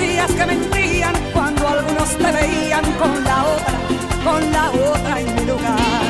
Y 0.00 0.06
decías 0.06 0.32
que 0.32 0.46
mentían 0.46 1.14
cuando 1.34 1.68
algunos 1.68 2.08
te 2.16 2.32
veían 2.32 2.84
con 2.94 3.22
la 3.22 3.44
otra, 3.44 3.74
con 4.24 4.52
la 4.52 4.70
otra 4.70 5.20
en 5.20 5.34
mi 5.34 5.44
lugar. 5.44 6.02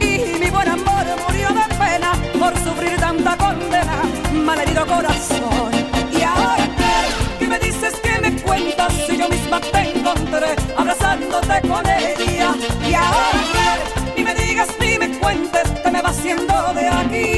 Y 0.00 0.38
mi 0.40 0.50
buen 0.50 0.68
amor 0.68 1.04
murió 1.26 1.48
de 1.48 1.74
pena 1.76 2.12
por 2.38 2.52
sufrir 2.58 2.98
tanta 2.98 3.36
condena, 3.36 4.02
malherido 4.32 4.84
corazón. 4.86 5.70
Y 6.12 6.22
ahora 6.22 6.68
qué, 6.76 7.38
¿qué 7.38 7.46
me 7.46 7.58
dices 7.60 7.94
que 8.00 8.20
me 8.20 8.42
cuentas 8.42 8.92
si 9.06 9.16
yo 9.16 9.28
misma 9.28 9.60
te 9.60 9.78
encontré 9.78 10.56
abrazándote 10.76 11.68
con 11.68 11.86
ella? 11.86 12.54
Y 12.88 12.94
ahora 12.94 13.40
qué, 13.52 14.16
ni 14.16 14.24
me 14.24 14.34
digas 14.34 14.68
ni 14.80 14.98
me 14.98 15.16
cuentes 15.18 15.68
que 15.82 15.90
me 15.90 16.02
va 16.02 16.08
haciendo 16.10 16.72
de 16.74 16.88
aquí. 16.88 17.37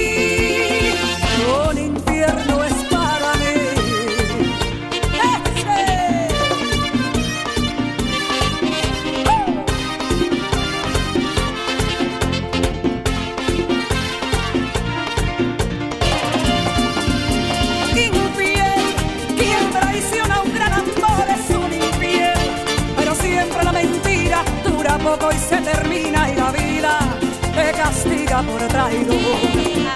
Por 28.42 28.66
traidor. 28.68 29.16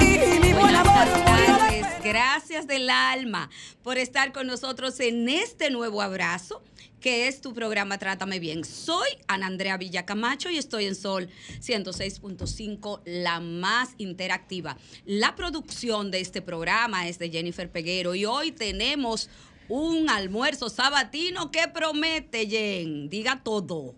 Y 0.00 0.40
mi 0.40 0.52
buen 0.52 0.74
amor 0.74 1.06
murió 1.26 1.54
de 1.70 1.82
tardes. 1.82 1.86
Gracias 2.02 2.66
del 2.66 2.90
alma 2.90 3.48
por 3.82 3.96
estar 3.96 4.32
con 4.32 4.46
nosotros 4.46 5.00
en 5.00 5.28
este 5.28 5.70
nuevo 5.70 6.02
abrazo 6.02 6.62
que 7.00 7.28
es 7.28 7.40
tu 7.40 7.52
programa 7.52 7.98
Trátame 7.98 8.38
Bien. 8.40 8.64
Soy 8.64 9.08
Ana 9.28 9.46
Andrea 9.46 9.76
Villacamacho 9.76 10.50
y 10.50 10.56
estoy 10.56 10.86
en 10.86 10.94
Sol 10.94 11.28
106.5, 11.60 13.02
la 13.04 13.40
más 13.40 13.90
interactiva. 13.98 14.76
La 15.04 15.34
producción 15.34 16.10
de 16.10 16.20
este 16.20 16.40
programa 16.40 17.06
es 17.08 17.18
de 17.18 17.30
Jennifer 17.30 17.70
Peguero 17.70 18.14
y 18.14 18.24
hoy 18.24 18.52
tenemos 18.52 19.28
un 19.68 20.08
almuerzo 20.08 20.68
sabatino 20.68 21.50
que 21.50 21.68
promete, 21.68 22.46
Jen. 22.46 23.08
Diga 23.08 23.42
todo. 23.42 23.94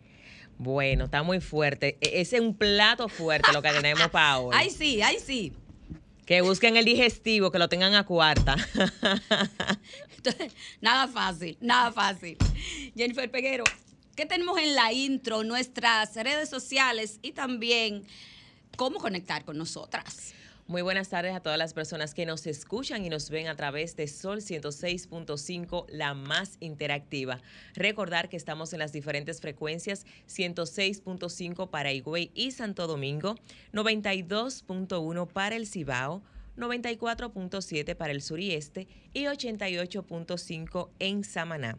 Bueno, 0.58 1.04
está 1.04 1.22
muy 1.22 1.40
fuerte. 1.40 1.98
E- 2.00 2.20
Ese 2.20 2.36
es 2.36 2.42
un 2.42 2.54
plato 2.56 3.08
fuerte 3.08 3.52
lo 3.52 3.62
que 3.62 3.70
tenemos 3.70 4.08
para 4.10 4.38
hoy. 4.40 4.54
Ay, 4.58 4.70
sí, 4.70 5.02
ay, 5.02 5.16
sí. 5.24 5.52
Que 6.24 6.40
busquen 6.40 6.76
el 6.76 6.84
digestivo, 6.84 7.50
que 7.52 7.58
lo 7.58 7.68
tengan 7.68 7.94
a 7.94 8.04
cuarta. 8.04 8.56
Entonces, 10.16 10.52
nada 10.80 11.06
fácil, 11.08 11.56
nada 11.60 11.92
fácil. 11.92 12.36
Jennifer 12.96 13.30
Peguero, 13.30 13.64
¿qué 14.16 14.26
tenemos 14.26 14.58
en 14.58 14.74
la 14.74 14.92
intro, 14.92 15.44
nuestras 15.44 16.14
redes 16.16 16.48
sociales 16.48 17.20
y 17.22 17.32
también 17.32 18.04
cómo 18.76 18.98
conectar 18.98 19.44
con 19.44 19.56
nosotras? 19.56 20.32
Muy 20.68 20.82
buenas 20.82 21.08
tardes 21.10 21.32
a 21.32 21.38
todas 21.38 21.58
las 21.58 21.74
personas 21.74 22.12
que 22.12 22.26
nos 22.26 22.44
escuchan 22.44 23.04
y 23.04 23.08
nos 23.08 23.30
ven 23.30 23.46
a 23.46 23.54
través 23.54 23.94
de 23.94 24.08
Sol 24.08 24.40
106.5, 24.40 25.86
la 25.90 26.12
más 26.12 26.56
interactiva. 26.58 27.40
Recordar 27.74 28.28
que 28.28 28.36
estamos 28.36 28.72
en 28.72 28.80
las 28.80 28.92
diferentes 28.92 29.40
frecuencias 29.40 30.06
106.5 30.28 31.70
para 31.70 31.92
Higüey 31.92 32.32
y 32.34 32.50
Santo 32.50 32.88
Domingo, 32.88 33.36
92.1 33.72 35.28
para 35.28 35.54
el 35.54 35.68
Cibao, 35.68 36.20
94.7 36.56 37.94
para 37.94 38.12
el 38.12 38.20
Surieste 38.20 38.88
y 39.14 39.26
88.5 39.26 40.90
en 40.98 41.22
Samaná. 41.22 41.78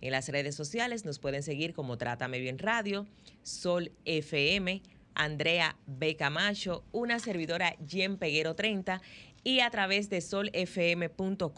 En 0.00 0.10
las 0.10 0.30
redes 0.30 0.54
sociales 0.54 1.04
nos 1.04 1.18
pueden 1.18 1.42
seguir 1.42 1.74
como 1.74 1.98
Trátame 1.98 2.40
Bien 2.40 2.58
Radio, 2.58 3.06
Sol 3.42 3.92
FM, 4.06 4.80
Andrea 5.14 5.76
B. 5.86 6.16
Camacho, 6.16 6.84
una 6.92 7.18
servidora 7.18 7.76
Jen 7.86 8.16
Peguero 8.16 8.54
30 8.54 9.00
y 9.44 9.60
a 9.60 9.70
través 9.70 10.08
de 10.10 10.20
solfm.com.do 10.20 11.48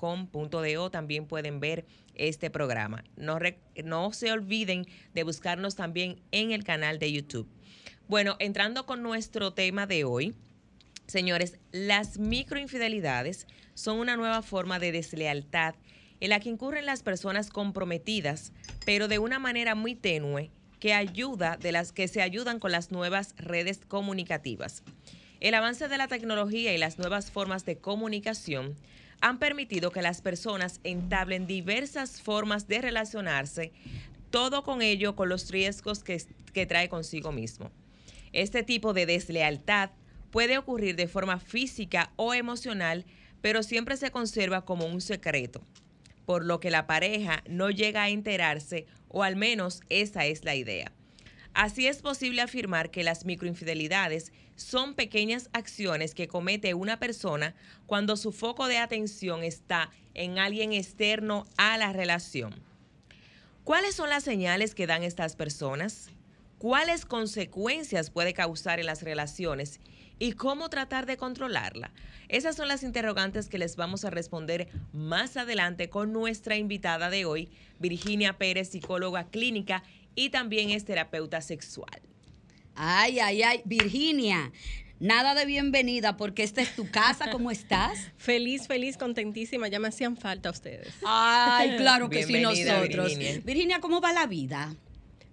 también 0.90 1.26
pueden 1.26 1.60
ver 1.60 1.84
este 2.14 2.50
programa. 2.50 3.04
No, 3.16 3.38
no 3.84 4.12
se 4.12 4.32
olviden 4.32 4.86
de 5.12 5.22
buscarnos 5.22 5.74
también 5.74 6.20
en 6.30 6.52
el 6.52 6.64
canal 6.64 6.98
de 6.98 7.12
YouTube. 7.12 7.48
Bueno, 8.08 8.36
entrando 8.38 8.86
con 8.86 9.02
nuestro 9.02 9.52
tema 9.52 9.86
de 9.86 10.04
hoy, 10.04 10.34
Señores, 11.06 11.58
las 11.70 12.18
microinfidelidades 12.18 13.46
son 13.74 13.98
una 13.98 14.16
nueva 14.16 14.42
forma 14.42 14.78
de 14.78 14.92
deslealtad 14.92 15.74
en 16.20 16.30
la 16.30 16.40
que 16.40 16.48
incurren 16.48 16.86
las 16.86 17.02
personas 17.02 17.50
comprometidas, 17.50 18.52
pero 18.86 19.08
de 19.08 19.18
una 19.18 19.38
manera 19.38 19.74
muy 19.74 19.94
tenue 19.94 20.50
que 20.84 20.92
ayuda 20.92 21.56
de 21.56 21.72
las 21.72 21.92
que 21.92 22.08
se 22.08 22.20
ayudan 22.20 22.58
con 22.58 22.70
las 22.70 22.90
nuevas 22.90 23.34
redes 23.38 23.80
comunicativas. 23.88 24.82
El 25.40 25.54
avance 25.54 25.88
de 25.88 25.96
la 25.96 26.08
tecnología 26.08 26.74
y 26.74 26.76
las 26.76 26.98
nuevas 26.98 27.30
formas 27.30 27.64
de 27.64 27.78
comunicación 27.78 28.74
han 29.22 29.38
permitido 29.38 29.92
que 29.92 30.02
las 30.02 30.20
personas 30.20 30.80
entablen 30.84 31.46
diversas 31.46 32.20
formas 32.20 32.68
de 32.68 32.82
relacionarse, 32.82 33.72
todo 34.28 34.62
con 34.62 34.82
ello 34.82 35.16
con 35.16 35.30
los 35.30 35.50
riesgos 35.50 36.04
que, 36.04 36.22
que 36.52 36.66
trae 36.66 36.90
consigo 36.90 37.32
mismo. 37.32 37.70
Este 38.34 38.62
tipo 38.62 38.92
de 38.92 39.06
deslealtad 39.06 39.88
puede 40.30 40.58
ocurrir 40.58 40.96
de 40.96 41.08
forma 41.08 41.40
física 41.40 42.12
o 42.16 42.34
emocional, 42.34 43.06
pero 43.40 43.62
siempre 43.62 43.96
se 43.96 44.10
conserva 44.10 44.66
como 44.66 44.84
un 44.84 45.00
secreto, 45.00 45.62
por 46.24 46.44
lo 46.44 46.60
que 46.60 46.70
la 46.70 46.86
pareja 46.86 47.42
no 47.48 47.70
llega 47.70 48.02
a 48.02 48.08
enterarse, 48.08 48.86
o 49.08 49.22
al 49.22 49.36
menos 49.36 49.82
esa 49.88 50.26
es 50.26 50.44
la 50.44 50.54
idea. 50.54 50.92
Así 51.54 51.86
es 51.86 52.02
posible 52.02 52.42
afirmar 52.42 52.90
que 52.90 53.04
las 53.04 53.24
microinfidelidades 53.24 54.32
son 54.56 54.94
pequeñas 54.94 55.50
acciones 55.52 56.14
que 56.14 56.28
comete 56.28 56.74
una 56.74 56.98
persona 56.98 57.54
cuando 57.86 58.16
su 58.16 58.32
foco 58.32 58.66
de 58.66 58.78
atención 58.78 59.44
está 59.44 59.90
en 60.14 60.38
alguien 60.38 60.72
externo 60.72 61.46
a 61.56 61.78
la 61.78 61.92
relación. 61.92 62.54
¿Cuáles 63.62 63.94
son 63.94 64.10
las 64.10 64.24
señales 64.24 64.74
que 64.74 64.86
dan 64.86 65.02
estas 65.02 65.36
personas? 65.36 66.10
¿Cuáles 66.64 67.04
consecuencias 67.04 68.08
puede 68.08 68.32
causar 68.32 68.80
en 68.80 68.86
las 68.86 69.02
relaciones? 69.02 69.80
¿Y 70.18 70.32
cómo 70.32 70.70
tratar 70.70 71.04
de 71.04 71.18
controlarla? 71.18 71.92
Esas 72.30 72.56
son 72.56 72.68
las 72.68 72.82
interrogantes 72.82 73.50
que 73.50 73.58
les 73.58 73.76
vamos 73.76 74.06
a 74.06 74.08
responder 74.08 74.68
más 74.94 75.36
adelante 75.36 75.90
con 75.90 76.14
nuestra 76.14 76.56
invitada 76.56 77.10
de 77.10 77.26
hoy, 77.26 77.50
Virginia 77.80 78.38
Pérez, 78.38 78.70
psicóloga 78.70 79.24
clínica 79.24 79.82
y 80.14 80.30
también 80.30 80.70
es 80.70 80.86
terapeuta 80.86 81.42
sexual. 81.42 82.00
Ay, 82.74 83.20
ay, 83.20 83.42
ay, 83.42 83.60
Virginia, 83.66 84.50
nada 85.00 85.34
de 85.34 85.44
bienvenida 85.44 86.16
porque 86.16 86.44
esta 86.44 86.62
es 86.62 86.74
tu 86.74 86.90
casa, 86.90 87.30
¿cómo 87.30 87.50
estás? 87.50 88.10
Feliz, 88.16 88.68
feliz, 88.68 88.96
contentísima. 88.96 89.68
Ya 89.68 89.80
me 89.80 89.88
hacían 89.88 90.16
falta 90.16 90.48
ustedes. 90.48 90.94
Ay, 91.04 91.76
claro 91.76 92.08
que 92.08 92.22
sí, 92.22 92.40
nosotros. 92.40 93.18
Virginia. 93.18 93.42
Virginia, 93.44 93.80
¿cómo 93.80 94.00
va 94.00 94.14
la 94.14 94.26
vida? 94.26 94.74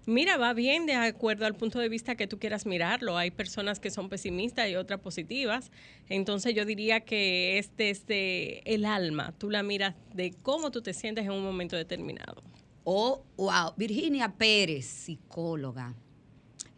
Mira, 0.07 0.37
va 0.37 0.53
bien 0.53 0.87
de 0.87 0.95
acuerdo 0.95 1.45
al 1.45 1.55
punto 1.55 1.77
de 1.77 1.87
vista 1.87 2.15
que 2.15 2.25
tú 2.25 2.39
quieras 2.39 2.65
mirarlo. 2.65 3.17
Hay 3.17 3.29
personas 3.29 3.79
que 3.79 3.91
son 3.91 4.09
pesimistas 4.09 4.67
y 4.67 4.75
otras 4.75 4.99
positivas. 4.99 5.71
Entonces 6.09 6.55
yo 6.55 6.65
diría 6.65 7.01
que 7.01 7.59
es 7.59 7.75
desde 7.77 8.61
el 8.73 8.85
alma. 8.85 9.33
Tú 9.37 9.51
la 9.51 9.61
miras 9.61 9.95
de 10.13 10.33
cómo 10.41 10.71
tú 10.71 10.81
te 10.81 10.93
sientes 10.93 11.25
en 11.25 11.31
un 11.31 11.43
momento 11.43 11.75
determinado. 11.75 12.41
Oh, 12.83 13.23
wow. 13.37 13.73
Virginia 13.77 14.33
Pérez, 14.35 14.85
psicóloga, 14.85 15.93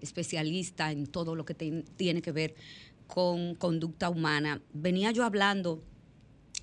especialista 0.02 0.92
en 0.92 1.08
todo 1.08 1.34
lo 1.34 1.46
que 1.46 1.54
tiene 1.54 2.22
que 2.22 2.34
ver 2.34 2.56
con 3.08 3.56
conducta 3.56 4.10
humana. 4.10 4.62
Venía 4.74 5.12
yo 5.12 5.24
hablando, 5.24 5.82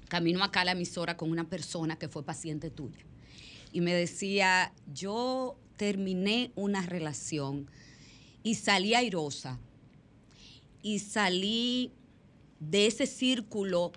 camino 0.08 0.44
acá 0.44 0.60
a 0.60 0.64
la 0.66 0.72
emisora 0.72 1.16
con 1.16 1.30
una 1.30 1.48
persona 1.48 1.98
que 1.98 2.08
fue 2.08 2.22
paciente 2.22 2.70
tuya. 2.70 3.00
Y 3.72 3.80
me 3.80 3.94
decía, 3.94 4.74
yo 4.92 5.56
terminé 5.80 6.52
una 6.56 6.82
relación 6.82 7.66
y 8.42 8.56
salí 8.56 8.92
airosa 8.92 9.58
y 10.82 10.98
salí 10.98 11.90
de 12.58 12.86
ese 12.86 13.06
círculo 13.06 13.90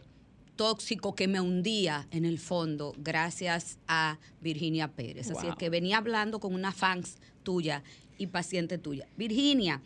tóxico 0.55 1.13
que 1.13 1.27
me 1.27 1.41
hundía 1.41 2.07
en 2.11 2.23
el 2.23 2.39
fondo 2.39 2.93
gracias 2.97 3.79
a 3.85 4.17
Virginia 4.39 4.87
Pérez. 4.93 5.29
Así 5.29 5.39
es 5.45 5.49
Wow. 5.49 5.57
que 5.57 5.69
venía 5.69 5.97
hablando 5.97 6.39
con 6.39 6.53
una 6.53 6.71
fans 6.71 7.17
tuya 7.43 7.83
y 8.17 8.27
paciente 8.27 8.77
tuya. 8.77 9.05
Virginia, 9.17 9.81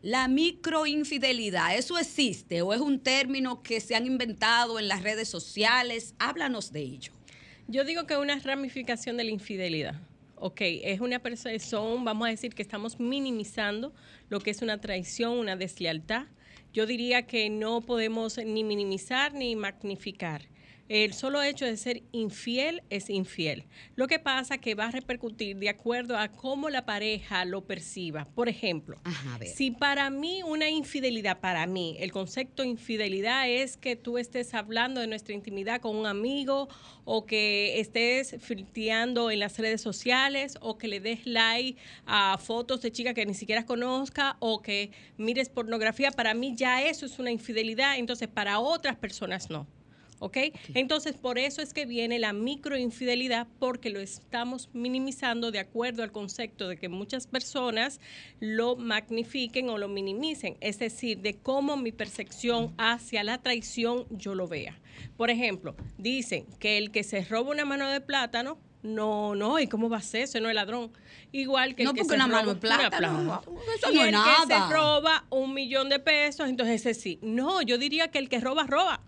la 0.00 0.28
microinfidelidad, 0.28 1.76
¿eso 1.76 1.98
existe 1.98 2.62
o 2.62 2.72
es 2.72 2.80
un 2.80 3.00
término 3.00 3.62
que 3.62 3.82
se 3.82 3.94
han 3.94 4.06
inventado 4.06 4.78
en 4.78 4.88
las 4.88 5.02
redes 5.02 5.28
sociales? 5.28 6.14
Háblanos 6.18 6.72
de 6.72 6.80
ello. 6.80 7.12
Yo 7.66 7.84
digo 7.84 8.06
que 8.06 8.14
es 8.14 8.20
una 8.20 8.38
ramificación 8.38 9.18
de 9.18 9.24
la 9.24 9.30
infidelidad. 9.30 10.07
Ok, 10.40 10.60
es 10.60 11.00
una 11.00 11.18
persona, 11.18 11.56
vamos 12.04 12.28
a 12.28 12.30
decir 12.30 12.54
que 12.54 12.62
estamos 12.62 13.00
minimizando 13.00 13.92
lo 14.28 14.38
que 14.38 14.50
es 14.50 14.62
una 14.62 14.80
traición, 14.80 15.32
una 15.32 15.56
deslealtad. 15.56 16.26
Yo 16.72 16.86
diría 16.86 17.26
que 17.26 17.50
no 17.50 17.80
podemos 17.80 18.38
ni 18.38 18.62
minimizar 18.62 19.34
ni 19.34 19.56
magnificar. 19.56 20.42
El 20.88 21.12
solo 21.12 21.42
hecho 21.42 21.66
de 21.66 21.76
ser 21.76 22.02
infiel 22.12 22.82
es 22.88 23.10
infiel. 23.10 23.64
Lo 23.94 24.06
que 24.06 24.18
pasa 24.18 24.56
que 24.56 24.74
va 24.74 24.86
a 24.86 24.90
repercutir 24.90 25.56
de 25.58 25.68
acuerdo 25.68 26.16
a 26.16 26.28
cómo 26.28 26.70
la 26.70 26.86
pareja 26.86 27.44
lo 27.44 27.66
perciba. 27.66 28.26
Por 28.34 28.48
ejemplo, 28.48 28.98
Ajá, 29.04 29.38
si 29.44 29.70
para 29.70 30.08
mí 30.08 30.42
una 30.42 30.70
infidelidad, 30.70 31.40
para 31.40 31.66
mí, 31.66 31.96
el 32.00 32.10
concepto 32.10 32.62
de 32.62 32.68
infidelidad 32.68 33.48
es 33.50 33.76
que 33.76 33.96
tú 33.96 34.16
estés 34.16 34.54
hablando 34.54 35.02
de 35.02 35.06
nuestra 35.06 35.34
intimidad 35.34 35.82
con 35.82 35.94
un 35.94 36.06
amigo 36.06 36.68
o 37.04 37.26
que 37.26 37.80
estés 37.80 38.36
flirteando 38.40 39.30
en 39.30 39.40
las 39.40 39.58
redes 39.58 39.82
sociales 39.82 40.56
o 40.60 40.78
que 40.78 40.88
le 40.88 41.00
des 41.00 41.26
like 41.26 41.78
a 42.06 42.38
fotos 42.38 42.80
de 42.80 42.92
chicas 42.92 43.14
que 43.14 43.26
ni 43.26 43.34
siquiera 43.34 43.66
conozca 43.66 44.36
o 44.40 44.62
que 44.62 44.90
mires 45.18 45.50
pornografía, 45.50 46.10
para 46.10 46.32
mí 46.32 46.54
ya 46.56 46.82
eso 46.82 47.04
es 47.04 47.18
una 47.18 47.30
infidelidad, 47.30 47.98
entonces 47.98 48.28
para 48.28 48.58
otras 48.58 48.96
personas 48.96 49.50
no. 49.50 49.66
¿Ok? 50.20 50.36
Entonces, 50.74 51.16
por 51.16 51.38
eso 51.38 51.62
es 51.62 51.72
que 51.72 51.86
viene 51.86 52.18
la 52.18 52.32
microinfidelidad, 52.32 53.46
porque 53.58 53.90
lo 53.90 54.00
estamos 54.00 54.68
minimizando 54.72 55.50
de 55.50 55.60
acuerdo 55.60 56.02
al 56.02 56.12
concepto 56.12 56.68
de 56.68 56.76
que 56.76 56.88
muchas 56.88 57.26
personas 57.26 58.00
lo 58.40 58.76
magnifiquen 58.76 59.68
o 59.70 59.78
lo 59.78 59.88
minimicen, 59.88 60.56
es 60.60 60.78
decir, 60.78 61.18
de 61.18 61.36
cómo 61.38 61.76
mi 61.76 61.92
percepción 61.92 62.74
hacia 62.78 63.22
la 63.22 63.38
traición 63.38 64.06
yo 64.10 64.34
lo 64.34 64.48
vea. 64.48 64.78
Por 65.16 65.30
ejemplo, 65.30 65.76
dicen 65.96 66.46
que 66.58 66.78
el 66.78 66.90
que 66.90 67.04
se 67.04 67.24
roba 67.24 67.50
una 67.50 67.64
mano 67.64 67.88
de 67.88 68.00
plátano, 68.00 68.58
no, 68.82 69.34
no, 69.34 69.58
¿y 69.58 69.66
cómo 69.66 69.88
va 69.88 69.98
a 69.98 70.02
ser? 70.02 70.22
Ese 70.22 70.40
no 70.40 70.48
es 70.48 70.54
ladrón. 70.54 70.92
Igual 71.32 71.74
que 71.74 71.84
No, 71.84 71.90
el 71.90 71.96
que 71.96 72.02
porque 72.02 72.10
se 72.10 72.14
una 72.16 72.26
mano 72.26 72.54
de 72.54 72.60
plátano, 72.60 73.42
una 73.46 73.74
eso 73.74 73.92
y 73.92 73.96
no 73.96 74.00
es 74.00 74.06
el 74.06 74.10
que 74.10 74.12
nada. 74.12 74.68
se 74.68 74.74
roba 74.74 75.24
un 75.30 75.52
millón 75.52 75.88
de 75.88 75.98
pesos, 75.98 76.48
entonces 76.48 76.86
ese 76.86 76.94
sí. 76.94 77.18
No, 77.22 77.60
yo 77.62 77.76
diría 77.76 78.08
que 78.08 78.18
el 78.18 78.28
que 78.28 78.40
roba, 78.40 78.64
roba. 78.64 79.02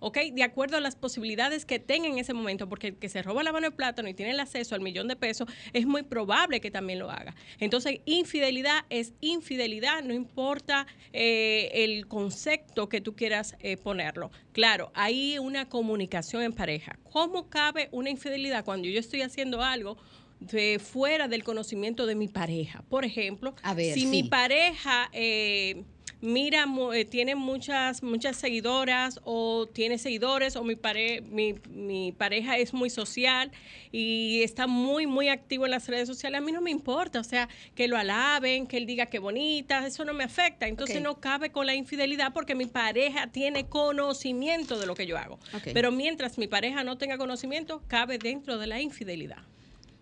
¿Ok? 0.00 0.18
De 0.32 0.42
acuerdo 0.42 0.76
a 0.76 0.80
las 0.80 0.96
posibilidades 0.96 1.64
que 1.64 1.78
tenga 1.78 2.08
en 2.08 2.18
ese 2.18 2.32
momento, 2.34 2.68
porque 2.68 2.88
el 2.88 2.96
que 2.96 3.08
se 3.08 3.22
roba 3.22 3.42
la 3.42 3.52
mano 3.52 3.68
de 3.68 3.76
plátano 3.76 4.08
y 4.08 4.14
tiene 4.14 4.32
el 4.32 4.40
acceso 4.40 4.74
al 4.74 4.80
millón 4.80 5.08
de 5.08 5.16
pesos, 5.16 5.48
es 5.72 5.86
muy 5.86 6.02
probable 6.02 6.60
que 6.60 6.70
también 6.70 6.98
lo 6.98 7.10
haga. 7.10 7.34
Entonces, 7.58 8.00
infidelidad 8.06 8.84
es 8.90 9.12
infidelidad, 9.20 10.02
no 10.02 10.12
importa 10.12 10.86
eh, 11.12 11.70
el 11.74 12.08
concepto 12.08 12.88
que 12.88 13.00
tú 13.00 13.14
quieras 13.14 13.56
eh, 13.60 13.76
ponerlo. 13.76 14.30
Claro, 14.52 14.90
hay 14.94 15.38
una 15.38 15.68
comunicación 15.68 16.42
en 16.42 16.52
pareja. 16.52 16.98
¿Cómo 17.10 17.48
cabe 17.48 17.88
una 17.92 18.10
infidelidad 18.10 18.64
cuando 18.64 18.88
yo 18.88 18.98
estoy 18.98 19.22
haciendo 19.22 19.62
algo? 19.62 19.96
de 20.40 20.78
fuera 20.78 21.28
del 21.28 21.44
conocimiento 21.44 22.06
de 22.06 22.14
mi 22.14 22.26
pareja. 22.26 22.82
Por 22.88 23.04
ejemplo, 23.04 23.54
A 23.62 23.74
ver, 23.74 23.92
si 23.92 24.00
sí. 24.00 24.06
mi 24.06 24.22
pareja 24.22 25.10
eh, 25.12 25.84
mira, 26.20 26.66
eh, 26.94 27.04
tiene 27.04 27.34
muchas, 27.34 28.02
muchas 28.02 28.36
seguidoras 28.36 29.20
o 29.24 29.66
tiene 29.66 29.96
seguidores 29.98 30.56
o 30.56 30.64
mi, 30.64 30.76
pare- 30.76 31.22
mi, 31.22 31.54
mi 31.70 32.12
pareja 32.12 32.58
es 32.58 32.74
muy 32.74 32.90
social 32.90 33.50
y 33.90 34.42
está 34.42 34.66
muy, 34.66 35.06
muy 35.06 35.28
activo 35.28 35.64
en 35.64 35.70
las 35.70 35.88
redes 35.88 36.06
sociales, 36.06 36.38
a 36.38 36.44
mí 36.44 36.52
no 36.52 36.60
me 36.60 36.70
importa, 36.70 37.20
o 37.20 37.24
sea, 37.24 37.48
que 37.74 37.88
lo 37.88 37.96
alaben, 37.96 38.66
que 38.66 38.76
él 38.76 38.86
diga 38.86 39.06
que 39.06 39.18
bonita, 39.18 39.86
eso 39.86 40.04
no 40.04 40.12
me 40.14 40.24
afecta. 40.24 40.68
Entonces 40.68 40.96
no 41.02 41.20
cabe 41.20 41.50
con 41.52 41.66
la 41.66 41.74
infidelidad 41.74 42.32
porque 42.32 42.54
mi 42.54 42.66
pareja 42.66 43.26
tiene 43.28 43.66
conocimiento 43.68 44.78
de 44.78 44.86
lo 44.86 44.94
que 44.94 45.06
yo 45.06 45.16
hago. 45.16 45.38
Pero 45.72 45.90
mientras 45.90 46.38
mi 46.38 46.46
pareja 46.48 46.84
no 46.84 46.98
tenga 46.98 47.16
conocimiento, 47.18 47.82
cabe 47.88 48.18
dentro 48.18 48.58
de 48.58 48.66
la 48.66 48.80
infidelidad. 48.80 49.38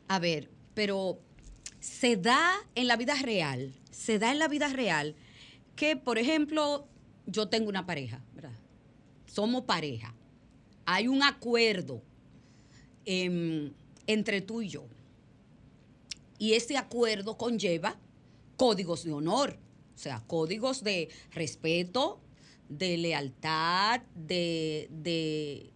A 0.08 0.18
ver, 0.18 0.48
pero 0.74 1.18
se 1.80 2.16
da 2.16 2.50
en 2.74 2.86
la 2.88 2.96
vida 2.96 3.14
real, 3.22 3.72
se 3.90 4.18
da 4.18 4.32
en 4.32 4.38
la 4.38 4.48
vida 4.48 4.68
real 4.68 5.14
que, 5.78 5.94
por 5.94 6.18
ejemplo, 6.18 6.88
yo 7.24 7.48
tengo 7.48 7.68
una 7.68 7.86
pareja, 7.86 8.20
¿verdad? 8.34 8.58
Somos 9.26 9.62
pareja. 9.62 10.12
Hay 10.84 11.06
un 11.06 11.22
acuerdo 11.22 12.02
em, 13.04 13.72
entre 14.08 14.40
tú 14.40 14.60
y 14.60 14.68
yo. 14.68 14.86
Y 16.36 16.54
ese 16.54 16.76
acuerdo 16.76 17.38
conlleva 17.38 17.96
códigos 18.56 19.04
de 19.04 19.12
honor, 19.12 19.56
o 19.94 19.98
sea, 19.98 20.24
códigos 20.26 20.82
de 20.82 21.10
respeto, 21.30 22.20
de 22.68 22.96
lealtad, 22.96 24.00
de, 24.16 24.88
de, 24.90 25.70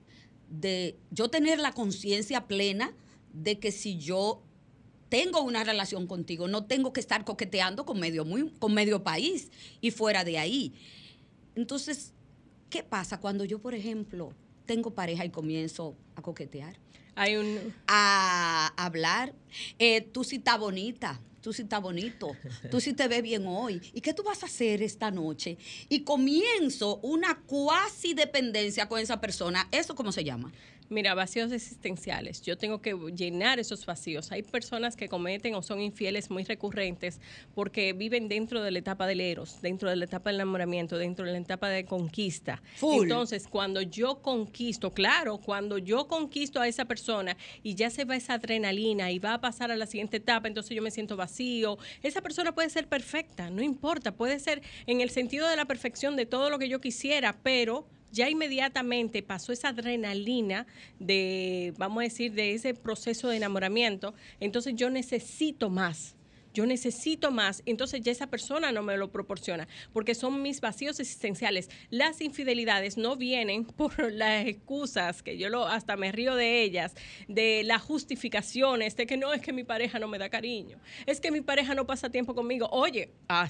de 0.50 0.96
yo 1.12 1.28
tener 1.28 1.60
la 1.60 1.72
conciencia 1.72 2.48
plena 2.48 2.92
de 3.32 3.60
que 3.60 3.70
si 3.70 3.98
yo 3.98 4.42
tengo 5.12 5.42
una 5.42 5.62
relación 5.62 6.06
contigo, 6.06 6.48
no 6.48 6.64
tengo 6.64 6.94
que 6.94 7.00
estar 7.00 7.26
coqueteando 7.26 7.84
con 7.84 8.00
medio, 8.00 8.24
muy, 8.24 8.48
con 8.58 8.72
medio 8.72 9.02
país 9.02 9.50
y 9.82 9.90
fuera 9.90 10.24
de 10.24 10.38
ahí. 10.38 10.72
Entonces, 11.54 12.14
¿qué 12.70 12.82
pasa 12.82 13.20
cuando 13.20 13.44
yo, 13.44 13.58
por 13.58 13.74
ejemplo, 13.74 14.32
tengo 14.64 14.94
pareja 14.94 15.26
y 15.26 15.28
comienzo 15.28 15.98
a 16.16 16.22
coquetear? 16.22 16.78
Hay 17.14 17.36
un... 17.36 17.74
a 17.86 18.72
hablar. 18.82 19.34
Eh, 19.78 20.00
tú 20.00 20.24
sí 20.24 20.36
estás 20.36 20.58
bonita, 20.58 21.20
tú 21.42 21.52
sí 21.52 21.60
estás 21.60 21.82
bonito, 21.82 22.34
tú 22.70 22.80
sí 22.80 22.94
te 22.94 23.06
ves 23.06 23.22
bien 23.22 23.46
hoy. 23.46 23.82
¿Y 23.92 24.00
qué 24.00 24.14
tú 24.14 24.22
vas 24.22 24.42
a 24.42 24.46
hacer 24.46 24.82
esta 24.82 25.10
noche? 25.10 25.58
Y 25.90 26.04
comienzo 26.04 27.00
una 27.02 27.38
cuasi 27.42 28.14
dependencia 28.14 28.88
con 28.88 28.98
esa 28.98 29.20
persona. 29.20 29.68
¿Eso 29.72 29.94
cómo 29.94 30.10
se 30.10 30.24
llama? 30.24 30.50
Mira, 30.92 31.14
vacíos 31.14 31.50
existenciales. 31.52 32.42
Yo 32.42 32.58
tengo 32.58 32.82
que 32.82 32.94
llenar 33.16 33.58
esos 33.58 33.86
vacíos. 33.86 34.30
Hay 34.30 34.42
personas 34.42 34.94
que 34.94 35.08
cometen 35.08 35.54
o 35.54 35.62
son 35.62 35.80
infieles 35.80 36.30
muy 36.30 36.44
recurrentes 36.44 37.18
porque 37.54 37.94
viven 37.94 38.28
dentro 38.28 38.62
de 38.62 38.70
la 38.70 38.78
etapa 38.78 39.06
del 39.06 39.20
eros, 39.20 39.62
dentro 39.62 39.88
de 39.88 39.96
la 39.96 40.04
etapa 40.04 40.30
del 40.30 40.40
enamoramiento, 40.40 40.98
dentro 40.98 41.24
de 41.24 41.32
la 41.32 41.38
etapa 41.38 41.70
de 41.70 41.86
conquista. 41.86 42.62
Full. 42.76 43.04
Entonces, 43.04 43.48
cuando 43.48 43.80
yo 43.80 44.20
conquisto, 44.20 44.92
claro, 44.92 45.38
cuando 45.38 45.78
yo 45.78 46.06
conquisto 46.08 46.60
a 46.60 46.68
esa 46.68 46.84
persona 46.84 47.38
y 47.62 47.74
ya 47.74 47.88
se 47.88 48.04
va 48.04 48.16
esa 48.16 48.34
adrenalina 48.34 49.10
y 49.10 49.18
va 49.18 49.34
a 49.34 49.40
pasar 49.40 49.70
a 49.70 49.76
la 49.76 49.86
siguiente 49.86 50.18
etapa, 50.18 50.46
entonces 50.46 50.76
yo 50.76 50.82
me 50.82 50.90
siento 50.90 51.16
vacío. 51.16 51.78
Esa 52.02 52.20
persona 52.20 52.54
puede 52.54 52.68
ser 52.68 52.86
perfecta, 52.86 53.48
no 53.48 53.62
importa, 53.62 54.12
puede 54.12 54.38
ser 54.38 54.60
en 54.86 55.00
el 55.00 55.08
sentido 55.08 55.48
de 55.48 55.56
la 55.56 55.64
perfección 55.64 56.16
de 56.16 56.26
todo 56.26 56.50
lo 56.50 56.58
que 56.58 56.68
yo 56.68 56.80
quisiera, 56.80 57.38
pero 57.42 57.86
ya 58.12 58.28
inmediatamente 58.28 59.22
pasó 59.22 59.52
esa 59.52 59.68
adrenalina 59.68 60.66
de, 60.98 61.74
vamos 61.78 62.02
a 62.02 62.04
decir, 62.04 62.32
de 62.32 62.54
ese 62.54 62.74
proceso 62.74 63.28
de 63.28 63.38
enamoramiento, 63.38 64.14
entonces 64.38 64.74
yo 64.76 64.90
necesito 64.90 65.70
más. 65.70 66.14
Yo 66.54 66.66
necesito 66.66 67.30
más, 67.30 67.62
entonces 67.66 68.00
ya 68.02 68.12
esa 68.12 68.26
persona 68.26 68.72
no 68.72 68.82
me 68.82 68.96
lo 68.96 69.10
proporciona, 69.10 69.68
porque 69.92 70.14
son 70.14 70.42
mis 70.42 70.60
vacíos 70.60 71.00
existenciales. 71.00 71.70
Las 71.90 72.20
infidelidades 72.20 72.96
no 72.96 73.16
vienen 73.16 73.64
por 73.76 74.12
las 74.12 74.46
excusas, 74.46 75.22
que 75.22 75.38
yo 75.38 75.48
lo, 75.48 75.66
hasta 75.66 75.96
me 75.96 76.12
río 76.12 76.34
de 76.34 76.62
ellas, 76.62 76.94
de 77.28 77.62
las 77.64 77.82
justificaciones, 77.82 78.96
de 78.96 79.06
que 79.06 79.16
no 79.16 79.32
es 79.32 79.40
que 79.40 79.52
mi 79.52 79.64
pareja 79.64 79.98
no 79.98 80.08
me 80.08 80.18
da 80.18 80.28
cariño, 80.28 80.78
es 81.06 81.20
que 81.20 81.30
mi 81.30 81.40
pareja 81.40 81.74
no 81.74 81.86
pasa 81.86 82.10
tiempo 82.10 82.34
conmigo. 82.34 82.68
Oye, 82.70 83.10
ah, 83.28 83.48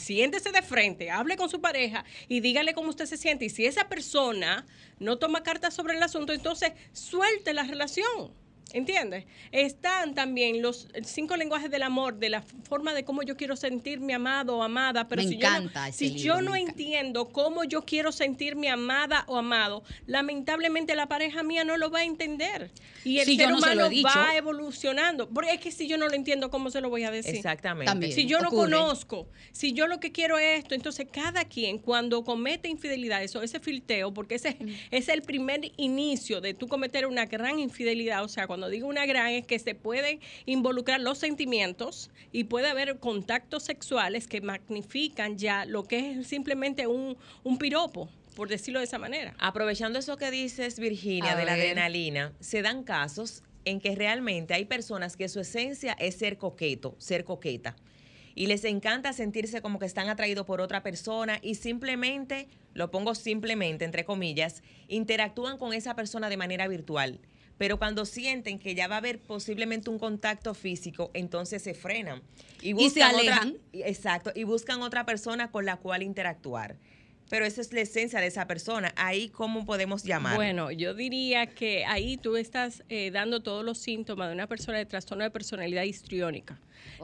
de 0.52 0.62
frente, 0.62 1.10
hable 1.10 1.36
con 1.36 1.48
su 1.48 1.60
pareja 1.60 2.04
y 2.28 2.40
dígale 2.40 2.74
cómo 2.74 2.90
usted 2.90 3.06
se 3.06 3.16
siente. 3.16 3.44
Y 3.44 3.50
si 3.50 3.66
esa 3.66 3.88
persona 3.88 4.66
no 4.98 5.18
toma 5.18 5.42
cartas 5.42 5.74
sobre 5.74 5.94
el 5.94 6.02
asunto, 6.02 6.32
entonces 6.32 6.72
suelte 6.92 7.52
la 7.54 7.64
relación. 7.64 8.41
¿Entiendes? 8.72 9.24
Están 9.50 10.14
también 10.14 10.62
los 10.62 10.88
cinco 11.04 11.36
lenguajes 11.36 11.70
del 11.70 11.82
amor, 11.82 12.18
de 12.18 12.30
la 12.30 12.42
forma 12.42 12.94
de 12.94 13.04
cómo 13.04 13.22
yo 13.22 13.36
quiero 13.36 13.56
sentirme 13.56 14.14
amado 14.14 14.56
o 14.56 14.62
amada. 14.62 15.08
Pero 15.08 15.22
Me 15.22 15.28
si 15.28 15.34
encanta 15.34 15.88
yo 15.88 15.90
no, 15.90 15.92
si 15.92 16.08
libro, 16.10 16.22
yo 16.22 16.42
no 16.42 16.56
entiendo 16.56 17.28
cómo 17.28 17.64
yo 17.64 17.84
quiero 17.84 18.12
sentirme 18.12 18.70
amada 18.70 19.24
o 19.26 19.36
amado, 19.36 19.82
lamentablemente 20.06 20.94
la 20.94 21.06
pareja 21.06 21.42
mía 21.42 21.64
no 21.64 21.76
lo 21.76 21.90
va 21.90 22.00
a 22.00 22.04
entender. 22.04 22.70
Y 23.04 23.18
el 23.18 23.26
Si 23.26 23.36
yo 23.36 23.44
ser 23.44 23.52
no 23.52 23.58
humano 23.58 23.88
va 24.04 24.36
evolucionando. 24.36 25.28
Porque 25.28 25.52
es 25.52 25.60
que 25.60 25.70
si 25.70 25.88
yo 25.88 25.98
no 25.98 26.08
lo 26.08 26.14
entiendo, 26.14 26.50
¿cómo 26.50 26.70
se 26.70 26.80
lo 26.80 26.88
voy 26.88 27.04
a 27.04 27.10
decir? 27.10 27.34
Exactamente. 27.34 27.86
También. 27.86 28.12
Si 28.12 28.26
yo 28.26 28.40
no 28.40 28.48
ocurre. 28.48 28.70
conozco, 28.70 29.28
si 29.52 29.72
yo 29.72 29.86
lo 29.86 30.00
que 30.00 30.12
quiero 30.12 30.38
es 30.38 30.60
esto, 30.60 30.74
entonces 30.74 31.06
cada 31.12 31.44
quien 31.44 31.78
cuando 31.78 32.24
comete 32.24 32.68
infidelidades 32.68 33.34
o 33.36 33.42
ese 33.42 33.60
filteo, 33.60 34.14
porque 34.14 34.36
ese 34.36 34.56
es 34.90 35.08
el 35.08 35.22
primer 35.22 35.72
inicio 35.76 36.40
de 36.40 36.54
tú 36.54 36.68
cometer 36.68 37.06
una 37.06 37.26
gran 37.26 37.58
infidelidad, 37.58 38.24
o 38.24 38.28
sea, 38.28 38.46
cuando 38.46 38.61
Cuando 38.62 38.74
digo 38.74 38.86
una 38.86 39.06
gran 39.06 39.30
es 39.30 39.44
que 39.44 39.58
se 39.58 39.74
pueden 39.74 40.20
involucrar 40.46 41.00
los 41.00 41.18
sentimientos 41.18 42.12
y 42.30 42.44
puede 42.44 42.68
haber 42.68 43.00
contactos 43.00 43.64
sexuales 43.64 44.28
que 44.28 44.40
magnifican 44.40 45.36
ya 45.36 45.64
lo 45.64 45.82
que 45.82 46.12
es 46.12 46.28
simplemente 46.28 46.86
un, 46.86 47.16
un 47.42 47.58
piropo 47.58 48.08
por 48.36 48.48
decirlo 48.48 48.78
de 48.78 48.84
esa 48.84 49.00
manera. 49.00 49.34
Aprovechando 49.40 49.98
eso 49.98 50.16
que 50.16 50.30
dices, 50.30 50.78
Virginia, 50.78 51.32
A 51.32 51.36
de 51.36 51.44
la 51.44 51.54
adrenalina, 51.54 52.34
se 52.38 52.62
dan 52.62 52.84
casos 52.84 53.42
en 53.64 53.80
que 53.80 53.96
realmente 53.96 54.54
hay 54.54 54.64
personas 54.64 55.16
que 55.16 55.28
su 55.28 55.40
esencia 55.40 55.94
es 55.98 56.14
ser 56.14 56.38
coqueto, 56.38 56.94
ser 56.98 57.24
coqueta. 57.24 57.74
Y 58.36 58.46
les 58.46 58.62
encanta 58.64 59.12
sentirse 59.12 59.60
como 59.60 59.80
que 59.80 59.86
están 59.86 60.08
atraídos 60.08 60.46
por 60.46 60.60
otra 60.60 60.84
persona 60.84 61.40
y 61.42 61.56
simplemente, 61.56 62.46
lo 62.74 62.92
pongo 62.92 63.16
simplemente, 63.16 63.84
entre 63.84 64.04
comillas, 64.04 64.62
interactúan 64.86 65.58
con 65.58 65.72
esa 65.72 65.96
persona 65.96 66.28
de 66.28 66.36
manera 66.36 66.68
virtual. 66.68 67.18
Pero 67.62 67.78
cuando 67.78 68.04
sienten 68.06 68.58
que 68.58 68.74
ya 68.74 68.88
va 68.88 68.96
a 68.96 68.98
haber 68.98 69.20
posiblemente 69.20 69.88
un 69.88 69.96
contacto 69.96 70.52
físico, 70.52 71.12
entonces 71.14 71.62
se 71.62 71.74
frenan. 71.74 72.20
se 72.60 72.74
buscan 72.74 73.14
otra- 73.14 73.36
alejan. 73.36 73.54
exacto, 73.72 74.32
y 74.34 74.42
buscan 74.42 74.82
otra 74.82 75.06
persona 75.06 75.52
con 75.52 75.64
la 75.64 75.76
cual 75.76 76.02
interactuar. 76.02 76.74
Pero 77.32 77.46
esa 77.46 77.62
es 77.62 77.72
la 77.72 77.80
esencia 77.80 78.20
de 78.20 78.26
esa 78.26 78.46
persona. 78.46 78.92
Ahí, 78.94 79.30
¿cómo 79.30 79.64
podemos 79.64 80.04
llamar? 80.04 80.36
Bueno, 80.36 80.70
yo 80.70 80.92
diría 80.92 81.46
que 81.46 81.82
ahí 81.86 82.18
tú 82.18 82.36
estás 82.36 82.82
eh, 82.90 83.10
dando 83.10 83.42
todos 83.42 83.64
los 83.64 83.78
síntomas 83.78 84.28
de 84.28 84.34
una 84.34 84.46
persona 84.46 84.76
de 84.76 84.84
trastorno 84.84 85.24
de 85.24 85.30
personalidad 85.30 85.84
histriónica. 85.84 86.60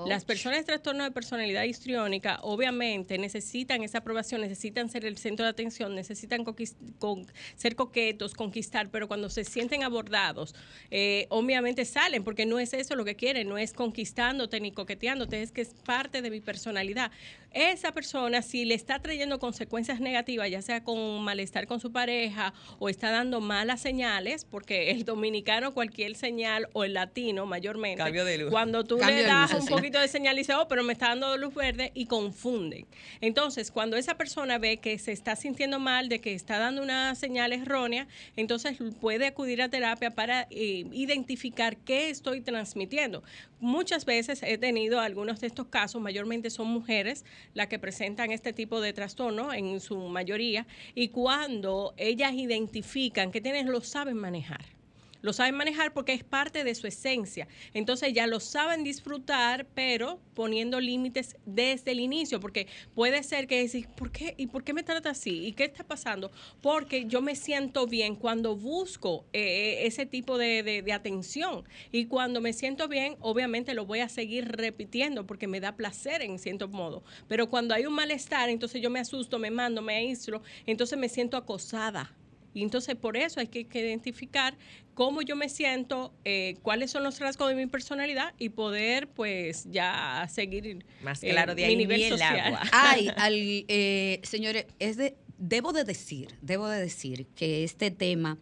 Las 0.07 0.25
personas 0.25 0.59
de 0.59 0.65
trastorno 0.65 1.05
de 1.05 1.11
personalidad 1.13 1.63
histriónica 1.65 2.41
obviamente 2.43 3.17
necesitan 3.17 3.83
esa 3.83 3.99
aprobación, 3.99 4.41
necesitan 4.41 4.89
ser 4.91 5.05
el 5.05 5.17
centro 5.17 5.45
de 5.45 5.51
atención, 5.51 5.95
necesitan 5.95 6.45
con- 6.45 7.27
ser 7.57 7.75
coquetos, 7.75 8.35
conquistar, 8.35 8.91
pero 8.91 9.09
cuando 9.09 9.31
se 9.31 9.45
sienten 9.45 9.83
abordados, 9.83 10.55
eh, 10.91 11.27
obviamente 11.31 11.85
salen, 11.85 12.23
porque 12.23 12.45
no 12.45 12.59
es 12.59 12.75
eso 12.75 12.97
lo 12.97 13.05
que 13.05 13.15
quieren, 13.17 13.49
no 13.49 13.57
es 13.57 13.73
conquistándote 13.73 14.61
ni 14.61 14.73
coqueteándote, 14.73 15.43
es 15.43 15.53
que 15.53 15.63
es 15.63 15.71
parte 15.85 16.23
de 16.23 16.31
mi 16.31 16.41
personalidad. 16.41 17.11
Esa 17.53 17.93
persona, 17.93 18.43
si 18.43 18.65
le 18.67 18.75
está 18.75 19.01
trayendo 19.01 19.39
consecuencias 19.39 20.01
negativas, 20.01 20.18
ya 20.27 20.63
sea 20.63 20.83
con 20.83 21.23
malestar 21.23 21.67
con 21.67 21.81
su 21.81 21.93
pareja 21.93 22.53
o 22.79 22.89
está 22.89 23.11
dando 23.11 23.41
malas 23.41 23.81
señales, 23.81 24.45
porque 24.45 24.91
el 24.91 25.05
dominicano 25.05 25.73
cualquier 25.75 26.15
señal 26.15 26.69
o 26.73 26.85
el 26.85 26.95
latino 26.95 27.47
mayormente, 27.47 28.03
Cambio 28.03 28.25
de 28.25 28.39
luz. 28.39 28.51
cuando 28.51 28.85
tú 28.85 28.99
Cambio 28.99 29.17
le 29.17 29.23
das 29.25 29.53
luz, 29.53 29.61
un 29.61 29.67
sí. 29.67 29.73
poquito 29.73 29.99
de 29.99 30.09
señal 30.09 30.37
y 30.37 30.39
dice, 30.41 30.55
oh, 30.55 30.69
pero 30.69 30.83
me 30.85 30.93
está 30.93 31.09
dando 31.09 31.37
luz 31.37 31.55
verde 31.55 31.91
y 31.95 32.07
confunden. 32.07 32.87
Entonces, 33.21 33.71
cuando 33.71 33.97
esa 33.97 34.17
persona 34.17 34.59
ve 34.59 34.79
que 34.79 34.99
se 34.99 35.13
está 35.13 35.37
sintiendo 35.37 35.79
mal, 35.79 36.09
de 36.09 36.21
que 36.21 36.35
está 36.35 36.59
dando 36.59 36.83
una 36.83 37.15
señal 37.15 37.53
errónea, 37.53 38.07
entonces 38.37 38.79
puede 39.01 39.27
acudir 39.27 39.63
a 39.63 39.69
terapia 39.69 40.11
para 40.11 40.47
eh, 40.51 40.85
identificar 40.93 41.77
qué 41.77 42.11
estoy 42.11 42.41
transmitiendo. 42.41 43.23
Muchas 43.61 44.05
veces 44.05 44.43
he 44.43 44.57
tenido 44.57 45.01
algunos 45.01 45.41
de 45.41 45.49
estos 45.49 45.67
casos, 45.67 46.01
mayormente 46.01 46.51
son 46.51 46.69
mujeres 46.69 47.25
las 47.55 47.67
que 47.67 47.79
presentan 47.79 48.31
este 48.31 48.53
tipo 48.53 48.81
de 48.81 48.93
trastorno 48.93 49.53
en 49.53 49.81
su 49.81 49.97
mayoría, 50.09 50.67
y 50.95 51.09
cuando 51.09 51.95
ellas 51.97 52.33
identifican 52.35 53.31
que 53.31 53.41
tienen, 53.41 53.71
lo 53.71 53.81
saben 53.81 54.17
manejar. 54.17 54.78
Lo 55.21 55.33
saben 55.33 55.57
manejar 55.57 55.93
porque 55.93 56.13
es 56.13 56.23
parte 56.25 56.65
de 56.65 56.75
su 56.75 56.87
esencia. 56.87 57.49
Entonces 57.75 58.13
ya 58.13 58.27
lo 58.27 58.41
saben 58.41 58.85
disfrutar, 58.85 59.67
pero 59.75 60.21
poniendo 60.35 60.81
límites 60.81 61.37
desde 61.45 61.91
el 61.93 62.01
inicio, 62.01 62.39
porque 62.41 62.69
puede 62.95 63.23
ser 63.23 63.47
que 63.47 63.59
decir, 63.61 63.89
¿por 63.89 64.13
qué? 64.13 64.35
¿Y 64.37 64.47
por 64.47 64.63
qué 64.65 64.73
me 64.73 64.83
trata 64.83 65.11
así? 65.11 65.45
¿Y 65.47 65.53
qué 65.53 65.65
está 65.65 65.85
pasando? 65.85 66.31
Porque 66.63 67.07
yo 67.07 67.21
me 67.23 67.35
siento 67.35 67.87
bien 67.87 68.15
cuando 68.15 68.57
busco 68.57 69.27
eh, 69.33 69.81
ese 69.87 70.07
tipo 70.07 70.39
de, 70.39 70.63
de- 70.63 70.83
de 70.83 70.93
atención. 70.93 71.65
Y 71.93 72.07
cuando 72.07 72.41
me 72.41 72.53
siento 72.53 72.87
bien, 72.89 73.17
obviamente 73.21 73.75
lo 73.75 73.87
voy 73.87 74.01
a 74.01 74.09
seguir 74.09 74.47
repitiendo 74.49 75.27
porque 75.27 75.47
me 75.49 75.61
da 75.61 75.77
placer 75.77 76.23
en 76.23 76.39
cierto 76.39 76.69
modo. 76.69 77.03
Pero 77.27 77.49
cuando 77.51 77.75
hay 77.75 77.87
un 77.87 77.95
malestar, 77.95 78.49
entonces 78.51 78.81
yo 78.81 78.91
me 78.91 79.01
asusto, 79.01 79.39
me 79.39 79.51
mando, 79.51 79.83
me 79.83 79.97
aíslo, 79.97 80.43
entonces 80.67 80.99
me 80.99 81.09
siento 81.09 81.37
acosada. 81.37 82.15
Y 82.59 82.63
entonces 82.63 82.97
por 82.97 83.17
eso 83.17 83.39
hay 83.39 83.47
que, 83.47 83.69
que 83.69 83.79
identificar 83.79 84.59
cómo 84.95 85.23
yo 85.23 85.37
me 85.37 85.49
siento, 85.49 86.13
eh, 86.25 86.57
cuáles 86.63 86.91
son 86.91 87.05
los 87.05 87.21
rasgos 87.21 87.49
de 87.49 87.55
mi 87.55 87.67
personalidad 87.67 88.35
y 88.37 88.49
poder 88.49 89.09
pues 89.09 89.69
ya 89.71 90.27
seguir 90.29 90.85
Más 91.05 91.23
eh, 91.23 91.31
claro 91.31 91.55
mi 91.55 91.63
ahí 91.63 91.77
nivel 91.77 92.03
el 92.03 92.11
social. 92.11 92.41
agua. 92.41 92.63
Ay, 92.73 93.11
al, 93.17 93.35
eh, 93.37 94.21
señores, 94.25 94.67
es 94.81 94.97
de, 94.97 95.17
debo 95.39 95.73
de 95.73 95.85
decir, 95.85 96.35
debo 96.43 96.67
de 96.67 96.81
decir 96.81 97.29
que 97.37 97.63
este 97.63 97.93
tema 97.93 98.39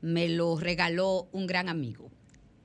me 0.00 0.30
lo 0.30 0.56
regaló 0.58 1.28
un 1.32 1.46
gran 1.46 1.68
amigo. 1.68 2.10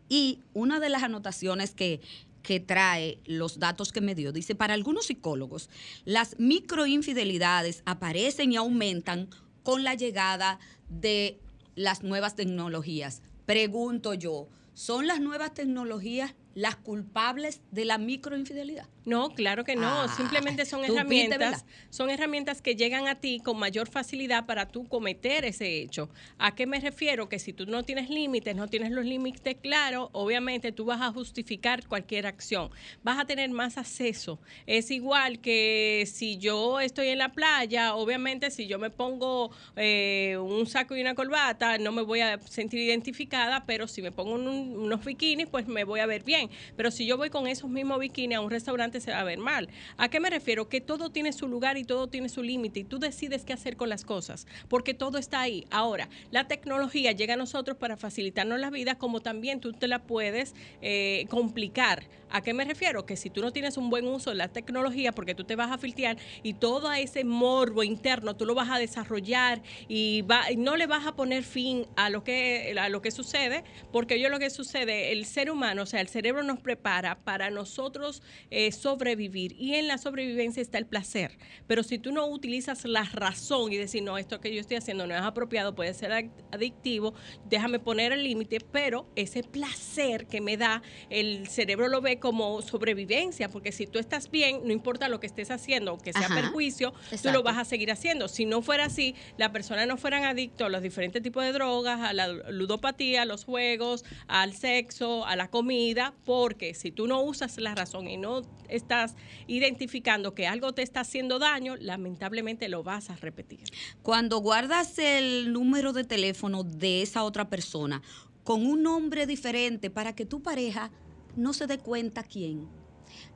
Y 0.08 0.40
una 0.54 0.80
de 0.80 0.88
las 0.88 1.04
anotaciones 1.04 1.72
que, 1.72 2.00
que 2.44 2.62
trae 2.62 3.20
los 3.26 3.60
datos 3.60 3.92
que 3.92 4.00
me 4.00 4.16
dio, 4.16 4.32
dice, 4.32 4.56
para 4.56 4.74
algunos 4.74 5.08
psicólogos, 5.08 5.70
las 6.06 6.40
microinfidelidades 6.40 7.84
aparecen 7.86 8.54
y 8.54 8.56
aumentan 8.56 9.28
con 9.64 9.84
la 9.84 9.96
llegada 9.96 10.60
de 10.90 11.40
las 11.76 12.04
nuevas 12.04 12.36
tecnologías. 12.36 13.22
Pregunto 13.46 14.14
yo, 14.14 14.48
¿son 14.74 15.08
las 15.08 15.20
nuevas 15.20 15.54
tecnologías 15.54 16.36
las 16.56 16.76
culpables 16.76 17.62
de 17.72 17.86
la 17.86 17.98
microinfidelidad? 17.98 18.88
No, 19.06 19.34
claro 19.34 19.66
que 19.66 19.76
no. 19.76 20.04
Ah, 20.04 20.08
Simplemente 20.08 20.66
son 20.66 20.86
herramientas, 20.86 21.66
son 21.90 22.10
herramientas 22.10 22.62
que 22.62 22.76
llegan 22.76 23.08
a 23.08 23.16
ti 23.16 23.42
con 23.44 23.58
mayor 23.60 23.90
facilidad 23.90 24.46
para 24.46 24.68
tú 24.70 24.88
cometer 24.88 25.44
ese 25.44 25.82
hecho. 25.82 26.10
¿A 26.38 26.56
qué 26.56 26.66
me 26.66 26.80
refiero? 26.80 27.28
Que 27.28 27.38
si 27.38 27.52
tú 27.52 27.66
no 27.66 27.84
tienes 27.84 28.10
límites, 28.10 28.56
no 28.56 28.68
tienes 28.70 28.92
los 28.92 29.04
límites 29.04 29.58
claros, 29.62 30.10
obviamente 30.14 30.72
tú 30.72 30.86
vas 30.86 31.02
a 31.02 31.12
justificar 31.12 31.86
cualquier 31.88 32.28
acción. 32.28 32.70
Vas 33.04 33.20
a 33.20 33.26
tener 33.26 33.50
más 33.50 33.78
acceso. 33.78 34.40
Es 34.68 34.90
igual 34.90 35.40
que 35.42 36.08
si 36.10 36.38
yo 36.38 36.80
estoy 36.80 37.10
en 37.10 37.18
la 37.18 37.34
playa, 37.34 37.96
obviamente 37.96 38.52
si 38.52 38.68
yo 38.68 38.80
me 38.80 38.90
pongo 38.90 39.52
eh, 39.76 40.38
un 40.40 40.66
saco 40.66 40.96
y 40.96 41.02
una 41.02 41.14
corbata, 41.16 41.78
no 41.78 41.92
me 41.92 42.04
voy 42.04 42.22
a 42.22 42.40
sentir 42.42 42.80
identificada, 42.80 43.66
pero 43.66 43.88
si 43.88 44.02
me 44.02 44.12
pongo 44.14 44.36
un- 44.36 44.48
unos 44.78 45.04
bikinis, 45.04 45.48
pues 45.48 45.68
me 45.68 45.84
voy 45.84 46.00
a 46.00 46.06
ver 46.06 46.24
bien. 46.24 46.43
Pero 46.76 46.92
si 46.92 47.06
yo 47.06 47.18
voy 47.18 47.30
con 47.30 47.48
esos 47.48 47.70
mismos 47.70 48.00
bikinis 48.00 48.38
a 48.38 48.42
un 48.42 48.50
restaurante, 48.52 49.00
se 49.00 49.12
va 49.12 49.20
a 49.20 49.24
ver 49.24 49.38
mal. 49.40 49.70
¿A 49.98 50.10
qué 50.10 50.20
me 50.20 50.30
refiero? 50.30 50.68
Que 50.70 50.82
todo 50.82 51.10
tiene 51.10 51.32
su 51.34 51.48
lugar 51.48 51.78
y 51.78 51.84
todo 51.84 52.08
tiene 52.08 52.30
su 52.30 52.44
límite 52.44 52.82
y 52.82 52.84
tú 52.84 53.00
decides 53.00 53.46
qué 53.46 53.54
hacer 53.54 53.78
con 53.78 53.90
las 53.90 54.04
cosas, 54.06 54.46
porque 54.68 54.94
todo 54.94 55.18
está 55.18 55.42
ahí. 55.42 55.66
Ahora, 55.72 56.10
la 56.32 56.48
tecnología 56.48 57.12
llega 57.14 57.36
a 57.36 57.38
nosotros 57.38 57.78
para 57.78 57.96
facilitarnos 57.98 58.60
la 58.60 58.70
vida, 58.70 58.96
como 58.96 59.22
también 59.22 59.60
tú 59.62 59.72
te 59.74 59.88
la 59.88 60.04
puedes 60.04 60.54
eh, 60.82 61.26
complicar. 61.30 62.04
¿A 62.30 62.42
qué 62.42 62.54
me 62.54 62.66
refiero? 62.66 63.06
Que 63.06 63.16
si 63.16 63.30
tú 63.30 63.42
no 63.42 63.52
tienes 63.52 63.78
un 63.78 63.90
buen 63.92 64.08
uso 64.08 64.32
de 64.32 64.36
la 64.36 64.48
tecnología, 64.48 65.12
porque 65.12 65.36
tú 65.36 65.44
te 65.44 65.56
vas 65.56 65.72
a 65.72 65.78
filtrar 65.78 66.18
y 66.42 66.54
todo 66.56 66.92
ese 66.92 67.24
morbo 67.24 67.84
interno 67.84 68.36
tú 68.36 68.46
lo 68.48 68.56
vas 68.56 68.70
a 68.72 68.80
desarrollar 68.80 69.62
y, 69.88 70.24
va- 70.24 70.46
no 70.58 70.76
le 70.76 70.88
vas 70.88 71.06
a 71.06 71.16
poner 71.16 71.44
fin 71.44 71.86
a 71.96 72.10
lo 72.10 72.24
que 72.24 72.74
a 72.80 72.90
lo 72.90 73.02
que 73.04 73.12
sucede, 73.12 73.64
porque 73.92 74.20
yo 74.20 74.30
lo 74.30 74.40
que 74.40 74.50
sucede, 74.50 75.12
el 75.12 75.26
ser 75.26 75.52
humano, 75.52 75.84
o 75.84 75.86
sea, 75.86 76.02
el 76.02 76.08
cerebro 76.08 76.33
nos 76.42 76.60
prepara 76.62 77.20
para 77.24 77.52
nosotros 77.52 78.24
eh, 78.50 78.72
sobrevivir 78.72 79.54
y 79.60 79.76
en 79.76 79.88
la 79.88 79.98
sobrevivencia 79.98 80.62
está 80.62 80.78
el 80.78 80.86
placer. 80.88 81.38
Pero 81.68 81.84
si 81.84 82.00
tú 82.00 82.12
no 82.12 82.26
utilizas 82.26 82.86
la 82.86 83.04
razón 83.04 83.72
y 83.74 83.78
decir, 83.78 84.02
no, 84.04 84.18
esto 84.18 84.40
que 84.40 84.54
yo 84.54 84.62
estoy 84.62 84.78
haciendo 84.78 85.06
no 85.06 85.14
es 85.14 85.22
apropiado, 85.22 85.76
puede 85.76 85.94
ser 85.94 86.12
ad- 86.12 86.32
adictivo, 86.52 87.14
déjame 87.50 87.80
poner 87.80 88.12
el 88.14 88.24
límite, 88.24 88.60
pero 88.72 89.08
ese 89.16 89.44
placer 89.44 90.26
que 90.28 90.40
me 90.42 90.58
da, 90.58 90.82
el 91.10 91.48
cerebro 91.48 91.90
lo 91.90 92.02
ve 92.02 92.20
como 92.20 92.62
sobrevivencia, 92.62 93.50
porque 93.50 93.72
si 93.72 93.86
tú 93.88 94.00
estás 94.00 94.32
bien, 94.32 94.62
no 94.64 94.72
importa 94.72 95.10
lo 95.10 95.20
que 95.20 95.28
estés 95.28 95.52
haciendo, 95.52 95.98
que 95.98 96.14
sea 96.14 96.28
Ajá. 96.28 96.36
perjuicio, 96.36 96.94
tú 97.22 97.32
lo 97.32 97.44
vas 97.44 97.58
a 97.58 97.66
seguir 97.66 97.92
haciendo. 97.92 98.28
Si 98.28 98.46
no 98.46 98.62
fuera 98.62 98.86
así, 98.86 99.16
la 99.38 99.52
persona 99.52 99.86
no 99.86 99.98
fueran 99.98 100.24
adictos 100.24 100.68
a 100.68 100.70
los 100.70 100.82
diferentes 100.82 101.22
tipos 101.22 101.44
de 101.44 101.52
drogas, 101.52 102.00
a 102.02 102.14
la 102.14 102.28
ludopatía, 102.28 103.24
a 103.24 103.26
los 103.26 103.44
juegos, 103.44 104.06
al 104.28 104.54
sexo, 104.54 105.26
a 105.26 105.36
la 105.36 105.50
comida, 105.50 106.14
porque 106.26 106.74
si 106.74 106.92
tú 106.92 107.08
no 107.08 107.22
usas 107.22 107.58
la 107.58 107.76
razón 107.76 108.08
y 108.08 108.18
no 108.18 108.42
estás 108.70 109.16
identificando 109.48 110.34
que 110.34 110.48
algo 110.48 110.74
te 110.74 110.82
está 110.82 111.02
haciendo 111.02 111.40
daño, 111.40 111.76
lamentablemente 111.80 112.70
lo 112.70 112.84
vas 112.84 113.10
a 113.10 113.16
repetir. 113.16 113.64
Cuando 114.02 114.40
guardas 114.40 114.98
el 115.00 115.52
número 115.52 115.94
de 115.94 116.04
teléfono 116.04 116.64
de 116.64 117.02
esa 117.02 117.24
otra 117.24 117.50
persona 117.50 118.02
con 118.44 118.66
un 118.66 118.84
nombre 118.84 119.26
diferente 119.26 119.90
para 119.90 120.16
que 120.16 120.26
tu 120.26 120.42
pareja 120.42 120.92
no 121.36 121.54
se 121.54 121.68
dé 121.68 121.78
cuenta 121.78 122.24
quién. 122.24 122.68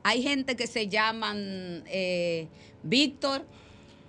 Hay 0.02 0.22
gente 0.22 0.56
que 0.56 0.66
se 0.66 0.88
llaman 0.88 1.84
eh, 1.86 2.48
Víctor, 2.82 3.46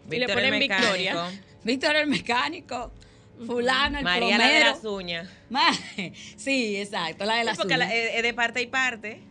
Y 0.08 0.18
le 0.18 0.26
Víctor 0.26 0.40
el 0.40 0.50
ponen 0.50 0.60
Victoria. 0.60 1.42
Víctor 1.64 1.96
el 1.96 2.08
mecánico, 2.08 2.92
fulano 3.46 3.98
el 4.00 4.04
María 4.04 4.38
la 4.38 4.44
de 4.46 4.50
plomero. 4.50 4.66
las 4.72 4.86
uñas. 4.86 5.30
Sí, 6.38 6.76
exacto, 6.78 7.26
la 7.26 7.36
de 7.36 7.44
las 7.44 7.56
Sí, 7.56 7.62
porque 7.62 7.76
uñas. 7.76 7.92
es 7.92 8.16
es 8.16 8.24
de 8.24 8.34
parte 8.34 8.62
y 8.62 8.68
parte. 8.68 9.22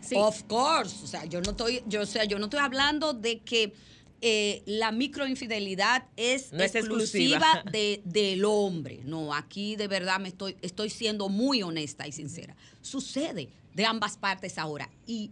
Sí. 0.00 0.14
Of 0.18 0.42
course, 0.44 1.02
o 1.02 1.06
sea, 1.06 1.24
yo 1.24 1.40
no 1.40 1.52
estoy, 1.52 1.82
yo, 1.86 2.02
o 2.02 2.06
sea, 2.06 2.24
yo 2.24 2.38
no 2.38 2.44
estoy 2.46 2.60
hablando 2.60 3.14
de 3.14 3.40
que 3.40 3.72
eh, 4.20 4.62
la 4.66 4.92
microinfidelidad 4.92 6.06
es 6.16 6.52
No 6.52 6.62
exclusiva 6.62 7.62
de, 7.70 8.02
del 8.04 8.44
hombre. 8.44 9.00
No, 9.04 9.34
aquí 9.34 9.76
de 9.76 9.88
verdad 9.88 10.20
me 10.20 10.28
estoy, 10.28 10.56
estoy 10.62 10.90
siendo 10.90 11.28
muy 11.28 11.62
honesta 11.62 12.06
y 12.06 12.12
sincera. 12.12 12.54
Sucede 12.82 13.48
de 13.74 13.86
ambas 13.86 14.16
partes 14.16 14.58
ahora 14.58 14.90
y 15.06 15.30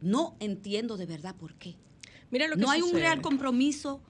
no 0.00 0.36
entiendo 0.40 0.96
de 0.96 1.06
verdad 1.06 1.34
por 1.34 1.54
qué. 1.54 1.76
Mira 2.30 2.46
lo 2.46 2.56
que 2.56 2.62
No 2.62 2.70
hay 2.70 2.82
un 2.82 2.92
real 2.92 3.20
compromiso 3.22 4.00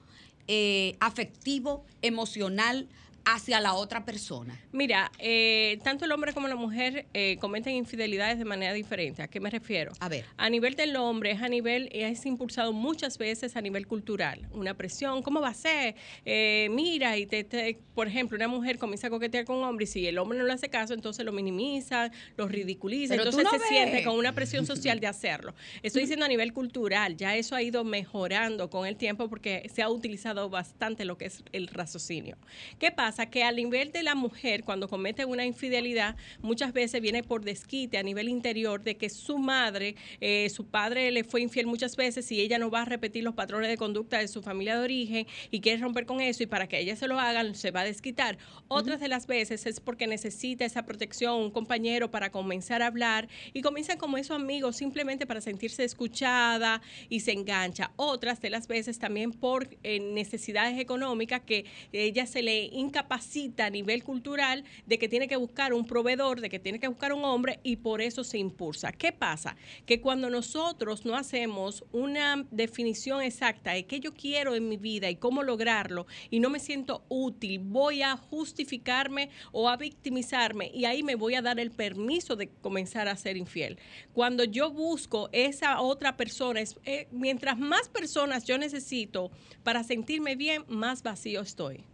eh, 0.48 0.96
afectivo, 1.00 1.84
emocional 2.02 2.88
hacia 3.24 3.60
la 3.60 3.74
otra 3.74 4.04
persona. 4.04 4.58
Mira, 4.72 5.12
eh, 5.18 5.78
tanto 5.84 6.04
el 6.04 6.12
hombre 6.12 6.32
como 6.32 6.48
la 6.48 6.56
mujer 6.56 7.06
eh, 7.12 7.36
cometen 7.40 7.74
infidelidades 7.74 8.38
de 8.38 8.44
manera 8.44 8.72
diferente. 8.72 9.22
¿A 9.22 9.28
qué 9.28 9.40
me 9.40 9.50
refiero? 9.50 9.92
A 10.00 10.08
ver. 10.08 10.24
A 10.36 10.48
nivel 10.48 10.74
del 10.74 10.96
hombre, 10.96 11.32
es 11.32 11.42
a 11.42 11.48
nivel, 11.48 11.88
es 11.92 12.24
impulsado 12.26 12.72
muchas 12.72 13.18
veces 13.18 13.56
a 13.56 13.60
nivel 13.60 13.86
cultural. 13.86 14.48
Una 14.52 14.74
presión, 14.74 15.22
¿cómo 15.22 15.40
va 15.40 15.48
a 15.48 15.54
ser? 15.54 15.94
Eh, 16.24 16.68
mira, 16.70 17.16
y 17.18 17.26
te, 17.26 17.44
te- 17.44 17.78
por 17.94 18.08
ejemplo, 18.08 18.36
una 18.36 18.48
mujer 18.48 18.78
comienza 18.78 19.08
a 19.08 19.10
coquetear 19.10 19.44
con 19.44 19.56
un 19.58 19.64
hombre 19.64 19.84
y 19.84 19.86
si 19.86 20.06
el 20.06 20.18
hombre 20.18 20.38
no 20.38 20.44
le 20.44 20.52
hace 20.52 20.70
caso, 20.70 20.94
entonces 20.94 21.24
lo 21.24 21.32
minimiza, 21.32 22.10
lo 22.36 22.48
ridiculiza, 22.48 23.14
Pero 23.14 23.24
entonces 23.24 23.44
no 23.44 23.50
se 23.50 23.58
ves. 23.58 23.68
siente 23.68 24.02
con 24.04 24.16
una 24.16 24.32
presión 24.34 24.64
social 24.66 24.98
de 24.98 25.06
hacerlo. 25.08 25.54
Estoy 25.82 26.02
diciendo 26.02 26.24
a 26.24 26.28
nivel 26.28 26.52
cultural, 26.52 27.16
ya 27.16 27.36
eso 27.36 27.54
ha 27.54 27.62
ido 27.62 27.84
mejorando 27.84 28.70
con 28.70 28.86
el 28.86 28.96
tiempo 28.96 29.28
porque 29.28 29.68
se 29.74 29.82
ha 29.82 29.90
utilizado 29.90 30.48
bastante 30.48 31.04
lo 31.04 31.18
que 31.18 31.26
es 31.26 31.44
el 31.52 31.68
raciocinio. 31.68 32.36
¿Qué 32.78 32.90
pasa? 32.90 33.10
Que 33.31 33.45
a 33.45 33.52
nivel 33.52 33.93
de 33.93 34.02
la 34.02 34.14
mujer, 34.14 34.64
cuando 34.64 34.88
comete 34.88 35.25
una 35.25 35.45
infidelidad, 35.45 36.17
muchas 36.40 36.73
veces 36.73 37.00
viene 37.00 37.23
por 37.23 37.45
desquite 37.45 37.99
a 37.99 38.02
nivel 38.02 38.29
interior 38.29 38.83
de 38.83 38.97
que 38.97 39.11
su 39.11 39.38
madre, 39.38 39.97
eh, 40.21 40.49
su 40.50 40.67
padre 40.67 41.11
le 41.11 41.25
fue 41.25 41.40
infiel 41.40 41.67
muchas 41.67 41.97
veces 41.97 42.31
y 42.33 42.40
ella 42.40 42.59
no 42.59 42.71
va 42.71 42.83
a 42.83 42.85
repetir 42.85 43.25
los 43.25 43.35
patrones 43.35 43.69
de 43.69 43.76
conducta 43.76 44.19
de 44.19 44.29
su 44.29 44.43
familia 44.43 44.76
de 44.76 44.85
origen 44.85 45.26
y 45.50 45.61
quiere 45.61 45.81
romper 45.81 46.07
con 46.07 46.21
eso 46.21 46.43
y 46.43 46.47
para 46.47 46.69
que 46.69 46.79
ella 46.79 46.97
se 46.97 47.09
lo 47.09 47.19
hagan 47.19 47.55
se 47.55 47.71
va 47.71 47.81
a 47.81 47.85
desquitar. 47.85 48.38
Otras 48.69 49.00
de 49.00 49.09
las 49.09 49.26
veces 49.26 49.67
es 49.67 49.81
porque 49.81 50.07
necesita 50.07 50.64
esa 50.64 50.85
protección, 50.85 51.37
un 51.37 51.50
compañero 51.50 52.11
para 52.11 52.31
comenzar 52.31 52.83
a 52.83 52.87
hablar 52.87 53.29
y 53.52 53.62
comienzan 53.62 53.99
como 53.99 54.17
esos 54.17 54.37
amigos 54.37 54.76
simplemente 54.76 55.26
para 55.26 55.40
sentirse 55.40 55.85
escuchada 55.85 56.81
y 57.09 57.21
se 57.21 57.33
engancha. 57.33 57.93
Otras 57.97 58.40
de 58.40 58.50
las 58.50 58.69
veces 58.69 58.99
también 58.99 59.33
por 59.33 59.69
eh, 59.83 60.00
necesidades 60.00 60.79
económicas 60.79 61.43
que 61.43 61.64
ella 61.93 62.26
se 62.26 62.43
le 62.43 62.64
incapacita 63.00 63.66
a 63.66 63.71
nivel 63.71 64.04
cultural 64.04 64.64
de 64.87 64.99
que 64.99 65.09
tiene 65.09 65.26
que 65.26 65.37
buscar 65.37 65.73
un 65.73 65.87
proveedor, 65.87 66.40
de 66.40 66.50
que 66.50 66.59
tiene 66.59 66.78
que 66.78 66.88
buscar 66.88 67.12
un 67.14 67.25
hombre 67.25 67.59
y 67.62 67.76
por 67.76 68.02
eso 68.02 68.25
se 68.25 68.37
impulsa. 68.37 68.92
¿Qué 68.92 69.11
pasa? 69.11 69.57
Que 69.87 70.00
cuando 70.00 70.28
nosotros 70.28 71.07
no 71.07 71.16
hacemos 71.16 71.85
una 71.92 72.45
definición 72.50 73.23
exacta 73.23 73.73
de 73.73 73.87
qué 73.87 74.00
yo 74.00 74.12
quiero 74.12 74.54
en 74.54 74.69
mi 74.69 74.76
vida 74.76 75.09
y 75.09 75.16
cómo 75.16 75.42
lograrlo 75.42 76.07
y 76.30 76.40
no 76.40 76.50
me 76.50 76.61
siento 76.61 77.02
útil, 77.09 77.59
voy 77.61 78.02
a 78.02 78.16
justificarme 78.16 79.30
o 79.52 79.69
a 79.69 79.76
victimizarme 79.76 80.71
y 80.75 80.85
ahí 80.85 81.02
me 81.02 81.14
voy 81.14 81.35
a 81.37 81.42
dar 81.42 81.59
el 81.59 81.71
permiso 81.71 82.37
de 82.37 82.49
comenzar 82.49 83.09
a 83.09 83.16
ser 83.16 83.38
infiel. 83.38 83.78
Cuando 84.12 84.45
yo 84.45 84.71
busco 84.71 85.30
esa 85.33 85.80
otra 85.80 86.19
persona, 86.19 86.61
eh, 86.85 87.09
mientras 87.11 87.59
más 87.59 87.88
personas 87.88 88.45
yo 88.45 88.59
necesito 88.59 89.30
para 89.62 89.85
sentirme 89.85 90.37
bien, 90.37 90.64
más 90.69 91.02
vacío 91.02 91.40
estoy. 91.40 91.89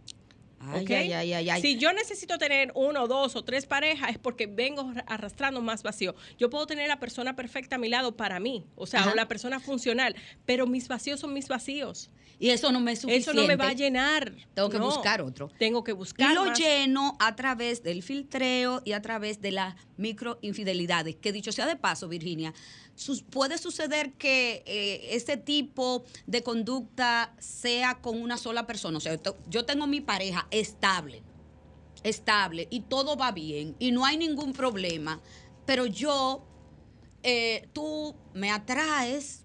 Si 1.61 1.77
yo 1.77 1.93
necesito 1.93 2.37
tener 2.37 2.71
uno, 2.75 3.07
dos 3.07 3.35
o 3.35 3.43
tres 3.43 3.65
parejas 3.65 4.11
es 4.11 4.17
porque 4.17 4.47
vengo 4.47 4.91
arrastrando 5.05 5.61
más 5.61 5.83
vacío. 5.83 6.15
Yo 6.37 6.49
puedo 6.49 6.65
tener 6.65 6.87
la 6.87 6.99
persona 6.99 7.35
perfecta 7.35 7.75
a 7.75 7.79
mi 7.79 7.89
lado 7.89 8.17
para 8.17 8.39
mí, 8.39 8.65
o 8.75 8.87
sea, 8.87 9.01
Ajá. 9.01 9.11
o 9.11 9.15
la 9.15 9.27
persona 9.27 9.59
funcional, 9.59 10.15
pero 10.45 10.65
mis 10.65 10.87
vacíos 10.87 11.19
son 11.19 11.33
mis 11.33 11.47
vacíos. 11.47 12.09
Y 12.39 12.49
eso 12.51 12.71
no 12.71 12.79
me 12.79 12.91
es 12.91 12.99
suficiente. 13.01 13.31
Eso 13.31 13.33
no 13.41 13.47
me 13.47 13.55
va 13.55 13.69
a 13.69 13.73
llenar. 13.73 14.31
Tengo 14.53 14.69
que 14.69 14.77
No. 14.77 14.85
buscar 14.85 15.21
otro. 15.21 15.49
Tengo 15.57 15.83
que 15.83 15.91
buscar 15.91 16.31
Y 16.31 16.35
lo 16.35 16.45
más. 16.45 16.59
lleno 16.59 17.17
a 17.19 17.35
través 17.35 17.81
del 17.81 18.03
filtreo 18.03 18.81
y 18.85 18.91
a 18.91 19.01
través 19.01 19.41
de 19.41 19.51
las 19.51 19.75
microinfidelidades. 19.97 21.15
Que 21.15 21.31
dicho 21.31 21.51
sea 21.51 21.65
de 21.65 21.75
paso, 21.77 22.07
Virginia, 22.07 22.53
sus- 22.95 23.23
puede 23.23 23.57
suceder 23.57 24.13
que 24.13 24.63
eh, 24.67 25.15
ese 25.15 25.37
tipo 25.37 26.03
de 26.27 26.43
conducta 26.43 27.33
sea 27.39 27.95
con 28.01 28.21
una 28.21 28.37
sola 28.37 28.67
persona. 28.67 28.97
O 28.99 29.01
sea, 29.01 29.19
yo 29.49 29.65
tengo 29.65 29.87
mi 29.87 30.01
pareja 30.01 30.47
estable, 30.51 31.23
estable, 32.03 32.67
y 32.69 32.81
todo 32.81 33.17
va 33.17 33.31
bien, 33.31 33.75
y 33.79 33.91
no 33.91 34.05
hay 34.05 34.17
ningún 34.17 34.53
problema, 34.53 35.19
pero 35.65 35.85
yo, 35.87 36.45
eh, 37.23 37.67
tú 37.73 38.15
me 38.33 38.51
atraes 38.51 39.43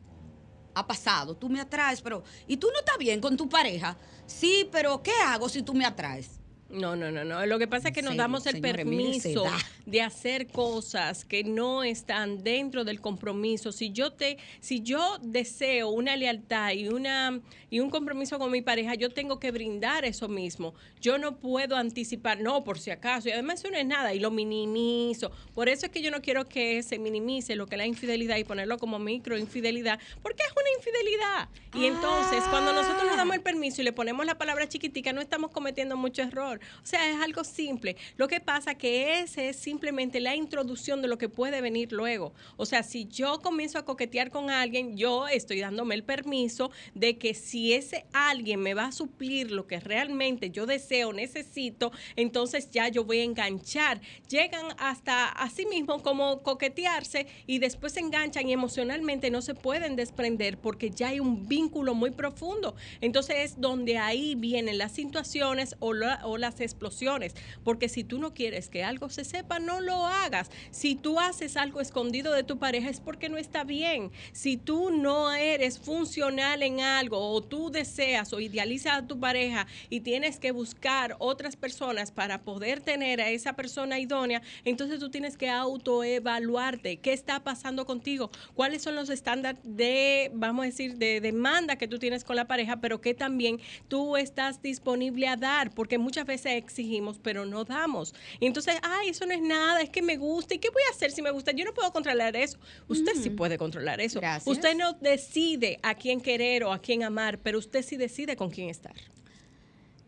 ha 0.75 0.87
pasado, 0.87 1.37
tú 1.37 1.49
me 1.49 1.61
atraes, 1.61 2.03
pero 2.03 2.23
¿y 2.47 2.57
tú 2.57 2.69
no 2.73 2.79
estás 2.79 2.99
bien 2.99 3.21
con 3.21 3.37
tu 3.37 3.49
pareja? 3.49 3.99
Sí, 4.27 4.69
pero 4.73 5.03
¿qué 5.03 5.13
hago 5.25 5.49
si 5.49 5.63
tú 5.63 5.75
me 5.75 5.85
atraes? 5.87 6.42
No, 6.73 6.97
no, 6.97 7.11
no, 7.11 7.23
no. 7.25 7.45
Lo 7.45 7.59
que 7.59 7.69
pasa 7.69 7.89
es 7.89 7.95
que 7.95 8.01
nos 8.01 8.13
serio, 8.13 8.23
damos 8.23 8.47
el 8.47 8.61
permiso 8.61 9.45
de 9.85 10.01
hacer 10.01 10.47
cosas 10.47 11.25
que 11.25 11.45
no 11.45 11.85
están 11.85 12.43
dentro 12.43 12.85
del 12.85 13.01
compromiso. 13.01 13.73
Si 13.73 13.93
yo 13.93 14.13
te, 14.13 14.39
si 14.61 14.81
yo 14.81 15.19
deseo 15.21 15.91
una 15.91 16.17
lealtad 16.17 16.73
y 16.73 16.89
una 16.89 17.41
y 17.69 17.81
un 17.81 17.89
compromiso 17.89 18.39
con 18.39 18.51
mi 18.51 18.61
pareja, 18.61 18.95
yo 18.95 19.11
tengo 19.11 19.39
que 19.39 19.51
brindar 19.51 20.05
eso 20.05 20.29
mismo. 20.29 20.75
Yo 21.01 21.19
no 21.19 21.37
puedo 21.39 21.77
anticipar, 21.77 22.41
no, 22.41 22.65
por 22.65 22.79
si 22.79 22.91
acaso. 22.91 23.29
Y 23.29 23.33
además 23.33 23.61
eso 23.61 23.71
no 23.71 23.79
es 23.79 23.87
nada 23.87 24.13
y 24.13 24.21
lo 24.21 24.31
minimizo. 24.31 25.31
Por 25.55 25.69
eso 25.69 25.87
es 25.87 25.93
que 25.93 26.03
yo 26.03 26.11
no 26.11 26.21
quiero 26.21 26.49
que 26.49 26.83
se 26.83 26.99
minimice 26.99 27.57
lo 27.57 27.67
que 27.67 27.77
es 27.77 27.79
la 27.79 27.87
infidelidad 27.87 28.37
y 28.37 28.45
ponerlo 28.45 28.79
como 28.79 28.99
microinfidelidad, 28.99 29.99
porque 30.23 30.43
es 30.43 30.53
una 30.53 30.69
infidelidad. 30.77 31.49
Y 31.75 31.87
entonces, 31.87 32.45
cuando 32.51 32.73
nosotros 32.73 33.05
nos 33.07 33.17
damos 33.17 33.37
el 33.37 33.43
permiso 33.43 33.81
y 33.81 33.85
le 33.85 33.93
ponemos 33.93 34.27
la 34.27 34.37
palabra 34.37 34.69
chiquitica, 34.69 35.13
no 35.13 35.21
estamos 35.21 35.51
cometiendo 35.51 35.97
mucho 35.97 36.23
error. 36.23 36.61
O 36.83 36.87
sea, 36.87 37.11
es 37.11 37.21
algo 37.21 37.45
simple. 37.45 37.97
Lo 38.17 38.29
que 38.29 38.41
pasa 38.41 38.75
que 38.75 39.21
ese 39.21 39.49
es 39.49 39.57
simplemente 39.57 40.21
la 40.21 40.35
introducción 40.35 41.03
de 41.03 41.09
lo 41.09 41.19
que 41.19 41.29
puede 41.29 41.61
venir 41.61 41.93
luego. 41.93 42.33
O 42.57 42.67
sea, 42.67 42.83
si 42.83 43.07
yo 43.07 43.41
comienzo 43.41 43.79
a 43.79 43.85
coquetear 43.85 44.31
con 44.31 44.51
alguien, 44.51 44.97
yo 44.97 45.29
estoy 45.29 45.61
dándome 45.61 45.95
el 45.95 46.05
permiso 46.05 46.71
de 46.95 47.19
que 47.19 47.35
si 47.35 47.73
ese 47.73 48.07
alguien 48.13 48.61
me 48.61 48.75
va 48.75 48.87
a 48.87 48.93
suplir 48.93 49.51
lo 49.51 49.67
que 49.67 49.81
realmente 49.81 50.51
yo 50.51 50.67
deseo, 50.67 51.13
necesito, 51.13 51.93
entonces 52.17 52.71
ya 52.71 52.89
yo 52.89 53.05
voy 53.05 53.19
a 53.19 53.25
enganchar. 53.25 54.01
Llegan 54.29 54.67
hasta 54.79 55.29
así 55.29 55.67
mismo 55.67 56.03
como 56.03 56.43
coquetearse 56.43 57.27
y 57.47 57.59
después 57.59 57.93
se 57.95 58.01
enganchan 58.01 58.49
y 58.49 58.53
emocionalmente 58.53 59.31
no 59.31 59.43
se 59.43 59.55
pueden 59.55 59.97
desprender 59.97 60.59
porque 60.59 60.91
ya 60.91 61.09
hay 61.09 61.21
un 61.21 61.49
vínculo 61.49 61.95
muy 61.95 62.11
profundo. 62.11 62.75
Entonces 63.01 63.37
es 63.39 63.61
donde 63.61 63.99
ahí 63.99 64.35
vienen 64.35 64.79
las 64.79 64.93
situaciones 64.93 65.77
o 65.81 65.93
las 65.93 66.52
explosiones. 66.61 67.35
Porque 67.65 67.89
si 67.89 68.05
tú 68.05 68.19
no 68.19 68.35
quieres 68.35 68.69
que 68.69 68.85
algo 68.85 69.09
se 69.09 69.25
sepa, 69.25 69.59
no 69.59 69.81
lo 69.81 70.07
hagas. 70.07 70.51
Si 70.71 70.95
tú 70.95 71.21
haces 71.21 71.57
algo 71.57 71.81
escondido 71.81 72.33
de 72.33 72.43
tu 72.43 72.59
pareja 72.59 72.89
es 72.89 73.01
porque 73.01 73.29
no 73.29 73.39
está 73.39 73.65
bien. 73.65 74.11
Si 74.33 74.57
tú 74.57 74.91
no 74.91 75.33
eres 75.33 75.79
funcional 75.79 76.63
en 76.63 76.81
algo 76.81 77.19
o 77.19 77.43
tú 77.43 77.71
deseas 77.71 78.33
o 78.33 78.41
idealizas 78.41 78.99
a 78.99 79.07
tu 79.07 79.19
pareja 79.19 79.67
y 79.91 80.01
tienes 80.01 80.39
que 80.39 80.53
buscar 80.53 81.17
otras 81.19 81.57
personas 81.57 82.11
para 82.11 82.43
poder 82.43 82.81
tener 82.81 83.21
a 83.21 83.31
esa 83.31 83.55
persona 83.55 83.99
idónea, 83.99 84.43
entonces 84.65 84.99
tú 84.99 85.11
tienes 85.11 85.37
que 85.37 85.49
autoevaluarte. 85.49 86.99
¿Qué 86.99 87.13
está 87.13 87.43
pasando 87.43 87.87
contigo? 87.87 88.31
¿Cuáles 88.55 88.83
son 88.83 88.95
los 88.95 89.11
estándares 89.11 89.61
de, 89.65 90.31
vamos 90.35 90.65
a 90.65 90.67
decir, 90.67 90.97
de 90.97 91.21
demanda 91.21 91.77
que 91.77 91.89
tú 91.89 91.99
tienes 91.99 92.25
con 92.25 92.37
la 92.37 92.47
pareja, 92.47 92.81
pero 92.81 93.01
que 93.01 93.15
también 93.15 93.61
tú 93.89 94.17
estás 94.17 94.63
disponible 94.63 95.29
a 95.29 95.37
dar? 95.37 95.71
Porque 95.75 95.99
muchas 95.99 96.27
veces 96.27 96.42
exigimos, 96.47 97.19
pero 97.19 97.45
no 97.47 97.65
damos. 97.65 98.15
Y 98.41 98.47
entonces, 98.47 98.77
ay, 98.83 99.11
eso 99.11 99.27
no 99.27 99.35
es 99.35 99.43
nada, 99.43 99.81
es 99.81 99.91
que 99.91 100.03
me 100.03 100.17
gusta. 100.17 100.55
¿Y 100.55 100.59
qué 100.59 100.71
voy 100.71 100.83
a 100.89 100.95
hacer 100.95 101.11
si 101.11 101.23
me 101.23 101.31
gusta? 101.31 101.53
Yo 101.53 101.65
no 101.65 101.75
puedo 101.75 101.93
controlar 101.93 102.37
eso. 102.37 102.59
Usted 102.89 103.13
sí 103.21 103.31
puede 103.31 103.59
controlar 103.59 104.01
eso. 104.01 104.21
Gracias. 104.21 104.47
Usted 104.47 104.75
no 104.77 104.93
decide 104.95 105.79
a 105.83 105.95
quién 105.95 106.21
querer 106.21 106.65
o 106.65 106.73
a 106.73 106.81
quién 106.81 107.03
amar, 107.03 107.39
pero 107.39 107.59
usted 107.59 107.83
sí 107.83 107.97
decide 107.97 108.37
con 108.37 108.51
quién 108.51 108.69
estar. 108.69 108.95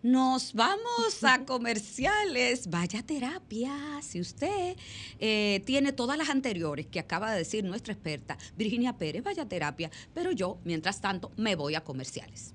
Nos 0.04 0.52
vamos 0.52 1.24
a 1.24 1.46
comerciales. 1.46 2.68
Vaya 2.68 3.02
terapia. 3.02 3.72
Si 4.02 4.20
usted 4.20 4.76
eh, 5.18 5.62
tiene 5.64 5.92
todas 5.92 6.18
las 6.18 6.28
anteriores 6.28 6.86
que 6.86 7.00
acaba 7.00 7.32
de 7.32 7.38
decir 7.38 7.64
nuestra 7.64 7.94
experta 7.94 8.36
Virginia 8.54 8.98
Pérez, 8.98 9.22
vaya 9.22 9.46
terapia. 9.46 9.90
Pero 10.12 10.30
yo, 10.32 10.58
mientras 10.62 11.00
tanto, 11.00 11.32
me 11.38 11.56
voy 11.56 11.74
a 11.74 11.82
comerciales. 11.82 12.52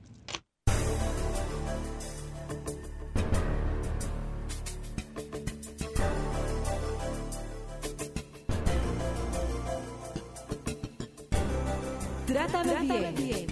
Trátame, 12.51 13.11
bien. 13.11 13.47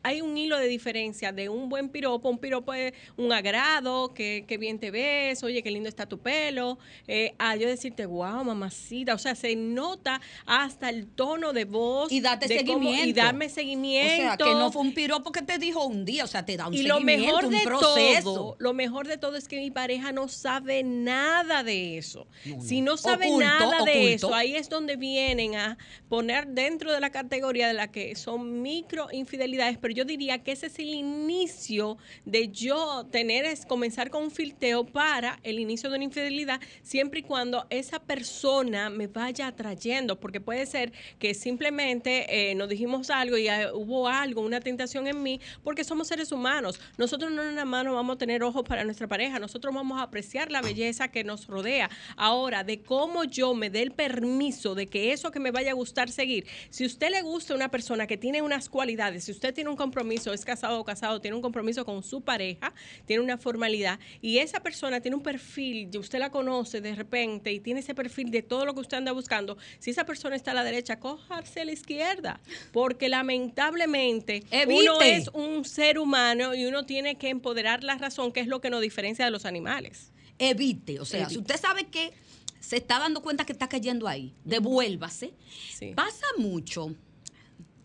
hay 0.03 0.21
un 0.21 0.37
hilo 0.37 0.57
de 0.57 0.67
diferencia 0.67 1.31
de 1.31 1.49
un 1.49 1.69
buen 1.69 1.89
piropo, 1.89 2.29
un 2.29 2.37
piropo 2.39 2.73
es 2.73 2.93
un 3.17 3.31
agrado, 3.31 4.13
que, 4.13 4.45
que 4.47 4.57
bien 4.57 4.79
te 4.79 4.91
ves, 4.91 5.43
oye, 5.43 5.61
qué 5.63 5.71
lindo 5.71 5.89
está 5.89 6.05
tu 6.07 6.19
pelo, 6.19 6.77
eh, 7.07 7.33
a 7.37 7.55
yo 7.55 7.67
decirte, 7.67 8.05
wow, 8.05 8.43
mamacita, 8.43 9.13
o 9.13 9.17
sea, 9.17 9.35
se 9.35 9.55
nota 9.55 10.21
hasta 10.45 10.89
el 10.89 11.07
tono 11.07 11.53
de 11.53 11.65
voz. 11.65 12.11
Y 12.11 12.19
date 12.21 12.47
cómo- 12.47 12.59
seguimiento. 12.59 13.09
y 13.09 13.13
darme 13.13 13.45
O 13.45 13.49
seguimiento. 13.49 14.45
sea, 14.45 14.51
que 14.51 14.55
no 14.55 14.71
fue 14.71 14.81
un 14.81 14.93
piropo 14.93 15.31
que 15.31 15.41
te 15.41 15.57
dijo 15.57 15.85
un 15.85 16.05
día, 16.05 16.23
o 16.23 16.27
sea, 16.27 16.45
te 16.45 16.57
da 16.57 16.67
un 16.67 16.73
Y 16.73 16.83
lo 16.83 16.95
seguimiento, 16.95 17.25
mejor 17.27 17.45
un 17.45 17.51
de 17.51 17.61
proceso. 17.63 18.23
todo, 18.33 18.55
lo 18.59 18.73
mejor 18.73 19.07
de 19.07 19.17
todo 19.17 19.35
es 19.37 19.47
que 19.47 19.57
mi 19.57 19.71
pareja 19.71 20.11
no 20.11 20.27
sabe 20.27 20.83
nada 20.83 21.63
de 21.63 21.97
eso. 21.97 22.27
No. 22.45 22.61
Si 22.61 22.81
no 22.81 22.97
sabe 22.97 23.27
Oculto, 23.27 23.45
nada 23.45 23.77
de 23.85 23.91
oculto. 23.91 24.07
eso, 24.07 24.33
ahí 24.35 24.55
es 24.55 24.69
donde 24.69 24.95
vienen 24.95 25.55
a 25.55 25.77
poner 26.09 26.47
dentro 26.47 26.91
de 26.91 26.99
la 26.99 27.09
categoría 27.11 27.67
de 27.67 27.73
la 27.73 27.91
que 27.91 28.15
son 28.15 28.61
micro 28.61 29.07
infidelidades, 29.11 29.77
pero 29.77 29.90
yo 29.91 30.05
diría 30.05 30.43
que 30.43 30.51
ese 30.51 30.67
es 30.67 30.79
el 30.79 30.93
inicio 30.93 31.97
de 32.25 32.49
yo 32.49 33.05
tener 33.11 33.45
es 33.45 33.65
comenzar 33.65 34.09
con 34.09 34.23
un 34.23 34.31
filteo 34.31 34.85
para 34.85 35.39
el 35.43 35.59
inicio 35.59 35.89
de 35.89 35.95
una 35.95 36.05
infidelidad, 36.05 36.59
siempre 36.81 37.19
y 37.19 37.23
cuando 37.23 37.65
esa 37.69 37.99
persona 37.99 38.89
me 38.89 39.07
vaya 39.07 39.47
atrayendo, 39.47 40.19
porque 40.19 40.41
puede 40.41 40.65
ser 40.65 40.91
que 41.19 41.33
simplemente 41.33 42.51
eh, 42.51 42.55
nos 42.55 42.69
dijimos 42.69 43.09
algo 43.09 43.37
y 43.37 43.47
ah, 43.47 43.71
hubo 43.73 44.07
algo, 44.07 44.41
una 44.41 44.59
tentación 44.59 45.07
en 45.07 45.21
mí, 45.21 45.39
porque 45.63 45.83
somos 45.83 46.07
seres 46.07 46.31
humanos. 46.31 46.79
Nosotros 46.97 47.31
no 47.31 47.43
nada 47.43 47.65
más 47.65 47.85
no 47.85 47.93
vamos 47.93 48.15
a 48.15 48.19
tener 48.19 48.43
ojos 48.43 48.63
para 48.63 48.83
nuestra 48.83 49.07
pareja, 49.07 49.39
nosotros 49.39 49.73
vamos 49.73 49.99
a 49.99 50.03
apreciar 50.03 50.51
la 50.51 50.61
belleza 50.61 51.09
que 51.09 51.23
nos 51.23 51.47
rodea. 51.47 51.89
Ahora, 52.15 52.63
de 52.63 52.81
cómo 52.81 53.23
yo 53.23 53.53
me 53.53 53.69
dé 53.69 53.81
el 53.81 53.91
permiso 53.91 54.75
de 54.75 54.87
que 54.87 55.11
eso 55.11 55.31
que 55.31 55.39
me 55.39 55.51
vaya 55.51 55.71
a 55.71 55.75
gustar 55.75 56.09
seguir, 56.09 56.45
si 56.69 56.85
usted 56.85 57.09
le 57.09 57.21
gusta 57.21 57.55
una 57.55 57.69
persona 57.69 58.07
que 58.07 58.17
tiene 58.17 58.41
unas 58.41 58.69
cualidades, 58.69 59.25
si 59.25 59.31
usted 59.31 59.53
tiene 59.53 59.69
un 59.69 59.75
compromiso, 59.81 60.33
es 60.33 60.45
casado 60.45 60.79
o 60.79 60.83
casado, 60.83 61.21
tiene 61.21 61.35
un 61.35 61.41
compromiso 61.41 61.85
con 61.85 62.03
su 62.03 62.21
pareja, 62.21 62.73
tiene 63.05 63.23
una 63.23 63.37
formalidad, 63.37 63.99
y 64.21 64.37
esa 64.37 64.59
persona 64.59 65.01
tiene 65.01 65.15
un 65.15 65.23
perfil, 65.23 65.89
y 65.91 65.97
usted 65.97 66.19
la 66.19 66.29
conoce 66.29 66.81
de 66.81 66.93
repente 66.93 67.51
y 67.51 67.59
tiene 67.59 67.79
ese 67.79 67.95
perfil 67.95 68.29
de 68.29 68.43
todo 68.43 68.65
lo 68.65 68.73
que 68.73 68.81
usted 68.81 68.97
anda 68.97 69.11
buscando, 69.11 69.57
si 69.79 69.89
esa 69.89 70.05
persona 70.05 70.35
está 70.35 70.51
a 70.51 70.53
la 70.53 70.63
derecha, 70.63 70.99
cójase 70.99 71.61
a 71.61 71.65
la 71.65 71.71
izquierda, 71.71 72.39
porque 72.71 73.09
lamentablemente 73.09 74.43
uno 74.67 75.01
es 75.01 75.29
un 75.33 75.65
ser 75.65 75.97
humano 75.97 76.53
y 76.53 76.65
uno 76.65 76.85
tiene 76.85 77.15
que 77.15 77.29
empoderar 77.29 77.83
la 77.83 77.97
razón, 77.97 78.31
que 78.31 78.41
es 78.41 78.47
lo 78.47 78.61
que 78.61 78.69
nos 78.69 78.81
diferencia 78.81 79.23
de 79.23 79.31
los 79.31 79.45
animales. 79.45 80.11
Evite, 80.37 80.99
o 80.99 81.05
sea, 81.05 81.21
Evite. 81.21 81.33
si 81.33 81.39
usted 81.39 81.59
sabe 81.59 81.85
que 81.85 82.11
se 82.59 82.77
está 82.77 82.99
dando 82.99 83.21
cuenta 83.21 83.45
que 83.45 83.53
está 83.53 83.67
cayendo 83.69 84.07
ahí, 84.07 84.33
devuélvase. 84.43 85.33
Sí. 85.71 85.93
Pasa 85.95 86.25
mucho, 86.37 86.95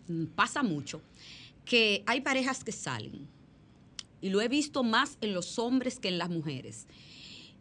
mm, 0.08 0.26
pasa 0.34 0.62
mucho, 0.62 1.02
que 1.66 2.02
hay 2.06 2.22
parejas 2.22 2.64
que 2.64 2.72
salen, 2.72 3.28
y 4.22 4.30
lo 4.30 4.40
he 4.40 4.48
visto 4.48 4.82
más 4.82 5.18
en 5.20 5.34
los 5.34 5.58
hombres 5.58 5.98
que 5.98 6.08
en 6.08 6.16
las 6.16 6.30
mujeres, 6.30 6.86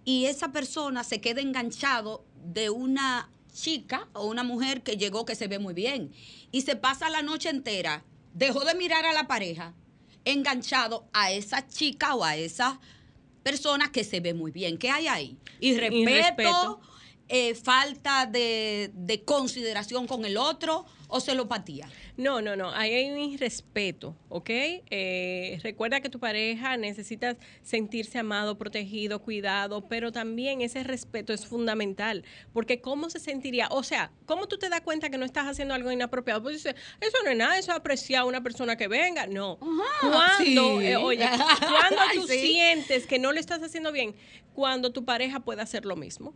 y 0.06 0.26
esa 0.26 0.54
persona 0.54 1.04
se 1.04 1.20
queda 1.20 1.42
enganchado 1.42 2.24
de 2.46 2.70
una 2.70 3.30
chica 3.54 4.08
o 4.14 4.28
una 4.28 4.44
mujer 4.44 4.84
que 4.84 4.96
llegó 4.96 5.26
que 5.26 5.36
se 5.36 5.48
ve 5.48 5.60
muy 5.60 5.74
bien, 5.74 6.14
y 6.52 6.62
se 6.62 6.78
pasa 6.78 7.10
la 7.10 7.22
noche 7.22 7.50
entera, 7.50 8.06
dejó 8.34 8.64
de 8.64 8.76
mirar 8.76 9.06
a 9.06 9.14
la 9.14 9.28
pareja, 9.28 9.74
enganchado 10.24 11.08
a 11.14 11.32
esa 11.32 11.68
chica 11.68 12.16
o 12.16 12.24
a 12.24 12.36
esa 12.36 12.80
persona 13.44 13.92
que 13.92 14.04
se 14.04 14.20
ve 14.22 14.34
muy 14.34 14.52
bien. 14.52 14.78
¿Qué 14.78 14.90
hay 14.90 15.08
ahí? 15.08 15.38
Irrespeto, 15.60 16.00
Irrespeto. 16.10 16.82
eh, 17.28 17.54
falta 17.54 18.26
de, 18.26 18.92
de 18.94 19.24
consideración 19.24 20.08
con 20.08 20.26
el 20.26 20.38
otro 20.38 20.86
o 21.08 21.20
celopatía. 21.20 21.88
No, 22.18 22.42
no, 22.42 22.56
no. 22.56 22.72
Ahí 22.72 22.94
hay 22.94 23.12
un 23.12 23.20
irrespeto, 23.20 24.16
¿ok? 24.30 24.50
Eh, 24.50 25.60
recuerda 25.64 26.02
que 26.02 26.10
tu 26.10 26.20
pareja 26.20 26.78
necesita 26.78 27.38
sentirse 27.62 28.18
amado, 28.20 28.58
protegido, 28.58 29.22
cuidado, 29.22 29.88
pero 29.88 30.12
también 30.12 30.62
ese 30.62 30.84
respeto 30.84 31.34
es 31.34 31.46
fundamental. 31.46 32.24
Porque 32.54 32.82
¿cómo 32.82 33.10
se 33.10 33.20
sentiría? 33.20 33.68
O 33.72 33.84
sea, 33.84 34.12
¿cómo 34.26 34.48
tú 34.48 34.58
te 34.58 34.70
das 34.70 34.82
cuenta 34.82 35.10
que 35.10 35.18
no 35.18 35.26
estás 35.26 35.46
haciendo 35.46 35.74
algo 35.74 35.92
inapropiado? 35.92 36.42
Pues 36.42 36.58
dices, 36.58 36.76
eso 37.02 37.18
no 37.24 37.32
es 37.32 37.38
nada, 37.38 37.58
eso 37.58 37.72
es 37.72 37.78
apreciar 37.78 38.22
a 38.22 38.26
una 38.26 38.42
persona 38.42 38.76
que 38.76 38.88
venga. 38.88 39.28
No. 39.28 39.58
Cuando, 40.02 40.80
sí. 40.80 40.86
eh, 40.86 40.98
oye, 40.98 41.28
cuando 41.60 42.02
tú 42.14 42.28
sí. 42.28 42.40
sientes 42.40 43.08
que 43.08 43.20
no 43.20 43.32
lo 43.32 43.40
estás 43.40 43.62
haciendo 43.62 43.92
bien, 43.92 44.16
cuando 44.54 44.92
tu 44.92 45.06
pareja 45.06 45.42
puede 45.42 45.62
hacer 45.62 45.86
lo 45.86 45.96
mismo. 45.96 46.34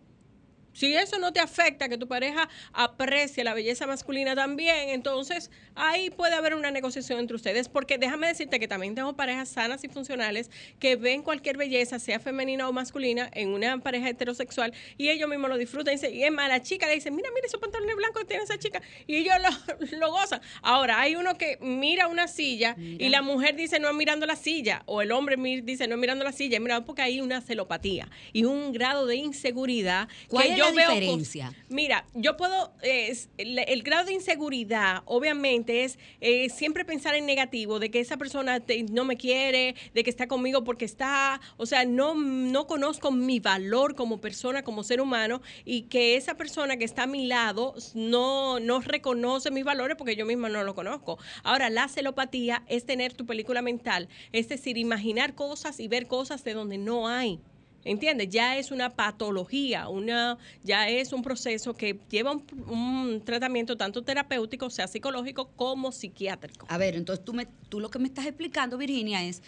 Si 0.79 0.95
eso 0.95 1.17
no 1.17 1.33
te 1.33 1.41
afecta, 1.41 1.89
que 1.89 1.97
tu 1.97 2.07
pareja 2.07 2.47
aprecie 2.71 3.43
la 3.43 3.53
belleza 3.53 3.85
masculina 3.85 4.33
también, 4.33 4.87
entonces 4.91 5.51
ahí 5.75 6.09
puede 6.09 6.35
haber 6.35 6.55
una 6.55 6.71
negociación 6.71 7.19
entre 7.19 7.35
ustedes. 7.35 7.67
Porque 7.67 7.97
déjame 7.97 8.27
decirte 8.27 8.61
que 8.61 8.67
también 8.69 8.95
tengo 8.95 9.11
parejas 9.11 9.49
sanas 9.49 9.83
y 9.83 9.89
funcionales 9.89 10.49
que 10.79 10.95
ven 10.95 11.21
cualquier 11.21 11.57
belleza, 11.57 11.99
sea 11.99 12.21
femenina 12.21 12.69
o 12.69 12.71
masculina, 12.71 13.29
en 13.33 13.49
una 13.49 13.77
pareja 13.79 14.07
heterosexual 14.07 14.73
y 14.97 15.09
ellos 15.09 15.29
mismos 15.29 15.49
lo 15.49 15.57
disfrutan. 15.57 15.95
Y, 15.95 16.23
es 16.23 16.31
más, 16.31 16.47
la 16.47 16.61
chica 16.61 16.87
le 16.87 16.93
dice, 16.93 17.11
mira, 17.11 17.29
mira 17.35 17.45
esos 17.45 17.59
pantalones 17.59 17.97
blancos 17.97 18.21
que 18.21 18.29
tiene 18.29 18.43
esa 18.45 18.57
chica. 18.57 18.81
Y 19.05 19.17
ellos 19.17 19.35
lo, 19.41 19.97
lo 19.97 20.11
gozan. 20.11 20.39
Ahora, 20.61 21.01
hay 21.01 21.17
uno 21.17 21.37
que 21.37 21.57
mira 21.59 22.07
una 22.07 22.29
silla 22.29 22.77
y 22.77 23.09
la 23.09 23.21
mujer 23.21 23.57
dice, 23.57 23.81
no 23.81 23.91
mirando 23.91 24.25
la 24.25 24.37
silla. 24.37 24.83
O 24.85 25.01
el 25.01 25.11
hombre 25.11 25.35
dice, 25.61 25.89
no 25.89 25.97
mirando 25.97 26.23
la 26.23 26.31
silla. 26.31 26.57
Mira, 26.61 26.85
porque 26.85 27.01
hay 27.01 27.19
una 27.19 27.41
celopatía 27.41 28.07
y 28.31 28.45
un 28.45 28.71
grado 28.71 29.05
de 29.07 29.17
inseguridad 29.17 30.07
¿Cuál 30.29 30.47
que 30.47 30.55
yo 30.55 30.68
la 30.75 30.81
veo 30.81 30.89
cos- 30.89 30.99
diferencia? 30.99 31.53
Mira, 31.69 32.05
yo 32.13 32.37
puedo, 32.37 32.73
eh, 32.81 33.15
el, 33.37 33.59
el 33.59 33.83
grado 33.83 34.05
de 34.05 34.13
inseguridad, 34.13 35.03
obviamente, 35.05 35.83
es 35.83 35.99
eh, 36.21 36.49
siempre 36.49 36.85
pensar 36.85 37.15
en 37.15 37.25
negativo, 37.25 37.79
de 37.79 37.91
que 37.91 37.99
esa 37.99 38.17
persona 38.17 38.59
te- 38.59 38.83
no 38.83 39.05
me 39.05 39.17
quiere, 39.17 39.75
de 39.93 40.03
que 40.03 40.09
está 40.09 40.27
conmigo 40.27 40.63
porque 40.63 40.85
está, 40.85 41.39
o 41.57 41.65
sea, 41.65 41.85
no, 41.85 42.15
no 42.15 42.67
conozco 42.67 43.11
mi 43.11 43.39
valor 43.39 43.95
como 43.95 44.19
persona, 44.21 44.63
como 44.63 44.83
ser 44.83 45.01
humano, 45.01 45.41
y 45.65 45.83
que 45.83 46.15
esa 46.15 46.35
persona 46.35 46.77
que 46.77 46.85
está 46.85 47.03
a 47.03 47.07
mi 47.07 47.27
lado 47.27 47.75
no, 47.93 48.59
no 48.59 48.79
reconoce 48.81 49.51
mis 49.51 49.63
valores 49.63 49.95
porque 49.97 50.15
yo 50.15 50.25
misma 50.25 50.49
no 50.49 50.63
lo 50.63 50.75
conozco. 50.75 51.17
Ahora, 51.43 51.69
la 51.69 51.87
celopatía 51.87 52.63
es 52.67 52.85
tener 52.85 53.13
tu 53.13 53.25
película 53.25 53.61
mental, 53.61 54.07
es 54.31 54.49
decir, 54.49 54.77
imaginar 54.77 55.35
cosas 55.35 55.79
y 55.79 55.87
ver 55.87 56.07
cosas 56.07 56.43
de 56.43 56.53
donde 56.53 56.77
no 56.77 57.07
hay 57.07 57.39
¿Entiendes? 57.85 58.29
Ya 58.29 58.57
es 58.57 58.71
una 58.71 58.89
patología, 58.89 59.87
una, 59.87 60.37
ya 60.63 60.89
es 60.89 61.13
un 61.13 61.21
proceso 61.21 61.73
que 61.73 61.99
lleva 62.09 62.31
un, 62.31 62.43
un 62.67 63.21
tratamiento 63.23 63.77
tanto 63.77 64.03
terapéutico, 64.03 64.69
sea 64.69 64.87
psicológico, 64.87 65.49
como 65.55 65.91
psiquiátrico. 65.91 66.65
A 66.69 66.77
ver, 66.77 66.95
entonces 66.95 67.23
tú, 67.23 67.33
me, 67.33 67.47
tú 67.69 67.79
lo 67.79 67.89
que 67.89 67.99
me 67.99 68.07
estás 68.07 68.25
explicando, 68.25 68.77
Virginia, 68.77 69.23
es 69.23 69.41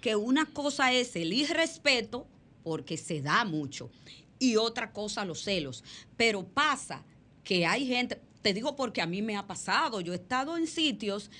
que 0.00 0.16
una 0.16 0.46
cosa 0.46 0.92
es 0.92 1.14
el 1.16 1.32
irrespeto, 1.32 2.26
porque 2.64 2.96
se 2.96 3.22
da 3.22 3.44
mucho, 3.44 3.90
y 4.38 4.56
otra 4.56 4.92
cosa 4.92 5.24
los 5.24 5.42
celos. 5.42 5.84
Pero 6.16 6.44
pasa 6.44 7.04
que 7.44 7.64
hay 7.64 7.86
gente, 7.86 8.20
te 8.42 8.52
digo 8.52 8.74
porque 8.76 9.00
a 9.00 9.06
mí 9.06 9.22
me 9.22 9.36
ha 9.36 9.46
pasado, 9.46 10.00
yo 10.00 10.12
he 10.12 10.16
estado 10.16 10.56
en 10.56 10.66
sitios 10.66 11.30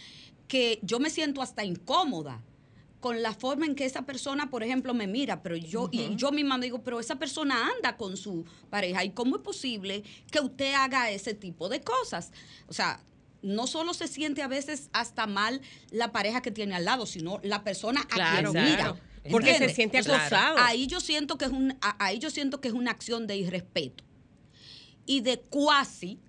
que 0.46 0.78
yo 0.82 1.00
me 1.00 1.10
siento 1.10 1.42
hasta 1.42 1.64
incómoda 1.64 2.40
con 3.00 3.22
la 3.22 3.34
forma 3.34 3.66
en 3.66 3.74
que 3.74 3.84
esa 3.84 4.02
persona, 4.02 4.50
por 4.50 4.62
ejemplo, 4.62 4.94
me 4.94 5.06
mira, 5.06 5.42
pero 5.42 5.56
yo, 5.56 5.88
y 5.92 6.16
yo 6.16 6.32
misma 6.32 6.58
me 6.58 6.66
digo, 6.66 6.82
pero 6.82 6.98
esa 7.00 7.16
persona 7.16 7.70
anda 7.76 7.96
con 7.96 8.16
su 8.16 8.44
pareja, 8.70 9.04
¿y 9.04 9.10
cómo 9.10 9.36
es 9.36 9.42
posible 9.42 10.02
que 10.30 10.40
usted 10.40 10.74
haga 10.74 11.10
ese 11.10 11.34
tipo 11.34 11.68
de 11.68 11.80
cosas? 11.80 12.32
O 12.68 12.72
sea, 12.72 13.00
no 13.42 13.66
solo 13.66 13.94
se 13.94 14.08
siente 14.08 14.42
a 14.42 14.48
veces 14.48 14.88
hasta 14.92 15.26
mal 15.26 15.60
la 15.90 16.10
pareja 16.12 16.42
que 16.42 16.50
tiene 16.50 16.74
al 16.74 16.84
lado, 16.84 17.06
sino 17.06 17.38
la 17.42 17.62
persona 17.64 18.00
a 18.00 18.06
quien 18.06 18.52
claro. 18.52 18.52
mira. 18.52 18.96
Porque 19.30 19.58
se 19.58 19.68
siente 19.70 19.98
acosado. 19.98 20.56
Ahí 20.58 20.86
yo 20.86 21.00
siento 21.00 21.36
que 21.36 21.46
es 21.46 21.50
un, 21.50 21.76
ahí 21.80 22.18
yo 22.18 22.30
siento 22.30 22.60
que 22.60 22.68
es 22.68 22.74
una 22.74 22.92
acción 22.92 23.26
de 23.26 23.36
irrespeto 23.36 24.04
y 25.04 25.20
de 25.20 25.40
cuasi 25.40 26.20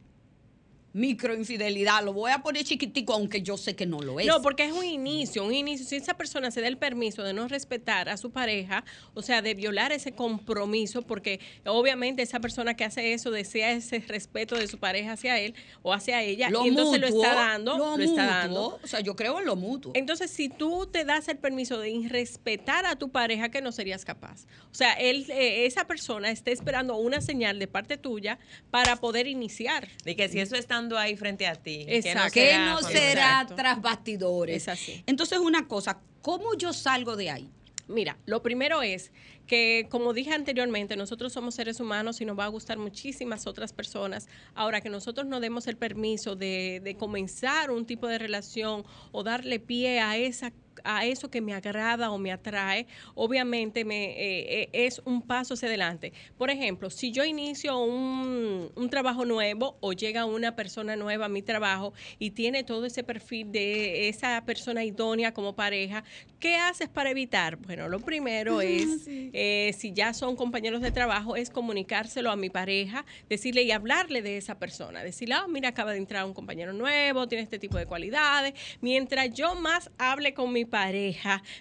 microinfidelidad. 0.98 2.04
Lo 2.04 2.14
voy 2.14 2.32
a 2.32 2.40
poner 2.40 2.64
chiquitico, 2.64 3.14
aunque 3.14 3.42
yo 3.42 3.56
sé 3.58 3.76
que 3.76 3.86
no 3.86 4.02
lo 4.02 4.20
es. 4.20 4.26
No, 4.26 4.42
porque 4.42 4.66
es 4.66 4.72
un 4.72 4.84
inicio, 4.84 5.46
un 5.46 5.54
inicio. 5.54 5.86
Si 5.86 5.96
esa 5.96 6.16
persona 6.16 6.52
se 6.52 6.62
da 6.62 6.68
el 6.68 6.78
permiso 6.78 7.24
de 7.24 7.34
no 7.34 7.48
respetar 7.48 8.10
a 8.10 8.18
su 8.18 8.32
pareja, 8.32 8.84
o 9.14 9.22
sea, 9.22 9.42
de 9.42 9.54
violar 9.54 9.92
ese 9.92 10.12
compromiso, 10.12 11.04
porque 11.04 11.40
obviamente 11.66 12.22
esa 12.22 12.40
persona 12.40 12.76
que 12.76 12.84
hace 12.84 13.14
eso 13.14 13.32
desea 13.32 13.72
ese 13.72 14.00
respeto 14.00 14.56
de 14.56 14.68
su 14.68 14.80
pareja 14.80 15.14
hacia 15.14 15.40
él 15.40 15.54
o 15.84 15.94
hacia 15.94 16.24
ella, 16.24 16.50
y 16.64 16.68
entonces 16.68 17.00
lo 17.00 17.08
está 17.08 17.36
dando, 17.36 17.78
lo, 17.78 17.96
está 17.98 18.08
mutuo, 18.08 18.16
dando. 18.16 18.80
O 18.84 18.88
sea, 18.88 19.00
yo 19.00 19.16
creo 19.16 19.40
en 19.40 19.46
lo 19.46 19.56
mutuo. 19.56 19.92
Entonces, 19.96 20.32
si 20.32 20.50
tú 20.50 20.88
te 20.88 21.06
das 21.06 21.28
el 21.28 21.38
permiso 21.38 21.80
de 21.80 21.92
irrespetar 21.92 22.86
a 22.86 22.96
tu 22.96 23.10
pareja, 23.10 23.50
que 23.50 23.62
no 23.62 23.72
serías 23.72 24.04
capaz. 24.04 24.46
O 24.72 24.76
sea, 24.76 24.94
él, 24.94 25.26
eh, 25.30 25.66
esa 25.66 25.86
persona 25.86 26.32
está 26.32 26.52
esperando 26.52 26.98
una 26.98 27.22
señal 27.22 27.60
de 27.60 27.68
parte 27.68 27.98
tuya 27.98 28.40
para 28.72 28.96
poder 28.96 29.28
iniciar. 29.28 29.88
Y 30.06 30.16
que 30.16 30.28
si 30.30 30.40
eso 30.40 30.56
ahí 30.96 31.18
frente 31.18 31.48
a 31.48 31.56
ti, 31.56 31.86
no 31.88 31.92
Exacto. 31.94 32.34
que 32.34 32.42
será 32.52 32.66
no 32.68 32.80
cuando- 32.82 32.90
será 33.00 33.48
tras 33.56 33.82
bastidores. 33.82 34.58
Es 34.58 34.68
así. 34.68 35.04
Entonces, 35.08 35.40
una 35.40 35.68
cosa, 35.68 36.00
¿cómo 36.22 36.54
yo 36.54 36.72
salgo 36.74 37.16
de 37.16 37.32
ahí? 37.32 37.50
Mira, 37.88 38.18
lo 38.26 38.44
primero 38.44 38.82
es 38.84 39.12
que, 39.48 39.88
como 39.90 40.12
dije 40.14 40.34
anteriormente, 40.34 40.98
nosotros 40.98 41.32
somos 41.32 41.56
seres 41.56 41.80
humanos 41.80 42.20
y 42.20 42.26
nos 42.26 42.38
va 42.38 42.44
a 42.44 42.50
gustar 42.50 42.78
muchísimas 42.78 43.48
otras 43.48 43.72
personas. 43.72 44.28
Ahora, 44.56 44.82
que 44.82 44.90
nosotros 44.90 45.26
no 45.26 45.40
demos 45.40 45.68
el 45.68 45.78
permiso 45.78 46.36
de, 46.36 46.82
de 46.84 46.96
comenzar 46.98 47.72
un 47.72 47.86
tipo 47.86 48.08
de 48.08 48.18
relación 48.20 48.84
o 49.14 49.24
darle 49.24 49.60
pie 49.62 50.02
a 50.02 50.18
esa 50.18 50.52
a 50.88 51.06
eso 51.06 51.30
que 51.30 51.42
me 51.42 51.54
agrada 51.54 52.12
o 52.12 52.18
me 52.18 52.32
atrae, 52.32 52.88
obviamente 53.14 53.84
me, 53.84 54.06
eh, 54.06 54.62
eh, 54.62 54.70
es 54.72 55.02
un 55.04 55.22
paso 55.22 55.54
hacia 55.54 55.68
adelante. 55.68 56.14
Por 56.38 56.50
ejemplo, 56.50 56.90
si 56.90 57.12
yo 57.12 57.26
inicio 57.26 57.78
un, 57.78 58.72
un 58.74 58.90
trabajo 58.90 59.26
nuevo 59.26 59.78
o 59.82 59.92
llega 59.92 60.24
una 60.24 60.56
persona 60.56 60.96
nueva 60.96 61.26
a 61.26 61.30
mi 61.30 61.42
trabajo 61.42 61.94
y 62.20 62.32
tiene 62.32 62.64
todo 62.64 62.86
ese 62.86 63.04
perfil 63.04 63.52
de 63.52 64.08
esa 64.08 64.44
persona 64.46 64.86
idónea 64.86 65.34
como 65.34 65.56
pareja, 65.56 66.06
¿qué 66.40 66.56
haces 66.56 66.88
para 66.88 67.10
evitar? 67.10 67.58
Bueno, 67.58 67.90
lo 67.90 68.00
primero 68.00 68.62
es, 68.62 69.06
eh, 69.08 69.74
si 69.78 69.92
ya 69.92 70.14
son 70.14 70.38
compañeros 70.38 70.82
de 70.82 70.92
trabajo, 70.92 71.36
es 71.36 71.50
comunicárselo 71.50 72.32
a 72.32 72.38
mi 72.38 72.50
pareja, 72.50 73.06
decirle 73.30 73.64
y 73.64 73.72
hablarle 73.72 74.22
de 74.22 74.38
esa 74.38 74.58
persona, 74.58 75.04
decirle, 75.04 75.36
ah, 75.36 75.48
mira, 75.50 75.70
acaba 75.70 75.92
de 75.92 75.98
entrar 75.98 76.24
un 76.24 76.34
compañero 76.34 76.72
nuevo, 76.72 77.28
tiene 77.28 77.44
este 77.44 77.60
tipo 77.60 77.78
de 77.78 77.86
cualidades. 77.86 78.54
Mientras 78.80 79.34
yo 79.34 79.54
más 79.56 79.92
hable 79.98 80.34
con 80.34 80.54
mi 80.54 80.64
pareja, 80.64 80.77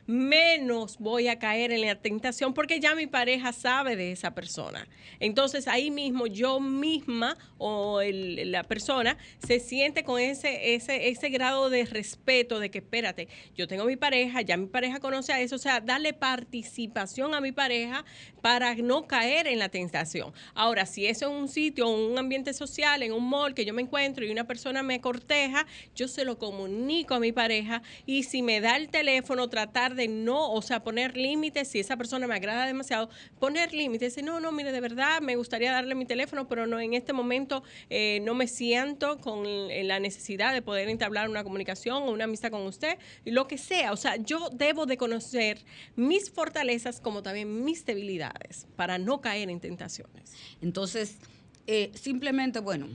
menos 0.07 0.99
voy 0.99 1.29
a 1.29 1.39
caer 1.39 1.73
en 1.73 1.83
la 1.83 1.97
tentación 1.97 2.55
porque 2.55 2.81
ya 2.81 2.95
mi 2.95 3.07
pareja 3.07 3.53
sabe 3.53 3.97
de 3.97 4.13
esa 4.13 4.35
persona. 4.35 4.87
Entonces 5.21 5.69
ahí 5.69 5.91
mismo 5.91 6.27
yo 6.27 6.61
misma 6.61 7.37
o 7.59 8.01
la 8.03 8.63
persona 8.65 9.17
se 9.47 9.61
siente 9.61 10.05
con 10.05 10.21
ese, 10.21 10.75
ese, 10.75 11.09
ese 11.09 11.29
grado 11.29 11.71
de 11.71 11.85
respeto 11.85 12.59
de 12.59 12.71
que 12.71 12.79
espérate, 12.79 13.29
yo 13.55 13.67
tengo 13.67 13.85
mi 13.85 13.97
pareja, 13.97 14.43
ya 14.43 14.57
mi 14.57 14.67
pareja 14.67 15.01
conoce 15.01 15.33
a 15.33 15.41
eso, 15.41 15.57
o 15.57 15.59
sea, 15.59 15.81
darle 15.81 16.13
participación 16.13 17.35
a 17.35 17.41
mi 17.41 17.53
pareja 17.53 18.05
para 18.43 18.75
no 18.75 19.07
caer 19.07 19.47
en 19.47 19.59
la 19.59 19.69
tentación. 19.69 20.33
Ahora, 20.55 20.87
si 20.87 21.07
eso 21.07 21.27
es 21.27 21.41
un 21.41 21.49
sitio, 21.49 21.89
un 21.89 22.19
ambiente 22.19 22.53
social, 22.53 23.03
en 23.03 23.13
un 23.13 23.29
mall 23.29 23.55
que 23.55 23.65
yo 23.65 23.75
me 23.75 23.83
encuentro 23.83 24.25
y 24.25 24.31
una 24.31 24.45
persona 24.45 24.83
me 24.83 25.01
corteja, 25.01 25.67
yo 25.95 26.09
se 26.09 26.25
lo 26.25 26.39
comunico 26.39 27.15
a 27.15 27.21
mi 27.21 27.33
pareja 27.33 27.83
y 28.05 28.25
si 28.25 28.43
me 28.43 28.61
da 28.61 28.77
el 28.77 28.89
teléfono, 28.97 29.49
tratar 29.51 29.95
de 29.95 30.09
no, 30.09 30.51
o 30.51 30.63
sea, 30.63 30.83
poner 30.83 31.19
límites, 31.19 31.69
si 31.69 31.81
esa 31.81 31.99
persona 31.99 32.27
me 32.27 32.35
agrada 32.35 32.65
demasiado, 32.65 33.11
poner 33.39 33.75
límites, 33.75 34.15
decir, 34.15 34.25
no, 34.25 34.41
no, 34.41 34.53
mire, 34.53 34.73
de 34.73 34.81
verdad, 34.81 35.21
me 35.21 35.37
gustaría 35.37 35.71
darle 35.71 35.95
mi 35.95 36.07
teléfono, 36.07 36.49
pero 36.49 36.67
no 36.67 36.81
en 36.81 36.95
este 36.95 37.13
momento 37.13 37.63
eh, 37.91 38.21
no 38.23 38.35
me 38.35 38.49
siento 38.49 39.19
con 39.19 39.45
la 39.87 40.01
necesidad 40.01 40.55
de 40.55 40.63
poder 40.63 40.89
entablar 40.89 41.29
una 41.29 41.45
comunicación 41.45 42.05
o 42.05 42.11
una 42.11 42.25
amistad 42.25 42.51
con 42.51 42.63
usted, 42.63 42.99
lo 43.27 43.47
que 43.47 43.59
sea, 43.59 43.93
o 43.93 43.97
sea, 43.97 44.17
yo 44.17 44.49
debo 44.51 44.87
de 44.87 44.97
conocer 44.97 45.63
mis 45.95 46.31
fortalezas 46.31 47.01
como 47.01 47.23
también 47.23 47.65
mis 47.65 47.85
debilidades 47.85 48.67
para 48.77 48.97
no 48.97 49.21
caer 49.21 49.51
en 49.51 49.61
tentaciones. 49.61 50.33
Entonces, 50.63 51.19
eh, 51.67 51.91
simplemente, 51.95 52.61
bueno, 52.61 52.89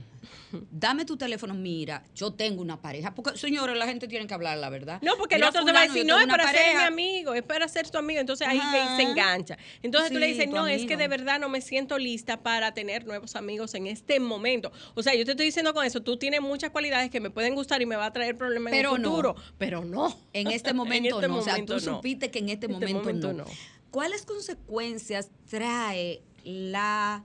dame 0.70 1.04
tu 1.04 1.16
teléfono, 1.16 1.54
mira, 1.54 2.02
yo 2.14 2.32
tengo 2.32 2.62
una 2.62 2.80
pareja. 2.80 3.14
Porque, 3.14 3.36
señores, 3.38 3.76
la 3.76 3.86
gente 3.86 4.08
tiene 4.08 4.26
que 4.26 4.34
hablar 4.34 4.58
la 4.58 4.70
verdad. 4.70 5.00
No, 5.02 5.16
porque 5.16 5.36
el 5.36 5.44
otro 5.44 5.64
te 5.64 5.72
va 5.72 5.80
a 5.80 5.86
decir, 5.86 6.04
no, 6.04 6.18
es 6.18 6.26
para 6.26 6.50
ser 6.50 6.76
mi 6.76 6.82
amigo, 6.82 7.34
es 7.34 7.42
para 7.42 7.68
ser 7.68 7.88
tu 7.90 7.98
amigo. 7.98 8.20
Entonces 8.20 8.46
ahí 8.46 8.58
Ajá. 8.58 8.96
se 8.96 9.02
engancha. 9.02 9.58
Entonces 9.82 10.12
tú 10.12 10.18
le 10.18 10.26
dices, 10.26 10.48
no, 10.48 10.66
es 10.66 10.86
que 10.86 10.96
de 10.96 11.08
verdad 11.08 11.38
no 11.40 11.48
me 11.48 11.60
siento 11.60 11.98
lista 11.98 12.42
para 12.42 12.72
tener 12.74 13.06
nuevos 13.06 13.36
amigos 13.36 13.74
en 13.74 13.86
este 13.86 14.20
momento. 14.20 14.72
O 14.94 15.02
sea, 15.02 15.14
yo 15.14 15.24
te 15.24 15.32
estoy 15.32 15.46
diciendo 15.46 15.74
con 15.74 15.84
eso, 15.84 16.02
tú 16.02 16.16
tienes 16.16 16.40
muchas 16.40 16.70
cualidades 16.70 17.10
que 17.10 17.20
me 17.20 17.30
pueden 17.30 17.54
gustar 17.54 17.82
y 17.82 17.86
me 17.86 17.96
va 17.96 18.06
a 18.06 18.12
traer 18.12 18.36
problemas 18.36 18.70
Pero 18.70 18.96
en 18.96 19.02
no. 19.02 19.08
el 19.08 19.14
futuro. 19.14 19.36
Pero 19.58 19.84
no. 19.84 20.16
En 20.32 20.48
este 20.48 20.72
momento 20.74 21.16
este 21.16 21.28
no. 21.28 21.38
o 21.38 21.42
sea, 21.42 21.56
tú 21.64 21.74
no. 21.74 21.80
supiste 21.80 22.30
que 22.30 22.38
en 22.40 22.48
este, 22.50 22.66
Este 22.66 22.68
momento, 22.68 22.98
momento 22.98 23.32
no. 23.32 23.44
no. 23.44 23.50
¿Cuáles 23.90 24.24
consecuencias 24.24 25.30
trae 25.50 26.22
la 26.44 27.24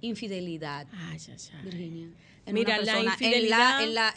infidelidad, 0.00 0.86
Ay, 0.92 1.18
ay, 1.28 1.34
ay. 1.54 1.62
Virginia? 1.64 2.08
en 2.46 2.54
Mira, 2.54 2.74
una 2.74 2.84
la 2.84 2.92
persona? 2.92 2.98
En 3.00 3.04
la- 3.06 3.12
infidelidad- 3.14 3.84
en 3.84 3.94
la- 3.94 4.14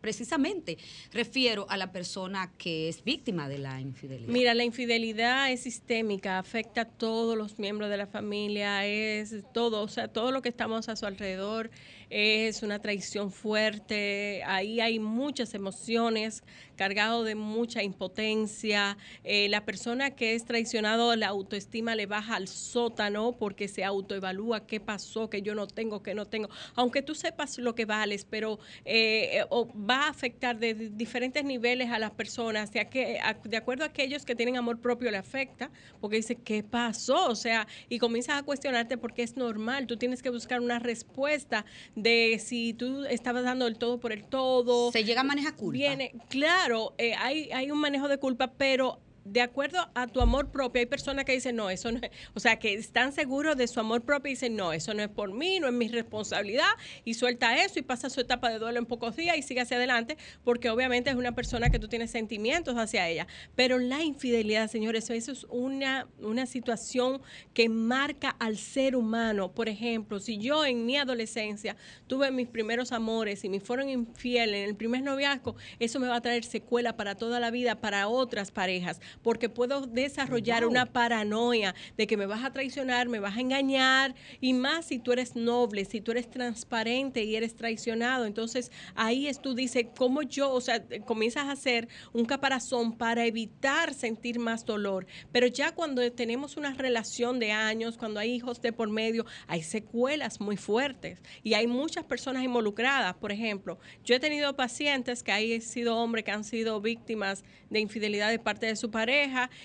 precisamente, 0.00 0.78
refiero 1.12 1.66
a 1.68 1.76
la 1.76 1.90
persona 1.90 2.52
que 2.58 2.88
es 2.88 3.02
víctima 3.02 3.48
de 3.48 3.58
la 3.58 3.80
infidelidad. 3.80 4.28
Mira, 4.28 4.54
la 4.54 4.62
infidelidad 4.64 5.50
es 5.50 5.60
sistémica, 5.62 6.38
afecta 6.38 6.82
a 6.82 6.84
todos 6.84 7.36
los 7.36 7.58
miembros 7.58 7.90
de 7.90 7.96
la 7.96 8.06
familia, 8.06 8.86
es 8.86 9.34
todo, 9.52 9.82
o 9.82 9.88
sea, 9.88 10.06
todo 10.08 10.30
lo 10.30 10.42
que 10.42 10.48
estamos 10.48 10.88
a 10.88 10.94
su 10.96 11.06
alrededor 11.06 11.70
es 12.10 12.62
una 12.62 12.80
traición 12.80 13.32
fuerte, 13.32 14.42
ahí 14.46 14.80
hay 14.80 14.98
muchas 14.98 15.54
emociones, 15.54 16.42
cargado 16.76 17.24
de 17.24 17.34
mucha 17.34 17.82
impotencia, 17.82 18.96
eh, 19.24 19.48
la 19.48 19.64
persona 19.64 20.10
que 20.10 20.34
es 20.34 20.44
traicionado, 20.44 21.14
la 21.16 21.28
autoestima 21.28 21.94
le 21.94 22.06
baja 22.06 22.36
al 22.36 22.48
sótano 22.48 23.32
porque 23.38 23.66
se 23.68 23.82
autoevalúa 23.84 24.66
qué 24.66 24.78
pasó, 24.80 25.28
que 25.30 25.42
yo 25.42 25.54
no 25.54 25.66
tengo, 25.66 26.02
que 26.02 26.14
no 26.14 26.26
tengo, 26.26 26.48
aunque 26.74 27.02
tú 27.02 27.14
sepas 27.14 27.58
lo 27.58 27.74
que 27.74 27.84
vales, 27.86 28.24
pero 28.28 28.58
eh, 28.84 29.44
va 29.50 30.06
a 30.06 30.08
afectar 30.08 30.58
de 30.58 30.74
di- 30.74 30.88
diferentes 30.90 31.44
niveles 31.44 31.90
a 31.90 31.98
las 31.98 32.10
personas, 32.12 32.72
de, 32.72 32.88
que, 32.88 33.18
a- 33.20 33.34
de 33.34 33.56
acuerdo 33.56 33.84
a 33.84 33.88
aquellos 33.88 34.24
que 34.24 34.34
tienen 34.36 34.56
amor 34.56 34.80
propio 34.80 35.10
le 35.10 35.16
afecta, 35.16 35.70
porque 36.00 36.16
dice, 36.18 36.36
¿qué 36.36 36.62
pasó? 36.62 37.28
O 37.30 37.34
sea, 37.34 37.66
y 37.88 37.98
comienzas 37.98 38.38
a 38.38 38.42
cuestionarte 38.42 38.96
porque 38.98 39.22
es 39.22 39.36
normal, 39.36 39.86
tú 39.86 39.96
tienes 39.96 40.22
que 40.22 40.30
buscar 40.30 40.60
una 40.60 40.78
respuesta 40.78 41.64
de 41.96 42.40
si 42.44 42.74
tú 42.74 43.04
estabas 43.06 43.42
dando 43.42 43.66
el 43.66 43.76
todo 43.76 43.98
por 43.98 44.12
el 44.12 44.22
todo. 44.22 44.92
Se 44.92 45.02
llega 45.02 45.22
a 45.22 45.24
manejar 45.24 45.56
culpa. 45.56 45.72
Viene, 45.72 46.12
claro, 46.28 46.94
eh, 46.98 47.14
hay, 47.14 47.50
hay 47.50 47.70
un 47.72 47.80
manejo 47.80 48.06
de 48.06 48.18
culpa, 48.18 48.52
pero 48.56 49.00
de 49.26 49.40
acuerdo 49.40 49.78
a 49.94 50.06
tu 50.06 50.20
amor 50.20 50.50
propio, 50.50 50.80
hay 50.80 50.86
personas 50.86 51.24
que 51.24 51.32
dicen, 51.32 51.56
no, 51.56 51.70
eso 51.70 51.90
no 51.90 51.98
es, 52.02 52.10
o 52.34 52.40
sea, 52.40 52.58
que 52.58 52.74
están 52.74 53.12
seguros 53.12 53.56
de 53.56 53.66
su 53.66 53.80
amor 53.80 54.02
propio 54.02 54.30
y 54.30 54.34
dicen, 54.34 54.56
no, 54.56 54.72
eso 54.72 54.94
no 54.94 55.02
es 55.02 55.08
por 55.08 55.32
mí, 55.32 55.60
no 55.60 55.66
es 55.66 55.72
mi 55.72 55.88
responsabilidad, 55.88 56.68
y 57.04 57.14
suelta 57.14 57.62
eso 57.62 57.78
y 57.78 57.82
pasa 57.82 58.08
su 58.10 58.20
etapa 58.20 58.50
de 58.50 58.58
duelo 58.58 58.78
en 58.78 58.86
pocos 58.86 59.16
días 59.16 59.36
y 59.36 59.42
sigue 59.42 59.60
hacia 59.60 59.76
adelante, 59.76 60.16
porque 60.44 60.70
obviamente 60.70 61.10
es 61.10 61.16
una 61.16 61.34
persona 61.34 61.70
que 61.70 61.78
tú 61.78 61.88
tienes 61.88 62.10
sentimientos 62.10 62.76
hacia 62.76 63.08
ella. 63.08 63.26
Pero 63.54 63.78
la 63.78 64.02
infidelidad, 64.02 64.70
señores, 64.70 65.10
eso 65.10 65.32
es 65.32 65.44
una, 65.50 66.06
una 66.20 66.46
situación 66.46 67.20
que 67.52 67.68
marca 67.68 68.30
al 68.38 68.56
ser 68.56 68.96
humano. 68.96 69.52
Por 69.52 69.68
ejemplo, 69.68 70.20
si 70.20 70.38
yo 70.38 70.64
en 70.64 70.86
mi 70.86 70.96
adolescencia 70.96 71.76
tuve 72.06 72.30
mis 72.30 72.48
primeros 72.48 72.92
amores 72.92 73.44
y 73.44 73.48
me 73.48 73.60
fueron 73.60 73.88
infieles 73.88 74.62
en 74.62 74.68
el 74.68 74.76
primer 74.76 75.02
noviazgo, 75.02 75.56
eso 75.78 76.00
me 76.00 76.08
va 76.08 76.16
a 76.16 76.20
traer 76.20 76.44
secuela 76.44 76.96
para 76.96 77.14
toda 77.14 77.40
la 77.40 77.50
vida, 77.50 77.80
para 77.80 78.08
otras 78.08 78.50
parejas, 78.50 79.00
porque 79.22 79.48
puedo 79.48 79.86
desarrollar 79.86 80.66
una 80.66 80.86
paranoia 80.86 81.74
de 81.96 82.06
que 82.06 82.16
me 82.16 82.26
vas 82.26 82.44
a 82.44 82.52
traicionar, 82.52 83.08
me 83.08 83.18
vas 83.18 83.36
a 83.36 83.40
engañar, 83.40 84.14
y 84.40 84.52
más 84.52 84.86
si 84.86 84.98
tú 84.98 85.12
eres 85.12 85.34
noble, 85.34 85.84
si 85.84 86.00
tú 86.00 86.12
eres 86.12 86.30
transparente 86.30 87.24
y 87.24 87.36
eres 87.36 87.56
traicionado. 87.56 88.26
Entonces 88.26 88.70
ahí 88.94 89.26
es 89.26 89.40
tú 89.40 89.54
dices, 89.54 89.86
¿cómo 89.96 90.22
yo, 90.22 90.52
o 90.52 90.60
sea, 90.60 90.84
comienzas 91.04 91.44
a 91.44 91.52
hacer 91.52 91.88
un 92.12 92.24
caparazón 92.24 92.96
para 92.96 93.24
evitar 93.24 93.94
sentir 93.94 94.38
más 94.38 94.64
dolor? 94.64 95.06
Pero 95.32 95.46
ya 95.46 95.72
cuando 95.72 96.10
tenemos 96.12 96.56
una 96.56 96.74
relación 96.74 97.38
de 97.38 97.52
años, 97.52 97.96
cuando 97.96 98.20
hay 98.20 98.32
hijos 98.32 98.60
de 98.60 98.72
por 98.72 98.90
medio, 98.90 99.24
hay 99.46 99.62
secuelas 99.62 100.40
muy 100.40 100.56
fuertes 100.56 101.22
y 101.42 101.54
hay 101.54 101.66
muchas 101.66 102.04
personas 102.04 102.44
involucradas. 102.44 103.14
Por 103.14 103.32
ejemplo, 103.32 103.78
yo 104.04 104.14
he 104.14 104.20
tenido 104.20 104.54
pacientes 104.56 105.22
que 105.22 105.32
han 105.32 105.60
sido 105.62 105.96
hombres 105.96 106.24
que 106.24 106.30
han 106.30 106.44
sido 106.44 106.80
víctimas 106.80 107.44
de 107.70 107.80
infidelidad 107.80 108.30
de 108.30 108.38
parte 108.38 108.66
de 108.66 108.76
su 108.76 108.90
pareja 108.90 109.05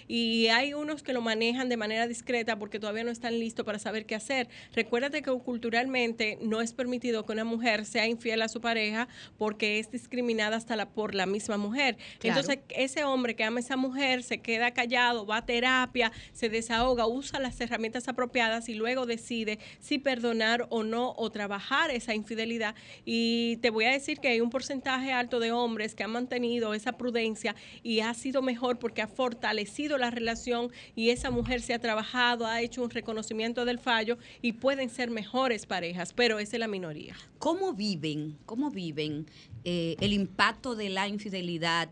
y 0.08 0.48
hay 0.48 0.74
unos 0.74 1.04
que 1.04 1.14
lo 1.14 1.22
manejan 1.22 1.70
de 1.70 1.78
manera 1.78 2.08
discreta 2.08 2.58
porque 2.58 2.80
todavía 2.80 3.04
no 3.04 3.12
están 3.12 3.40
listos 3.40 3.66
para 3.66 3.80
saber 3.80 4.06
qué 4.06 4.16
hacer. 4.16 4.50
Recuérdate 4.74 5.22
que 5.22 5.32
culturalmente 5.32 6.38
no 6.42 6.62
es 6.62 6.74
permitido 6.74 7.26
que 7.26 7.32
una 7.32 7.44
mujer 7.44 7.86
sea 7.86 8.08
infiel 8.08 8.42
a 8.42 8.48
su 8.48 8.62
pareja 8.62 9.08
porque 9.38 9.80
es 9.80 9.92
discriminada 9.92 10.58
hasta 10.58 10.76
la, 10.76 10.90
por 10.90 11.16
la 11.16 11.26
misma 11.26 11.58
mujer. 11.58 11.98
Entonces, 12.24 12.60
ese 12.70 13.04
hombre 13.04 13.36
que 13.36 13.44
ama 13.44 13.58
a 13.58 13.62
esa 13.62 13.78
mujer 13.78 14.24
se 14.24 14.40
queda 14.40 14.72
callado, 14.72 15.26
va 15.26 15.38
a 15.38 15.46
terapia, 15.46 16.12
se 16.34 16.50
desahoga, 16.50 17.08
usa 17.08 17.40
las 17.40 17.60
herramientas 17.62 18.08
apropiadas 18.08 18.70
y 18.70 18.74
luego 18.76 19.06
decide 19.06 19.60
si 19.80 19.98
perdonar 19.98 20.68
o 20.70 20.84
no 20.84 21.14
o 21.18 21.30
trabajar 21.30 21.92
esa 21.92 22.14
infidelidad. 22.14 22.76
Y 23.06 23.58
te 23.58 23.70
voy 23.70 23.86
a 23.86 23.92
decir 23.92 24.20
que 24.20 24.30
hay 24.30 24.42
un 24.42 24.50
porcentaje 24.50 25.12
alto 25.12 25.40
de 25.40 25.52
hombres 25.52 25.96
que 25.96 26.04
han 26.04 26.12
mantenido 26.12 26.74
esa 26.74 26.94
prudencia 26.94 27.56
y 27.84 28.02
ha 28.02 28.14
sido 28.14 28.42
mejor 28.42 28.80
porque 28.80 29.02
ha 29.02 29.08
fortalecido 29.32 29.98
la 29.98 30.12
relación 30.12 30.72
y 30.94 31.10
esa 31.10 31.32
mujer 31.32 31.62
se 31.62 31.74
ha 31.74 31.80
trabajado, 31.80 32.46
ha 32.46 32.62
hecho 32.62 32.84
un 32.84 32.90
reconocimiento 32.90 33.64
del 33.64 33.80
fallo 33.80 34.18
y 34.42 34.54
pueden 34.54 34.90
ser 34.90 35.10
mejores 35.10 35.66
parejas, 35.66 36.12
pero 36.12 36.38
esa 36.38 36.58
es 36.58 36.60
la 36.60 36.68
minoría. 36.68 37.16
¿Cómo 37.40 37.74
viven, 37.74 38.38
cómo 38.46 38.72
viven 38.72 39.26
eh, 39.64 39.96
el 40.02 40.12
impacto 40.12 40.76
de 40.76 40.90
la 40.90 41.08
infidelidad? 41.08 41.90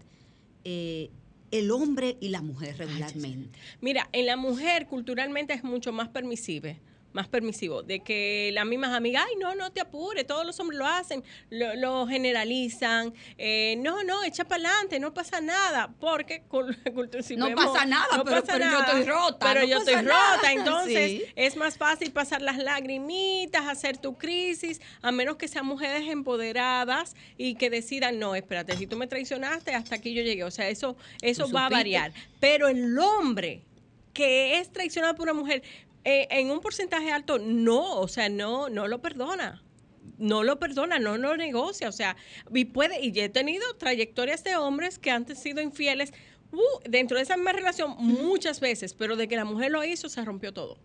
Eh, 0.66 1.10
el 1.52 1.72
hombre 1.72 2.18
y 2.20 2.30
la 2.30 2.42
mujer 2.42 2.78
regularmente. 2.78 3.58
Mira, 3.82 4.08
en 4.12 4.26
la 4.28 4.36
mujer 4.36 4.86
culturalmente 4.86 5.54
es 5.54 5.64
mucho 5.64 5.92
más 5.92 6.10
permisible 6.10 6.78
más 7.14 7.28
permisivo, 7.28 7.84
de 7.84 8.02
que 8.02 8.52
las 8.54 8.66
mismas 8.66 8.94
amigas, 8.94 9.26
ay, 9.28 9.36
no, 9.38 9.56
no 9.56 9.72
te 9.72 9.82
apures, 9.82 10.26
todos 10.28 10.46
los 10.46 10.60
hombres 10.60 10.78
lo 10.78 10.86
hacen, 10.86 11.24
lo, 11.50 12.08
generalizan, 12.08 13.14
eh, 13.38 13.76
no, 13.80 14.04
no, 14.04 14.24
echa 14.24 14.44
para 14.46 14.70
adelante, 14.70 15.00
no 15.00 15.14
pasa 15.14 15.42
nada, 15.42 15.94
porque 16.00 16.44
si 17.22 17.36
no 17.38 17.54
pasa 17.56 17.86
nada, 17.86 18.24
pero, 18.24 18.44
yo 18.58 18.80
estoy 18.80 19.04
rota. 19.04 19.54
Pero 19.54 19.66
yo 19.66 19.78
estoy 19.80 19.96
rota, 19.96 20.52
entonces 20.52 21.24
es 21.36 21.56
más 21.56 21.78
fácil 21.78 22.12
pasar 22.12 22.42
las 22.42 22.58
lagrimitas, 22.58 23.68
hacer 23.68 23.98
tu 23.98 24.18
crisis, 24.18 24.82
a 25.02 25.12
menos 25.12 25.38
que 25.38 25.48
sean 25.48 25.66
mujeres 25.66 26.08
empoderadas 26.08 27.16
y 27.38 27.56
que 27.56 27.70
decidan, 27.70 28.20
no, 28.20 28.36
espérate, 28.36 28.78
si 28.78 28.88
tú 28.88 28.98
me 28.98 29.08
traicionaste, 29.08 29.74
hasta 29.74 29.96
aquí 29.96 30.14
yo 30.14 30.22
llegué, 30.22 30.44
o 30.44 30.52
sea, 30.52 30.70
eso, 30.70 30.96
eso 31.22 31.50
va 31.52 31.66
a 31.66 31.70
variar. 31.70 32.14
Pero 32.40 32.68
el 32.68 32.98
hombre 33.00 33.62
que 34.14 34.60
es 34.60 34.70
traicionado 34.72 35.16
por 35.16 35.24
una 35.24 35.34
mujer, 35.34 35.64
eh, 36.04 36.28
en 36.32 36.52
un 36.52 36.60
porcentaje 36.60 37.12
alto, 37.12 37.40
no, 37.40 38.00
o 38.00 38.08
sea, 38.08 38.30
no, 38.30 38.70
no 38.70 38.88
lo 38.88 39.02
perdona. 39.02 39.64
No 40.18 40.44
lo 40.44 40.60
perdona, 40.60 41.00
no 41.00 41.18
lo 41.18 41.38
negocia, 41.38 41.88
o 41.88 41.94
sea, 41.94 42.18
y 42.54 42.66
puede, 42.66 43.00
y 43.00 43.18
he 43.18 43.30
tenido 43.30 43.64
trayectorias 43.78 44.44
de 44.44 44.58
hombres 44.58 45.00
que 45.00 45.12
han 45.12 45.34
sido 45.34 45.62
infieles 45.62 46.12
uh, 46.52 46.60
dentro 46.90 47.16
de 47.16 47.24
esa 47.24 47.38
misma 47.38 47.54
relación 47.54 47.96
muchas 47.98 48.60
veces, 48.60 48.94
pero 48.94 49.16
de 49.16 49.30
que 49.30 49.38
la 49.38 49.46
mujer 49.46 49.72
lo 49.72 49.82
hizo, 49.86 50.10
se 50.10 50.26
rompió 50.26 50.54
todo. 50.54 50.78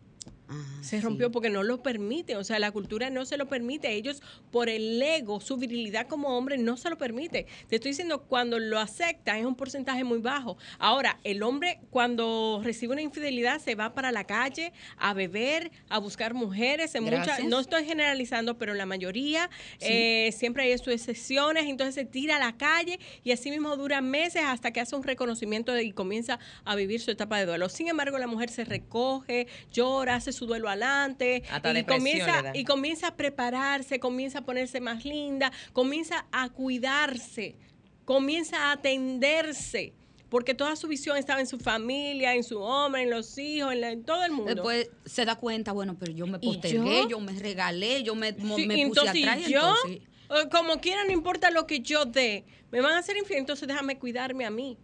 Ah, 0.49 0.74
se 0.85 1.01
rompió 1.01 1.31
porque 1.31 1.49
no 1.49 1.63
lo 1.63 1.83
permite, 1.83 2.37
o 2.37 2.45
sea, 2.45 2.59
la 2.59 2.71
cultura 2.71 3.09
no 3.09 3.25
se 3.25 3.39
lo 3.39 3.49
permite. 3.49 3.93
Ellos, 3.93 4.23
por 4.51 4.69
el 4.69 5.01
ego, 5.01 5.41
su 5.41 5.57
virilidad 5.57 6.07
como 6.07 6.37
hombre, 6.37 6.59
no 6.59 6.77
se 6.77 6.91
lo 6.91 6.99
permite. 6.99 7.47
Te 7.69 7.77
estoy 7.77 7.93
diciendo, 7.93 8.23
cuando 8.25 8.59
lo 8.59 8.79
acepta 8.79 9.39
es 9.39 9.47
un 9.47 9.55
porcentaje 9.55 10.05
muy 10.05 10.19
bajo. 10.19 10.59
Ahora, 10.79 11.19
el 11.25 11.43
hombre, 11.43 11.81
cuando 11.91 12.61
recibe 12.63 12.93
una 12.93 13.03
infidelidad, 13.03 13.61
se 13.61 13.75
va 13.75 13.95
para 13.95 14.13
la 14.13 14.25
calle 14.25 14.73
a 14.99 15.15
beber, 15.15 15.73
a 15.89 15.99
buscar 15.99 16.35
mujeres. 16.35 16.95
En 16.95 17.05
muchas, 17.05 17.43
no 17.45 17.61
estoy 17.61 17.85
generalizando, 17.85 18.59
pero 18.59 18.75
la 18.75 18.85
mayoría 18.85 19.49
eh, 19.81 20.33
siempre 20.37 20.65
hay 20.65 20.77
sus 20.77 20.89
excepciones. 20.89 21.65
Entonces 21.65 21.95
se 21.95 22.05
tira 22.05 22.37
a 22.37 22.39
la 22.39 22.59
calle 22.59 22.99
y 23.23 23.33
así 23.33 23.51
mismo 23.51 23.75
dura 23.77 24.03
meses 24.03 24.43
hasta 24.45 24.71
que 24.71 24.81
hace 24.81 24.95
un 24.95 25.03
reconocimiento 25.03 25.79
y 25.79 25.93
comienza 25.93 26.39
a 26.67 26.77
vivir 26.77 27.01
su 27.01 27.11
etapa 27.11 27.39
de 27.39 27.47
duelo. 27.47 27.71
Sin 27.71 27.89
embargo, 27.89 28.19
la 28.19 28.27
mujer 28.27 28.51
se 28.51 28.65
recoge, 28.65 29.47
llora, 29.73 30.17
hace 30.17 30.33
su 30.33 30.45
duelo 30.45 30.69
adelante 30.75 31.43
y 31.75 31.85
comienza, 31.85 32.43
y 32.55 32.65
comienza 32.65 33.09
a 33.09 33.17
prepararse, 33.17 33.99
comienza 33.99 34.41
a 34.41 34.45
ponerse 34.45 34.81
más 34.81 35.05
linda, 35.05 35.51
comienza 35.73 36.27
a 36.33 36.49
cuidarse, 36.51 37.57
comienza 38.05 38.69
a 38.69 38.73
atenderse 38.73 39.95
porque 40.35 40.53
toda 40.53 40.75
su 40.75 40.89
visión 40.89 41.17
estaba 41.17 41.39
en 41.39 41.47
su 41.47 41.59
familia, 41.59 42.35
en 42.35 42.43
su 42.43 42.59
hombre, 42.61 43.03
en 43.03 43.11
los 43.11 43.39
hijos, 43.39 43.73
en, 43.73 44.03
todo 44.03 44.25
el 44.25 44.33
mundo. 44.33 44.53
Después 44.53 44.91
se 45.05 45.25
da 45.25 45.37
cuenta, 45.37 45.71
bueno, 45.71 45.97
pero 45.97 46.11
yo 46.11 46.27
me 46.27 46.41
postergué, 46.41 47.07
yo? 47.09 47.21
me 47.21 47.33
regalé, 47.35 48.03
yo 48.03 48.17
me, 48.17 48.33
me 48.33 48.89
puse 48.89 49.09
atrás. 49.09 49.47
yo, 49.47 49.73
eh, 49.87 50.49
como 50.51 50.81
quiera, 50.81 51.05
no 51.05 51.13
importa 51.13 51.53
lo 51.53 51.69
que 51.69 51.79
yo 51.79 52.05
dé, 52.05 52.45
me 52.73 52.81
van 52.81 52.95
a 52.95 52.99
hacer 52.99 53.17
infiel, 53.17 53.39
entonces 53.39 53.69
déjame 53.69 53.97
cuidarme 53.97 54.45
a 54.45 54.51
mí. 54.51 54.77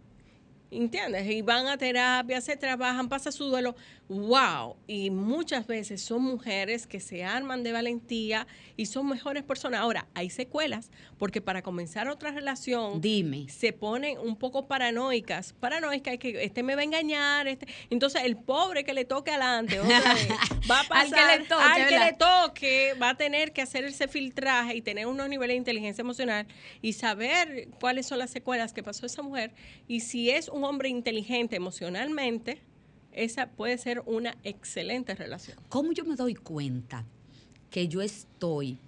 ¿Entiendes? 0.71 1.29
Y 1.29 1.41
van 1.41 1.67
a 1.67 1.77
terapia, 1.77 2.39
se 2.39 2.55
trabajan, 2.55 3.09
pasa 3.09 3.29
su 3.33 3.45
duelo. 3.45 3.75
¡Wow! 4.07 4.77
Y 4.87 5.09
muchas 5.09 5.67
veces 5.67 6.01
son 6.01 6.23
mujeres 6.23 6.87
que 6.87 7.01
se 7.01 7.25
arman 7.25 7.61
de 7.63 7.73
valentía 7.73 8.47
y 8.77 8.85
son 8.85 9.07
mejores 9.07 9.43
personas. 9.43 9.81
Ahora, 9.81 10.07
hay 10.13 10.29
secuelas, 10.29 10.89
porque 11.17 11.41
para 11.41 11.61
comenzar 11.61 12.07
otra 12.07 12.31
relación, 12.31 13.01
dime, 13.01 13.49
se 13.49 13.73
ponen 13.73 14.17
un 14.17 14.37
poco 14.37 14.67
paranoicas. 14.67 15.53
Paranoicas, 15.59 16.17
que 16.17 16.41
este 16.43 16.63
me 16.63 16.75
va 16.75 16.81
a 16.81 16.85
engañar. 16.85 17.47
Este. 17.49 17.67
Entonces, 17.89 18.23
el 18.23 18.37
pobre 18.37 18.85
que 18.85 18.93
le 18.93 19.03
toque 19.03 19.31
adelante, 19.31 19.77
va 20.71 20.81
a 20.81 20.83
pasar. 20.87 21.05
al 21.05 21.11
que 21.11 21.39
le 21.39 21.47
toque, 21.47 21.63
al 21.63 21.87
que 21.87 21.99
le 21.99 22.13
toque 22.13 22.93
va 23.01 23.09
a 23.09 23.17
tener 23.17 23.51
que 23.51 23.61
hacer 23.61 23.83
ese 23.83 24.07
filtraje 24.07 24.75
y 24.75 24.81
tener 24.81 25.07
unos 25.07 25.27
niveles 25.27 25.55
de 25.55 25.57
inteligencia 25.57 26.01
emocional 26.01 26.47
y 26.81 26.93
saber 26.93 27.67
cuáles 27.79 28.05
son 28.05 28.19
las 28.19 28.31
secuelas 28.31 28.73
que 28.73 28.83
pasó 28.83 29.05
esa 29.05 29.21
mujer 29.21 29.53
y 29.87 30.01
si 30.01 30.29
es 30.29 30.47
un 30.49 30.60
hombre 30.63 30.89
inteligente 30.89 31.55
emocionalmente, 31.55 32.61
esa 33.11 33.47
puede 33.47 33.77
ser 33.77 34.01
una 34.05 34.37
excelente 34.43 35.15
relación. 35.15 35.57
¿Cómo 35.69 35.91
yo 35.91 36.05
me 36.05 36.15
doy 36.15 36.35
cuenta 36.35 37.05
que 37.69 37.87
yo 37.87 38.01
estoy 38.01 38.79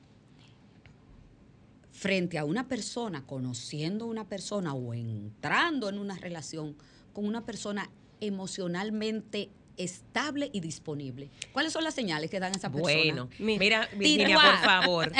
frente 1.92 2.38
a 2.38 2.46
una 2.46 2.68
persona, 2.68 3.26
conociendo 3.26 4.06
a 4.06 4.08
una 4.08 4.28
persona 4.28 4.74
o 4.74 4.94
entrando 4.94 5.90
en 5.90 5.98
una 5.98 6.18
relación 6.18 6.76
con 7.14 7.26
una 7.26 7.46
persona 7.46 7.90
emocionalmente 8.20 9.50
estable 9.78 10.50
y 10.54 10.60
disponible. 10.60 11.30
¿Cuáles 11.52 11.74
son 11.74 11.84
las 11.84 11.94
señales 11.94 12.30
que 12.30 12.40
dan 12.40 12.54
esa 12.56 12.72
persona? 12.72 12.94
Bueno, 12.94 13.30
mira, 13.40 13.90
Virginia, 13.96 14.36
por 14.36 14.58
favor. 14.60 15.12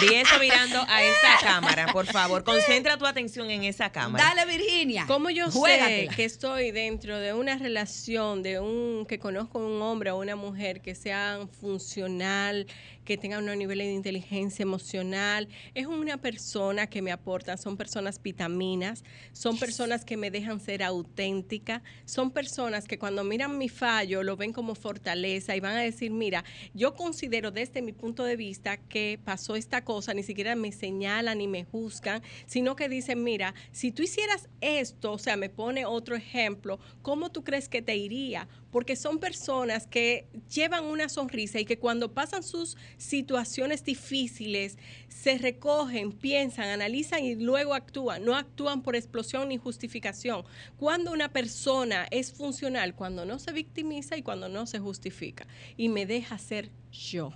Di 0.00 0.14
eso 0.14 0.38
mirando 0.40 0.80
a 0.88 1.02
esa 1.02 1.38
cámara, 1.42 1.92
por 1.92 2.06
favor. 2.06 2.44
Concentra 2.44 2.96
tu 2.96 3.06
atención 3.06 3.50
en 3.50 3.64
esa 3.64 3.90
cámara. 3.90 4.24
Dale, 4.24 4.50
Virginia. 4.50 5.04
¿Cómo 5.06 5.30
yo 5.30 5.50
sé 5.50 6.08
que 6.14 6.24
estoy 6.24 6.70
dentro 6.70 7.18
de 7.18 7.32
una 7.32 7.56
relación 7.56 8.42
de 8.42 8.60
un 8.60 9.06
que 9.06 9.18
conozco 9.18 9.58
un 9.58 9.80
hombre 9.82 10.10
o 10.10 10.18
una 10.18 10.36
mujer 10.36 10.80
que 10.80 10.94
sea 10.94 11.40
funcional, 11.60 12.66
que 13.08 13.16
tenga 13.16 13.38
unos 13.38 13.56
niveles 13.56 13.86
de 13.86 13.94
inteligencia 13.94 14.62
emocional. 14.62 15.48
Es 15.72 15.86
una 15.86 16.18
persona 16.18 16.88
que 16.88 17.00
me 17.00 17.10
aporta, 17.10 17.56
son 17.56 17.78
personas 17.78 18.22
vitaminas, 18.22 19.02
son 19.32 19.58
personas 19.58 20.04
que 20.04 20.18
me 20.18 20.30
dejan 20.30 20.60
ser 20.60 20.82
auténtica, 20.82 21.82
son 22.04 22.30
personas 22.30 22.86
que 22.86 22.98
cuando 22.98 23.24
miran 23.24 23.56
mi 23.56 23.70
fallo 23.70 24.22
lo 24.22 24.36
ven 24.36 24.52
como 24.52 24.74
fortaleza 24.74 25.56
y 25.56 25.60
van 25.60 25.78
a 25.78 25.80
decir, 25.80 26.10
mira, 26.10 26.44
yo 26.74 26.92
considero 26.94 27.50
desde 27.50 27.80
mi 27.80 27.92
punto 27.92 28.24
de 28.24 28.36
vista 28.36 28.76
que 28.76 29.18
pasó 29.24 29.56
esta 29.56 29.82
cosa, 29.84 30.12
ni 30.12 30.22
siquiera 30.22 30.54
me 30.54 30.70
señalan 30.70 31.38
ni 31.38 31.48
me 31.48 31.64
juzgan, 31.64 32.22
sino 32.44 32.76
que 32.76 32.90
dicen, 32.90 33.24
mira, 33.24 33.54
si 33.72 33.90
tú 33.90 34.02
hicieras 34.02 34.50
esto, 34.60 35.12
o 35.12 35.18
sea, 35.18 35.38
me 35.38 35.48
pone 35.48 35.86
otro 35.86 36.14
ejemplo, 36.14 36.78
¿cómo 37.00 37.32
tú 37.32 37.42
crees 37.42 37.70
que 37.70 37.80
te 37.80 37.96
iría? 37.96 38.48
Porque 38.70 38.96
son 38.96 39.18
personas 39.18 39.86
que 39.86 40.26
llevan 40.52 40.84
una 40.84 41.08
sonrisa 41.08 41.58
y 41.60 41.64
que 41.64 41.78
cuando 41.78 42.12
pasan 42.12 42.42
sus 42.42 42.76
situaciones 42.96 43.84
difíciles 43.84 44.76
se 45.08 45.38
recogen, 45.38 46.12
piensan, 46.12 46.68
analizan 46.68 47.24
y 47.24 47.34
luego 47.34 47.74
actúan. 47.74 48.24
No 48.24 48.36
actúan 48.36 48.82
por 48.82 48.96
explosión 48.96 49.48
ni 49.48 49.56
justificación. 49.56 50.44
Cuando 50.76 51.12
una 51.12 51.32
persona 51.32 52.06
es 52.10 52.32
funcional, 52.32 52.94
cuando 52.94 53.24
no 53.24 53.38
se 53.38 53.52
victimiza 53.52 54.16
y 54.16 54.22
cuando 54.22 54.48
no 54.48 54.66
se 54.66 54.78
justifica 54.78 55.46
y 55.76 55.88
me 55.88 56.06
deja 56.06 56.38
ser 56.38 56.70
yo. 56.92 57.32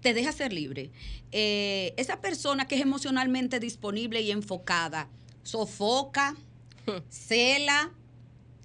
Te 0.00 0.14
deja 0.14 0.32
ser 0.32 0.52
libre. 0.52 0.90
Eh, 1.30 1.94
esa 1.96 2.20
persona 2.20 2.66
que 2.66 2.76
es 2.76 2.80
emocionalmente 2.80 3.60
disponible 3.60 4.22
y 4.22 4.30
enfocada, 4.30 5.08
sofoca, 5.42 6.36
cela, 7.08 7.92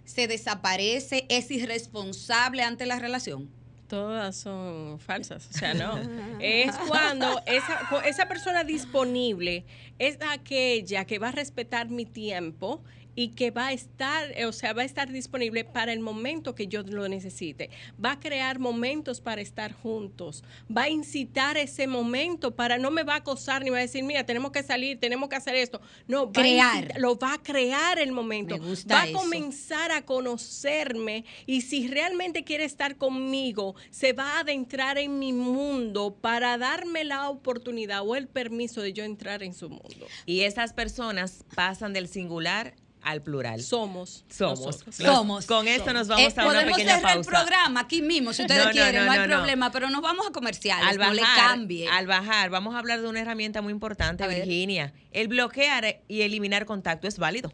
se 0.05 0.27
desaparece, 0.27 1.25
es 1.29 1.51
irresponsable 1.51 2.63
ante 2.63 2.85
la 2.85 2.99
relación. 2.99 3.49
Todas 3.87 4.35
son 4.35 4.99
falsas, 4.99 5.47
o 5.49 5.57
sea, 5.57 5.73
no. 5.73 5.99
Es 6.39 6.75
cuando 6.87 7.41
esa, 7.45 7.87
esa 8.05 8.27
persona 8.27 8.63
disponible 8.63 9.65
es 9.99 10.17
aquella 10.29 11.05
que 11.05 11.19
va 11.19 11.29
a 11.29 11.31
respetar 11.31 11.89
mi 11.89 12.05
tiempo 12.05 12.81
y 13.15 13.29
que 13.29 13.51
va 13.51 13.67
a 13.67 13.73
estar, 13.73 14.31
eh, 14.35 14.45
o 14.45 14.51
sea, 14.51 14.73
va 14.73 14.81
a 14.81 14.85
estar 14.85 15.11
disponible 15.11 15.63
para 15.63 15.93
el 15.93 15.99
momento 16.01 16.53
que 16.55 16.67
yo 16.67 16.83
lo 16.83 17.07
necesite. 17.07 17.69
Va 18.03 18.13
a 18.13 18.19
crear 18.19 18.59
momentos 18.59 19.21
para 19.21 19.41
estar 19.41 19.71
juntos. 19.73 20.43
Va 20.75 20.83
a 20.83 20.89
incitar 20.89 21.57
ese 21.57 21.87
momento 21.87 22.55
para 22.55 22.77
no 22.77 22.91
me 22.91 23.03
va 23.03 23.13
a 23.13 23.17
acosar 23.17 23.63
ni 23.63 23.69
va 23.69 23.77
a 23.77 23.81
decir, 23.81 24.03
mira, 24.03 24.25
tenemos 24.25 24.51
que 24.51 24.63
salir, 24.63 24.99
tenemos 24.99 25.29
que 25.29 25.35
hacer 25.37 25.55
esto. 25.55 25.79
No, 26.07 26.25
va 26.25 26.29
a 26.29 26.33
Crear. 26.43 26.75
incitar- 26.83 26.99
lo 26.99 27.17
va 27.17 27.33
a 27.33 27.41
crear 27.41 27.99
el 27.99 28.11
momento. 28.11 28.57
Me 28.57 28.65
gusta 28.67 28.93
va 28.95 29.01
a 29.03 29.07
eso. 29.07 29.17
comenzar 29.17 29.91
a 29.91 30.03
conocerme 30.05 31.25
y 31.45 31.61
si 31.61 31.87
realmente 31.87 32.43
quiere 32.43 32.65
estar 32.65 32.97
conmigo, 32.97 33.75
se 33.91 34.13
va 34.13 34.37
a 34.37 34.39
adentrar 34.41 34.97
en 34.97 35.19
mi 35.19 35.33
mundo 35.33 36.15
para 36.19 36.57
darme 36.57 37.03
la 37.03 37.29
oportunidad 37.29 38.01
o 38.05 38.15
el 38.15 38.27
permiso 38.27 38.81
de 38.81 38.93
yo 38.93 39.03
entrar 39.03 39.43
en 39.43 39.53
su 39.53 39.69
mundo. 39.69 40.05
Y 40.25 40.41
esas 40.41 40.73
personas 40.73 41.43
pasan 41.55 41.93
del 41.93 42.07
singular 42.07 42.73
al 43.05 43.21
plural. 43.21 43.61
Somos. 43.61 44.25
Somos. 44.29 44.83
Somos. 44.91 45.45
Con 45.45 45.67
esto 45.67 45.93
nos 45.93 46.07
vamos 46.07 46.23
Eh, 46.25 46.33
a 46.35 46.43
una 46.43 46.45
podemos 46.53 46.73
pequeña 46.73 46.95
cerrar 46.97 47.13
pausa. 47.15 47.19
el 47.19 47.25
programa 47.45 47.79
aquí 47.81 48.01
mismo 48.01 48.33
si 48.33 48.41
ustedes 48.41 48.59
No, 48.61 48.65
no, 48.65 48.71
quieren, 48.71 48.95
no, 49.01 49.05
no, 49.05 49.11
hay 49.11 49.19
no, 49.19 49.27
no. 49.27 49.33
problema, 49.35 49.71
pero 49.71 49.89
nos 49.89 50.01
vamos 50.01 50.27
a 50.27 50.31
comerciales, 50.31 50.87
Al 50.89 50.97
no 50.97 51.13
le 51.13 51.21
bajar, 51.21 51.49
cambie. 51.51 51.87
al 51.87 52.07
bajar, 52.07 52.49
vamos 52.49 52.75
a 52.75 52.79
hablar 52.79 53.01
de 53.01 53.07
una 53.07 53.21
herramienta 53.21 53.61
muy 53.61 53.71
importante, 53.71 54.23
A 54.23 54.27
ver. 54.27 54.37
Virginia. 54.45 54.93
El 55.11 55.27
bloquear 55.27 56.01
y 56.07 56.21
eliminar 56.23 56.65
contacto 56.65 57.07
es 57.07 57.17
válido. 57.19 57.53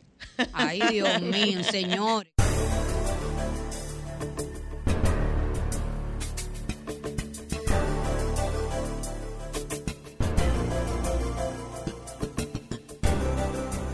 Ay, 0.53 0.81
Dios 0.89 1.21
mío, 1.21 1.63
señor. 1.69 2.27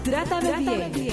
Trátame, 0.04 0.52
bien. 0.60 1.07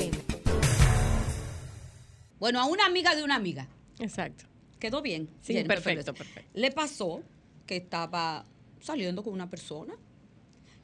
Bueno, 2.45 2.61
a 2.61 2.66
una 2.66 2.84
amiga 2.84 3.16
de 3.16 3.24
una 3.24 3.36
amiga. 3.36 3.66
Exacto. 3.99 4.45
Quedó 4.78 5.01
bien. 5.01 5.30
Sí, 5.40 5.55
Jennifer 5.55 5.76
perfecto, 5.76 6.12
perfecto. 6.12 6.51
Le 6.53 6.70
pasó 6.72 7.22
que 7.64 7.76
estaba 7.76 8.45
saliendo 8.82 9.22
con 9.22 9.32
una 9.32 9.49
persona 9.49 9.95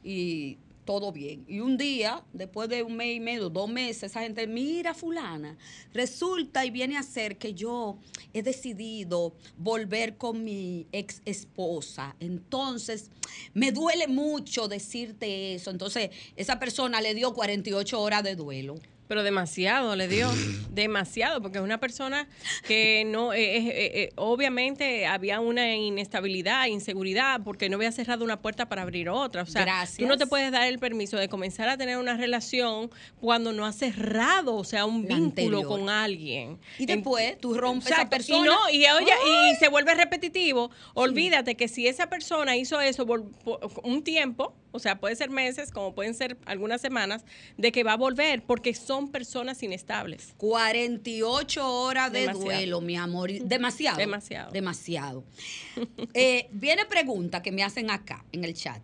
y 0.03 0.57
todo 0.87 1.13
bien. 1.13 1.45
Y 1.47 1.61
un 1.61 1.77
día, 1.77 2.25
después 2.33 2.71
de 2.71 2.83
un 2.83 2.97
mes 2.97 3.15
y 3.15 3.21
medio, 3.21 3.51
dos 3.51 3.69
meses, 3.69 4.05
esa 4.05 4.23
gente, 4.23 4.47
mira 4.47 4.95
fulana, 4.95 5.59
resulta 5.93 6.65
y 6.65 6.71
viene 6.71 6.97
a 6.97 7.03
ser 7.03 7.37
que 7.37 7.53
yo 7.53 7.99
he 8.33 8.43
decidido 8.43 9.35
volver 9.59 10.17
con 10.17 10.43
mi 10.43 10.87
ex 10.93 11.21
esposa. 11.27 12.17
Entonces, 12.21 13.11
me 13.53 13.71
duele 13.71 14.09
mucho 14.09 14.67
decirte 14.67 15.57
eso. 15.57 15.71
Entonces, 15.71 16.09
esa 16.37 16.59
persona 16.59 17.03
le 17.03 17.15
dio 17.15 17.35
48 17.35 18.01
horas 18.01 18.23
de 18.23 18.35
duelo. 18.35 18.77
Pero 19.11 19.25
demasiado 19.25 19.97
le 19.97 20.07
dio, 20.07 20.31
demasiado, 20.71 21.43
porque 21.43 21.59
es 21.59 21.65
una 21.65 21.79
persona 21.81 22.29
que 22.69 23.03
no, 23.05 23.33
eh, 23.33 23.57
eh, 23.57 23.73
eh, 23.77 24.13
obviamente 24.15 25.05
había 25.05 25.41
una 25.41 25.75
inestabilidad, 25.75 26.67
inseguridad, 26.69 27.41
porque 27.43 27.69
no 27.69 27.75
había 27.75 27.91
cerrado 27.91 28.25
una 28.25 28.41
puerta 28.41 28.69
para 28.69 28.83
abrir 28.83 29.09
otra. 29.09 29.43
O 29.43 29.47
sea, 29.47 29.63
Gracias. 29.63 29.99
tú 29.99 30.07
no 30.07 30.17
te 30.17 30.29
puedes 30.29 30.53
dar 30.53 30.69
el 30.69 30.79
permiso 30.79 31.17
de 31.17 31.29
comenzar 31.29 31.69
a 31.69 31.77
tener 31.77 31.99
una 31.99 32.17
relación 32.17 32.89
cuando 33.21 33.53
no 33.53 33.67
has 33.67 33.75
cerrado, 33.75 34.55
o 34.55 34.63
sea, 34.63 34.87
un 34.87 35.03
La 35.09 35.17
vínculo 35.17 35.25
anterior. 35.59 35.67
con 35.67 35.89
alguien. 35.89 36.61
Y 36.79 36.87
después 36.87 37.37
tú 37.41 37.55
rompes 37.55 37.87
esa 37.87 38.03
Exacto. 38.03 38.17
persona. 38.17 38.39
Y 38.39 38.45
no, 38.45 38.71
y 38.71 38.87
oye, 39.03 39.13
y 39.27 39.57
se 39.57 39.67
vuelve 39.67 39.93
repetitivo. 39.97 40.71
Olvídate 40.95 41.57
que 41.57 41.67
si 41.67 41.89
esa 41.89 42.09
persona 42.09 42.57
hizo 42.57 42.81
eso 42.81 43.05
por, 43.07 43.29
por 43.29 43.73
un 43.83 44.05
tiempo, 44.05 44.55
o 44.73 44.79
sea, 44.79 45.01
puede 45.01 45.17
ser 45.17 45.31
meses, 45.31 45.71
como 45.71 45.95
pueden 45.95 46.15
ser 46.15 46.37
algunas 46.47 46.81
semanas, 46.81 47.25
de 47.57 47.73
que 47.73 47.83
va 47.85 47.95
a 47.95 47.97
volver, 47.97 48.43
porque 48.43 48.75
son 48.75 49.11
personas 49.11 49.63
inestables. 49.63 50.35
48 50.37 51.69
horas 51.69 52.13
de 52.13 52.21
Demasiado. 52.21 52.45
duelo, 52.45 52.81
mi 52.81 52.97
amor. 52.97 53.31
Demasiado. 53.33 53.99
Demasiado. 53.99 54.51
Demasiado. 54.53 55.25
Eh, 56.15 56.49
viene 56.53 56.85
pregunta 56.87 57.43
que 57.43 57.53
me 57.53 57.63
hacen 57.63 57.91
acá 57.91 58.25
en 58.33 58.45
el 58.45 58.55
chat. 58.55 58.83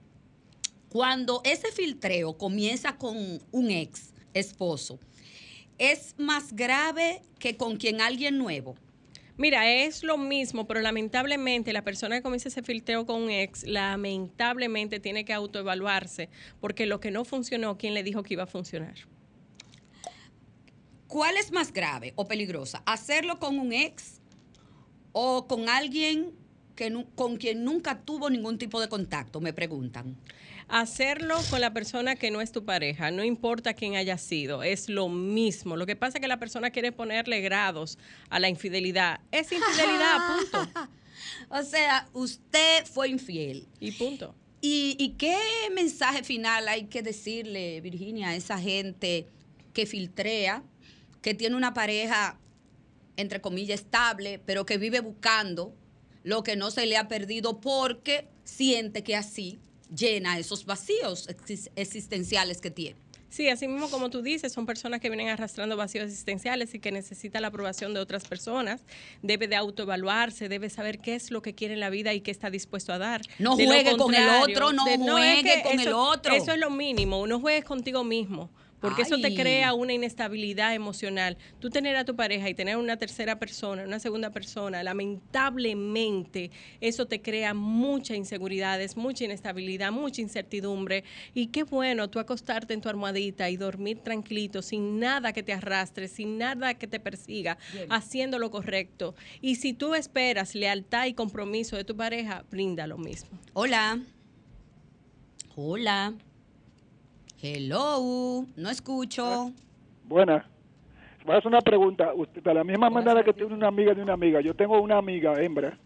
Cuando 0.89 1.41
ese 1.45 1.73
filtreo 1.73 2.37
comienza 2.39 2.97
con 2.97 3.41
un 3.51 3.71
ex 3.71 4.13
esposo, 4.33 4.99
¿es 5.79 6.15
más 6.19 6.55
grave 6.55 7.23
que 7.39 7.57
con 7.57 7.77
quien 7.77 8.01
alguien 8.01 8.39
nuevo? 8.39 8.77
Mira, 9.39 9.71
es 9.71 10.03
lo 10.03 10.17
mismo, 10.17 10.67
pero 10.67 10.81
lamentablemente 10.81 11.75
la 11.75 11.83
persona 11.83 12.17
que 12.17 12.23
comienza 12.23 12.49
ese 12.49 12.63
filtreo 12.63 13.05
con 13.05 13.23
un 13.23 13.31
ex, 13.31 13.65
lamentablemente 13.65 14.99
tiene 14.99 15.27
que 15.27 15.35
autoevaluarse, 15.35 16.31
porque 16.59 16.87
lo 16.87 17.01
que 17.01 17.11
no 17.11 17.25
funcionó, 17.27 17.77
¿quién 17.77 17.93
le 17.93 18.03
dijo 18.03 18.23
que 18.23 18.33
iba 18.33 18.45
a 18.45 18.47
funcionar? 18.47 18.95
¿Cuál 21.07 21.37
es 21.37 21.53
más 21.53 21.73
grave 21.73 22.15
o 22.17 22.27
peligrosa? 22.27 22.83
¿Hacerlo 22.87 23.39
con 23.39 23.59
un 23.59 23.75
ex 23.75 24.21
o 25.13 25.47
con 25.47 25.69
alguien 25.69 26.33
que 26.75 27.05
con 27.15 27.37
quien 27.37 27.63
nunca 27.63 28.01
tuvo 28.01 28.31
ningún 28.31 28.57
tipo 28.57 28.81
de 28.81 28.89
contacto? 28.89 29.41
Me 29.41 29.53
preguntan. 29.53 30.17
Hacerlo 30.69 31.37
con 31.49 31.61
la 31.61 31.73
persona 31.73 32.17
que 32.17 32.31
no 32.31 32.41
es 32.41 32.51
tu 32.51 32.65
pareja, 32.65 33.13
no 33.13 33.23
importa 33.23 33.75
quién 33.75 33.95
haya 33.95 34.19
sido, 34.19 34.65
es 34.65 34.89
lo 34.89 35.09
mismo. 35.09 35.77
Lo 35.77 35.87
que 35.87 35.95
pasa 35.95 36.19
es 36.19 36.23
que 36.23 36.29
la 36.29 36.41
persona 36.41 36.71
quiere 36.71 36.91
ponerle 36.91 37.41
grados 37.41 37.99
a 38.31 38.41
la 38.41 38.49
infidelidad. 38.49 39.21
Es 39.31 39.53
infidelidad, 39.53 40.19
punto. 40.51 40.91
O 41.51 41.63
sea, 41.63 42.09
usted 42.13 42.85
fue 42.85 43.09
infiel. 43.09 43.69
Y 43.79 43.93
punto. 43.93 44.35
¿Y, 44.61 44.97
y 44.99 45.11
qué 45.11 45.39
mensaje 45.73 46.25
final 46.25 46.67
hay 46.67 46.87
que 46.87 47.03
decirle, 47.03 47.81
Virginia, 47.81 48.31
a 48.31 48.35
esa 48.35 48.59
gente 48.59 49.29
que 49.73 49.87
filtrea, 49.87 50.65
que 51.23 51.35
tiene 51.35 51.55
una 51.55 51.75
pareja, 51.75 52.39
entre 53.17 53.41
comillas, 53.41 53.81
estable, 53.81 54.41
pero 54.45 54.67
que 54.67 54.79
vive 54.79 54.99
buscando 54.99 55.75
lo 56.25 56.43
que 56.43 56.57
no 56.57 56.73
se 56.73 56.87
le 56.87 56.97
ha 56.97 57.07
perdido 57.07 57.61
porque 57.61 58.27
siente 58.43 59.05
que 59.05 59.15
así 59.15 59.61
llena 59.95 60.39
esos 60.39 60.65
vacíos 60.65 61.29
exis- 61.29 61.71
existenciales 61.77 62.61
que 62.61 62.71
tiene? 62.71 62.97
Sí, 63.29 63.49
así 63.51 63.69
mismo 63.69 63.91
como 63.91 64.09
tú 64.09 64.23
dices, 64.23 64.53
son 64.53 64.65
personas 64.67 65.01
que 65.01 65.11
vienen 65.11 65.29
arrastrando 65.29 65.77
vacíos 65.77 66.05
existenciales 66.07 66.73
y 66.75 66.79
que 66.79 66.91
necesitan 66.93 67.43
la 67.43 67.49
aprobación 67.49 67.93
de 67.93 68.01
otras 68.01 68.25
personas. 68.25 68.81
Debe 69.21 69.47
de 69.49 69.57
autoevaluarse, 69.57 70.49
debe 70.49 70.71
saber 70.71 71.01
qué 71.01 71.17
es 71.17 71.31
lo 71.31 71.43
que 71.43 71.55
quiere 71.55 71.75
en 71.75 71.81
la 71.81 71.91
vida 71.91 72.15
y 72.15 72.21
qué 72.21 72.31
está 72.31 72.49
dispuesto 72.51 72.93
a 72.93 72.99
dar. 72.99 73.21
No 73.39 73.57
De 73.57 73.67
juegue 73.67 73.97
con 73.97 74.15
el 74.15 74.29
otro, 74.43 74.73
no 74.73 74.85
juegue 74.85 75.43
que 75.43 75.63
con 75.63 75.81
el 75.81 75.93
otro. 75.93 76.35
Eso 76.35 76.53
es 76.53 76.59
lo 76.59 76.71
mínimo, 76.71 77.27
no 77.27 77.41
juegues 77.41 77.65
contigo 77.65 78.05
mismo. 78.05 78.49
Porque 78.87 79.03
eso 79.03 79.19
te 79.19 79.35
crea 79.35 79.75
una 79.75 79.93
inestabilidad 79.93 80.75
emocional. 80.75 81.37
Tú 81.59 81.71
tener 81.71 81.97
a 81.97 82.05
tu 82.05 82.15
pareja 82.15 82.49
y 82.49 82.55
tener 82.55 82.77
una 82.77 82.97
tercera 82.97 83.39
persona, 83.39 83.83
una 83.85 83.99
segunda 83.99 84.31
persona, 84.31 84.83
lamentablemente 84.83 86.51
eso 86.81 87.07
te 87.07 87.21
crea 87.21 87.53
muchas 87.53 88.17
inseguridades, 88.17 88.97
mucha 88.97 89.25
inestabilidad, 89.25 89.91
mucha 89.91 90.21
incertidumbre. 90.21 91.05
Y 91.35 91.49
qué 91.49 91.65
bueno 91.65 92.09
tú 92.09 92.19
acostarte 92.19 92.75
en 92.75 92.81
tu 92.81 92.89
almohadita 92.89 93.51
y 93.51 93.57
dormir 93.57 93.99
tranquilito, 93.99 94.63
sin 94.63 95.01
nada 95.01 95.33
que 95.33 95.43
te 95.43 95.53
arrastre, 95.53 96.09
sin 96.09 96.39
nada 96.39 96.75
que 96.75 96.87
te 96.87 97.01
persiga, 97.01 97.59
haciendo 97.89 98.39
lo 98.39 98.51
correcto. 98.51 99.15
Y 99.41 99.57
si 99.57 99.73
tú 99.73 99.95
esperas 99.95 100.55
lealtad 100.55 101.07
y 101.07 101.15
compromiso 101.15 101.77
de 101.77 101.85
tu 101.85 101.97
pareja, 101.97 102.45
brinda 102.51 102.87
lo 102.87 102.99
mismo. 102.99 103.39
Hola. 103.53 104.01
Hola. 105.57 106.15
Hello. 107.43 108.47
No 108.57 108.71
escucho. 108.71 109.53
Buenas. 110.05 110.45
Voy 111.25 111.35
a 111.35 111.39
hacer 111.39 111.49
una 111.49 111.61
pregunta. 111.61 112.15
Usted, 112.15 112.43
de 112.43 112.55
la 112.55 112.65
misma 112.65 112.89
manera 112.89 113.23
que 113.23 113.35
tiene 113.35 113.53
una 113.53 113.69
amiga 113.69 113.93
de 113.93 114.03
una 114.03 114.15
amiga, 114.15 114.41
yo 114.41 114.55
tengo 114.55 114.81
una 114.81 114.97
amiga, 114.97 115.35
hembra, 115.43 115.77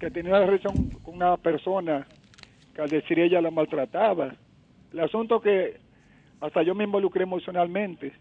que 0.00 0.10
tenía 0.10 0.32
una 0.32 0.46
relación 0.46 0.90
con 1.02 1.16
una 1.16 1.36
persona 1.36 2.06
que 2.74 2.80
al 2.80 2.88
decir 2.88 3.18
ella 3.18 3.42
la 3.42 3.50
maltrataba. 3.50 4.34
El 4.92 5.00
asunto 5.00 5.40
que 5.40 5.78
hasta 6.40 6.62
yo 6.62 6.74
me 6.74 6.84
involucré 6.84 7.24
emocionalmente, 7.24 8.12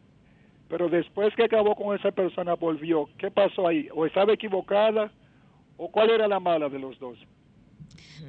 pero 0.67 0.89
después 0.89 1.33
que 1.35 1.43
acabó 1.43 1.75
con 1.75 1.95
esa 1.95 2.11
persona 2.11 2.55
volvió. 2.55 3.07
¿Qué 3.17 3.31
pasó 3.31 3.67
ahí? 3.67 3.87
¿O 3.95 4.05
estaba 4.05 4.33
equivocada? 4.33 5.09
¿O 5.77 5.89
cuál 5.89 6.09
era 6.09 6.27
la 6.27 6.41
mala 6.41 6.67
de 6.67 6.79
los 6.79 6.99
dos? 6.99 7.17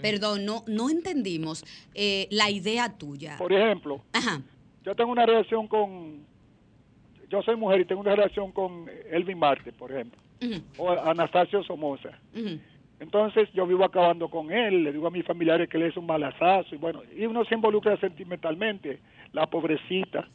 Perdón, 0.02 0.44
no, 0.44 0.64
no 0.66 0.90
entendimos 0.90 1.64
eh, 1.94 2.26
la 2.30 2.50
idea 2.50 2.96
tuya. 2.96 3.36
Por 3.38 3.52
ejemplo, 3.52 4.02
Ajá. 4.12 4.42
yo 4.84 4.94
tengo 4.94 5.12
una 5.12 5.26
relación 5.26 5.66
con... 5.68 6.24
Yo 7.30 7.42
soy 7.42 7.56
mujer 7.56 7.80
y 7.80 7.84
tengo 7.86 8.00
una 8.00 8.14
relación 8.14 8.52
con 8.52 8.86
Elvin 9.10 9.38
Marte, 9.38 9.72
por 9.72 9.90
ejemplo, 9.90 10.20
o 10.78 10.90
Anastasio 10.90 11.64
Somoza. 11.64 12.10
Entonces 13.00 13.48
yo 13.52 13.66
vivo 13.66 13.84
acabando 13.84 14.28
con 14.28 14.52
él, 14.52 14.84
le 14.84 14.92
digo 14.92 15.06
a 15.06 15.10
mis 15.10 15.24
familiares 15.26 15.68
que 15.68 15.76
él 15.78 15.84
es 15.84 15.96
un 15.96 16.06
malazazo 16.06 16.74
y 16.74 16.78
bueno, 16.78 17.02
y 17.16 17.26
uno 17.26 17.44
se 17.44 17.54
involucra 17.54 17.96
sentimentalmente, 17.98 19.00
la 19.32 19.46
pobrecita. 19.46 20.28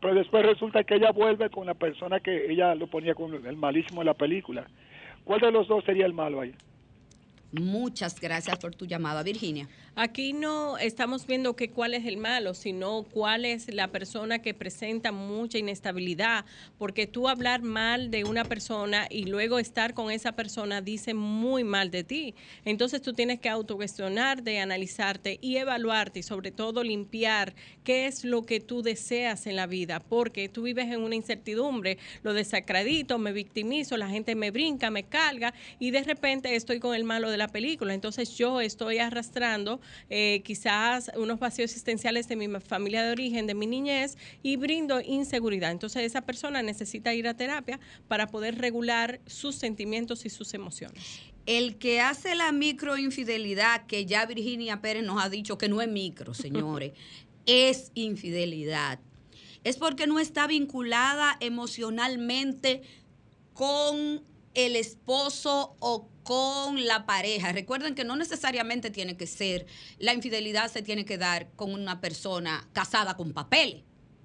pero 0.00 0.14
después 0.14 0.44
resulta 0.46 0.82
que 0.84 0.94
ella 0.94 1.10
vuelve 1.10 1.50
con 1.50 1.66
la 1.66 1.74
persona 1.74 2.20
que 2.20 2.50
ella 2.50 2.74
lo 2.74 2.86
ponía 2.86 3.14
con 3.14 3.34
el 3.46 3.56
malísimo 3.56 4.00
de 4.00 4.06
la 4.06 4.14
película. 4.14 4.66
¿Cuál 5.24 5.40
de 5.40 5.52
los 5.52 5.68
dos 5.68 5.84
sería 5.84 6.06
el 6.06 6.14
malo 6.14 6.40
ahí? 6.40 6.54
Muchas 7.60 8.20
gracias 8.20 8.58
por 8.58 8.74
tu 8.74 8.86
llamada, 8.86 9.22
Virginia. 9.22 9.68
Aquí 9.98 10.34
no 10.34 10.76
estamos 10.76 11.26
viendo 11.26 11.56
que 11.56 11.70
cuál 11.70 11.94
es 11.94 12.04
el 12.04 12.18
malo, 12.18 12.52
sino 12.52 13.04
cuál 13.04 13.46
es 13.46 13.72
la 13.72 13.88
persona 13.88 14.42
que 14.42 14.52
presenta 14.52 15.10
mucha 15.10 15.56
inestabilidad, 15.56 16.44
porque 16.76 17.06
tú 17.06 17.30
hablar 17.30 17.62
mal 17.62 18.10
de 18.10 18.24
una 18.24 18.44
persona 18.44 19.06
y 19.08 19.24
luego 19.24 19.58
estar 19.58 19.94
con 19.94 20.10
esa 20.10 20.32
persona 20.32 20.82
dice 20.82 21.14
muy 21.14 21.64
mal 21.64 21.90
de 21.90 22.04
ti. 22.04 22.34
Entonces 22.66 23.00
tú 23.00 23.14
tienes 23.14 23.40
que 23.40 23.48
autogestionarte, 23.48 24.60
analizarte 24.60 25.38
y 25.40 25.56
evaluarte 25.56 26.18
y 26.18 26.22
sobre 26.22 26.50
todo 26.50 26.82
limpiar 26.82 27.54
qué 27.82 28.04
es 28.04 28.22
lo 28.22 28.44
que 28.44 28.60
tú 28.60 28.82
deseas 28.82 29.46
en 29.46 29.56
la 29.56 29.66
vida, 29.66 30.00
porque 30.00 30.50
tú 30.50 30.64
vives 30.64 30.92
en 30.92 31.00
una 31.00 31.14
incertidumbre, 31.14 31.96
lo 32.22 32.34
desacredito, 32.34 33.16
me 33.16 33.32
victimizo, 33.32 33.96
la 33.96 34.10
gente 34.10 34.34
me 34.34 34.50
brinca, 34.50 34.90
me 34.90 35.04
carga 35.04 35.54
y 35.78 35.90
de 35.90 36.02
repente 36.02 36.54
estoy 36.54 36.80
con 36.80 36.94
el 36.94 37.04
malo 37.04 37.30
de 37.30 37.38
la 37.38 37.48
película. 37.48 37.94
Entonces 37.94 38.36
yo 38.36 38.60
estoy 38.60 38.98
arrastrando 38.98 39.80
eh, 40.10 40.42
quizás 40.44 41.10
unos 41.16 41.38
vacíos 41.38 41.70
existenciales 41.70 42.28
de 42.28 42.36
mi 42.36 42.48
familia 42.60 43.04
de 43.04 43.12
origen, 43.12 43.46
de 43.46 43.54
mi 43.54 43.66
niñez, 43.66 44.16
y 44.42 44.56
brindo 44.56 45.00
inseguridad. 45.00 45.70
Entonces 45.70 46.02
esa 46.02 46.22
persona 46.22 46.62
necesita 46.62 47.14
ir 47.14 47.28
a 47.28 47.34
terapia 47.34 47.80
para 48.08 48.26
poder 48.26 48.58
regular 48.58 49.20
sus 49.26 49.56
sentimientos 49.56 50.24
y 50.26 50.30
sus 50.30 50.54
emociones. 50.54 51.02
El 51.46 51.76
que 51.76 52.00
hace 52.00 52.34
la 52.34 52.50
microinfidelidad, 52.52 53.86
que 53.86 54.04
ya 54.04 54.26
Virginia 54.26 54.80
Pérez 54.80 55.04
nos 55.04 55.22
ha 55.22 55.28
dicho 55.28 55.58
que 55.58 55.68
no 55.68 55.80
es 55.80 55.88
micro, 55.88 56.34
señores, 56.34 56.92
es 57.46 57.92
infidelidad. 57.94 58.98
Es 59.64 59.76
porque 59.76 60.06
no 60.06 60.20
está 60.20 60.46
vinculada 60.46 61.36
emocionalmente 61.40 62.82
con 63.52 64.22
el 64.56 64.74
esposo 64.74 65.76
o 65.78 66.08
con 66.24 66.86
la 66.86 67.06
pareja. 67.06 67.52
Recuerden 67.52 67.94
que 67.94 68.04
no 68.04 68.16
necesariamente 68.16 68.90
tiene 68.90 69.16
que 69.16 69.26
ser, 69.26 69.66
la 69.98 70.14
infidelidad 70.14 70.72
se 70.72 70.82
tiene 70.82 71.04
que 71.04 71.18
dar 71.18 71.52
con 71.52 71.72
una 71.72 72.00
persona 72.00 72.66
casada 72.72 73.16
con 73.16 73.32
papeles. 73.32 73.84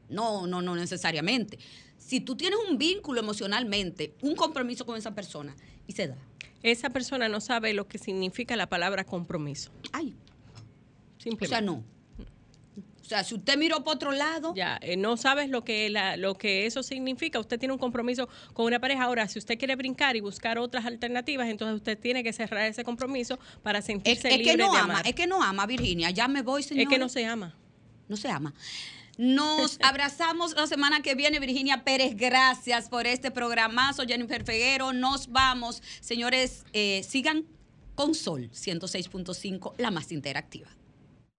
No, 0.10 0.48
no, 0.48 0.62
no 0.62 0.76
necesariamente. 0.76 1.60
Si 1.98 2.22
tú 2.22 2.36
tienes 2.36 2.58
un 2.70 2.78
vínculo 2.78 3.20
emocionalmente, 3.20 4.16
un 4.22 4.36
compromiso 4.36 4.86
con 4.86 4.98
esa 4.98 5.14
persona, 5.14 5.56
y 5.86 5.94
se 5.94 6.08
da. 6.08 6.18
Esa 6.64 6.90
persona 6.90 7.28
no 7.28 7.42
sabe 7.42 7.74
lo 7.74 7.88
que 7.88 7.98
significa 7.98 8.56
la 8.56 8.70
palabra 8.70 9.04
compromiso. 9.04 9.72
Ay. 9.92 10.16
O 11.40 11.46
sea, 11.46 11.62
no. 11.62 11.84
O 13.12 13.14
sea, 13.14 13.26
si 13.26 13.36
usted 13.36 13.58
miró 13.58 13.84
por 13.84 13.96
otro 13.96 14.14
lado. 14.14 14.54
Ya, 14.56 14.80
eh, 14.82 14.96
no 14.96 15.18
sabes 15.18 15.50
lo 15.50 15.66
que, 15.66 15.94
lo 16.18 16.36
que 16.36 16.66
eso 16.66 16.82
significa. 16.82 17.42
Usted 17.42 17.60
tiene 17.60 17.74
un 17.74 17.78
compromiso 17.78 18.30
con 18.54 18.66
una 18.66 18.80
pareja. 18.80 19.04
Ahora, 19.04 19.28
si 19.28 19.38
usted 19.38 19.58
quiere 19.60 19.76
brincar 19.76 20.16
y 20.16 20.22
buscar 20.22 20.58
otras 20.58 20.86
alternativas, 20.86 21.50
entonces 21.50 21.76
usted 21.76 22.00
tiene 22.00 22.24
que 22.24 22.32
cerrar 22.32 22.68
ese 22.68 22.86
compromiso 22.86 23.38
para 23.64 23.82
sentirse 23.82 24.30
es, 24.30 24.38
libre 24.38 24.54
que 24.54 24.58
no 24.58 24.72
de 24.72 24.80
ama, 24.80 25.02
Es 25.02 25.14
que 25.14 25.28
no 25.28 25.44
ama, 25.44 25.66
Virginia. 25.66 26.10
Ya 26.12 26.30
me 26.30 26.42
voy, 26.42 26.64
señor. 26.64 26.84
Es 26.84 26.88
que 26.90 27.00
no 27.00 27.10
se 27.10 27.26
ama. 27.26 27.54
No 28.08 28.16
se 28.16 28.30
ama. 28.30 28.54
Nos 29.18 29.78
abrazamos 29.84 30.56
la 30.56 30.66
semana 30.66 31.02
que 31.02 31.14
viene, 31.14 31.42
Virginia 31.42 31.84
Pérez. 31.84 32.16
Gracias 32.16 32.88
por 32.88 33.08
este 33.08 33.30
programazo, 33.30 34.04
Jennifer 34.08 34.46
Feguero. 34.46 34.94
Nos 34.94 35.28
vamos. 35.28 35.84
Señores, 36.00 36.64
eh, 36.72 37.04
sigan 37.06 37.44
con 37.94 38.16
Sol 38.16 38.50
106.5, 38.54 39.74
la 39.78 39.92
más 39.92 40.14
interactiva. 40.14 40.70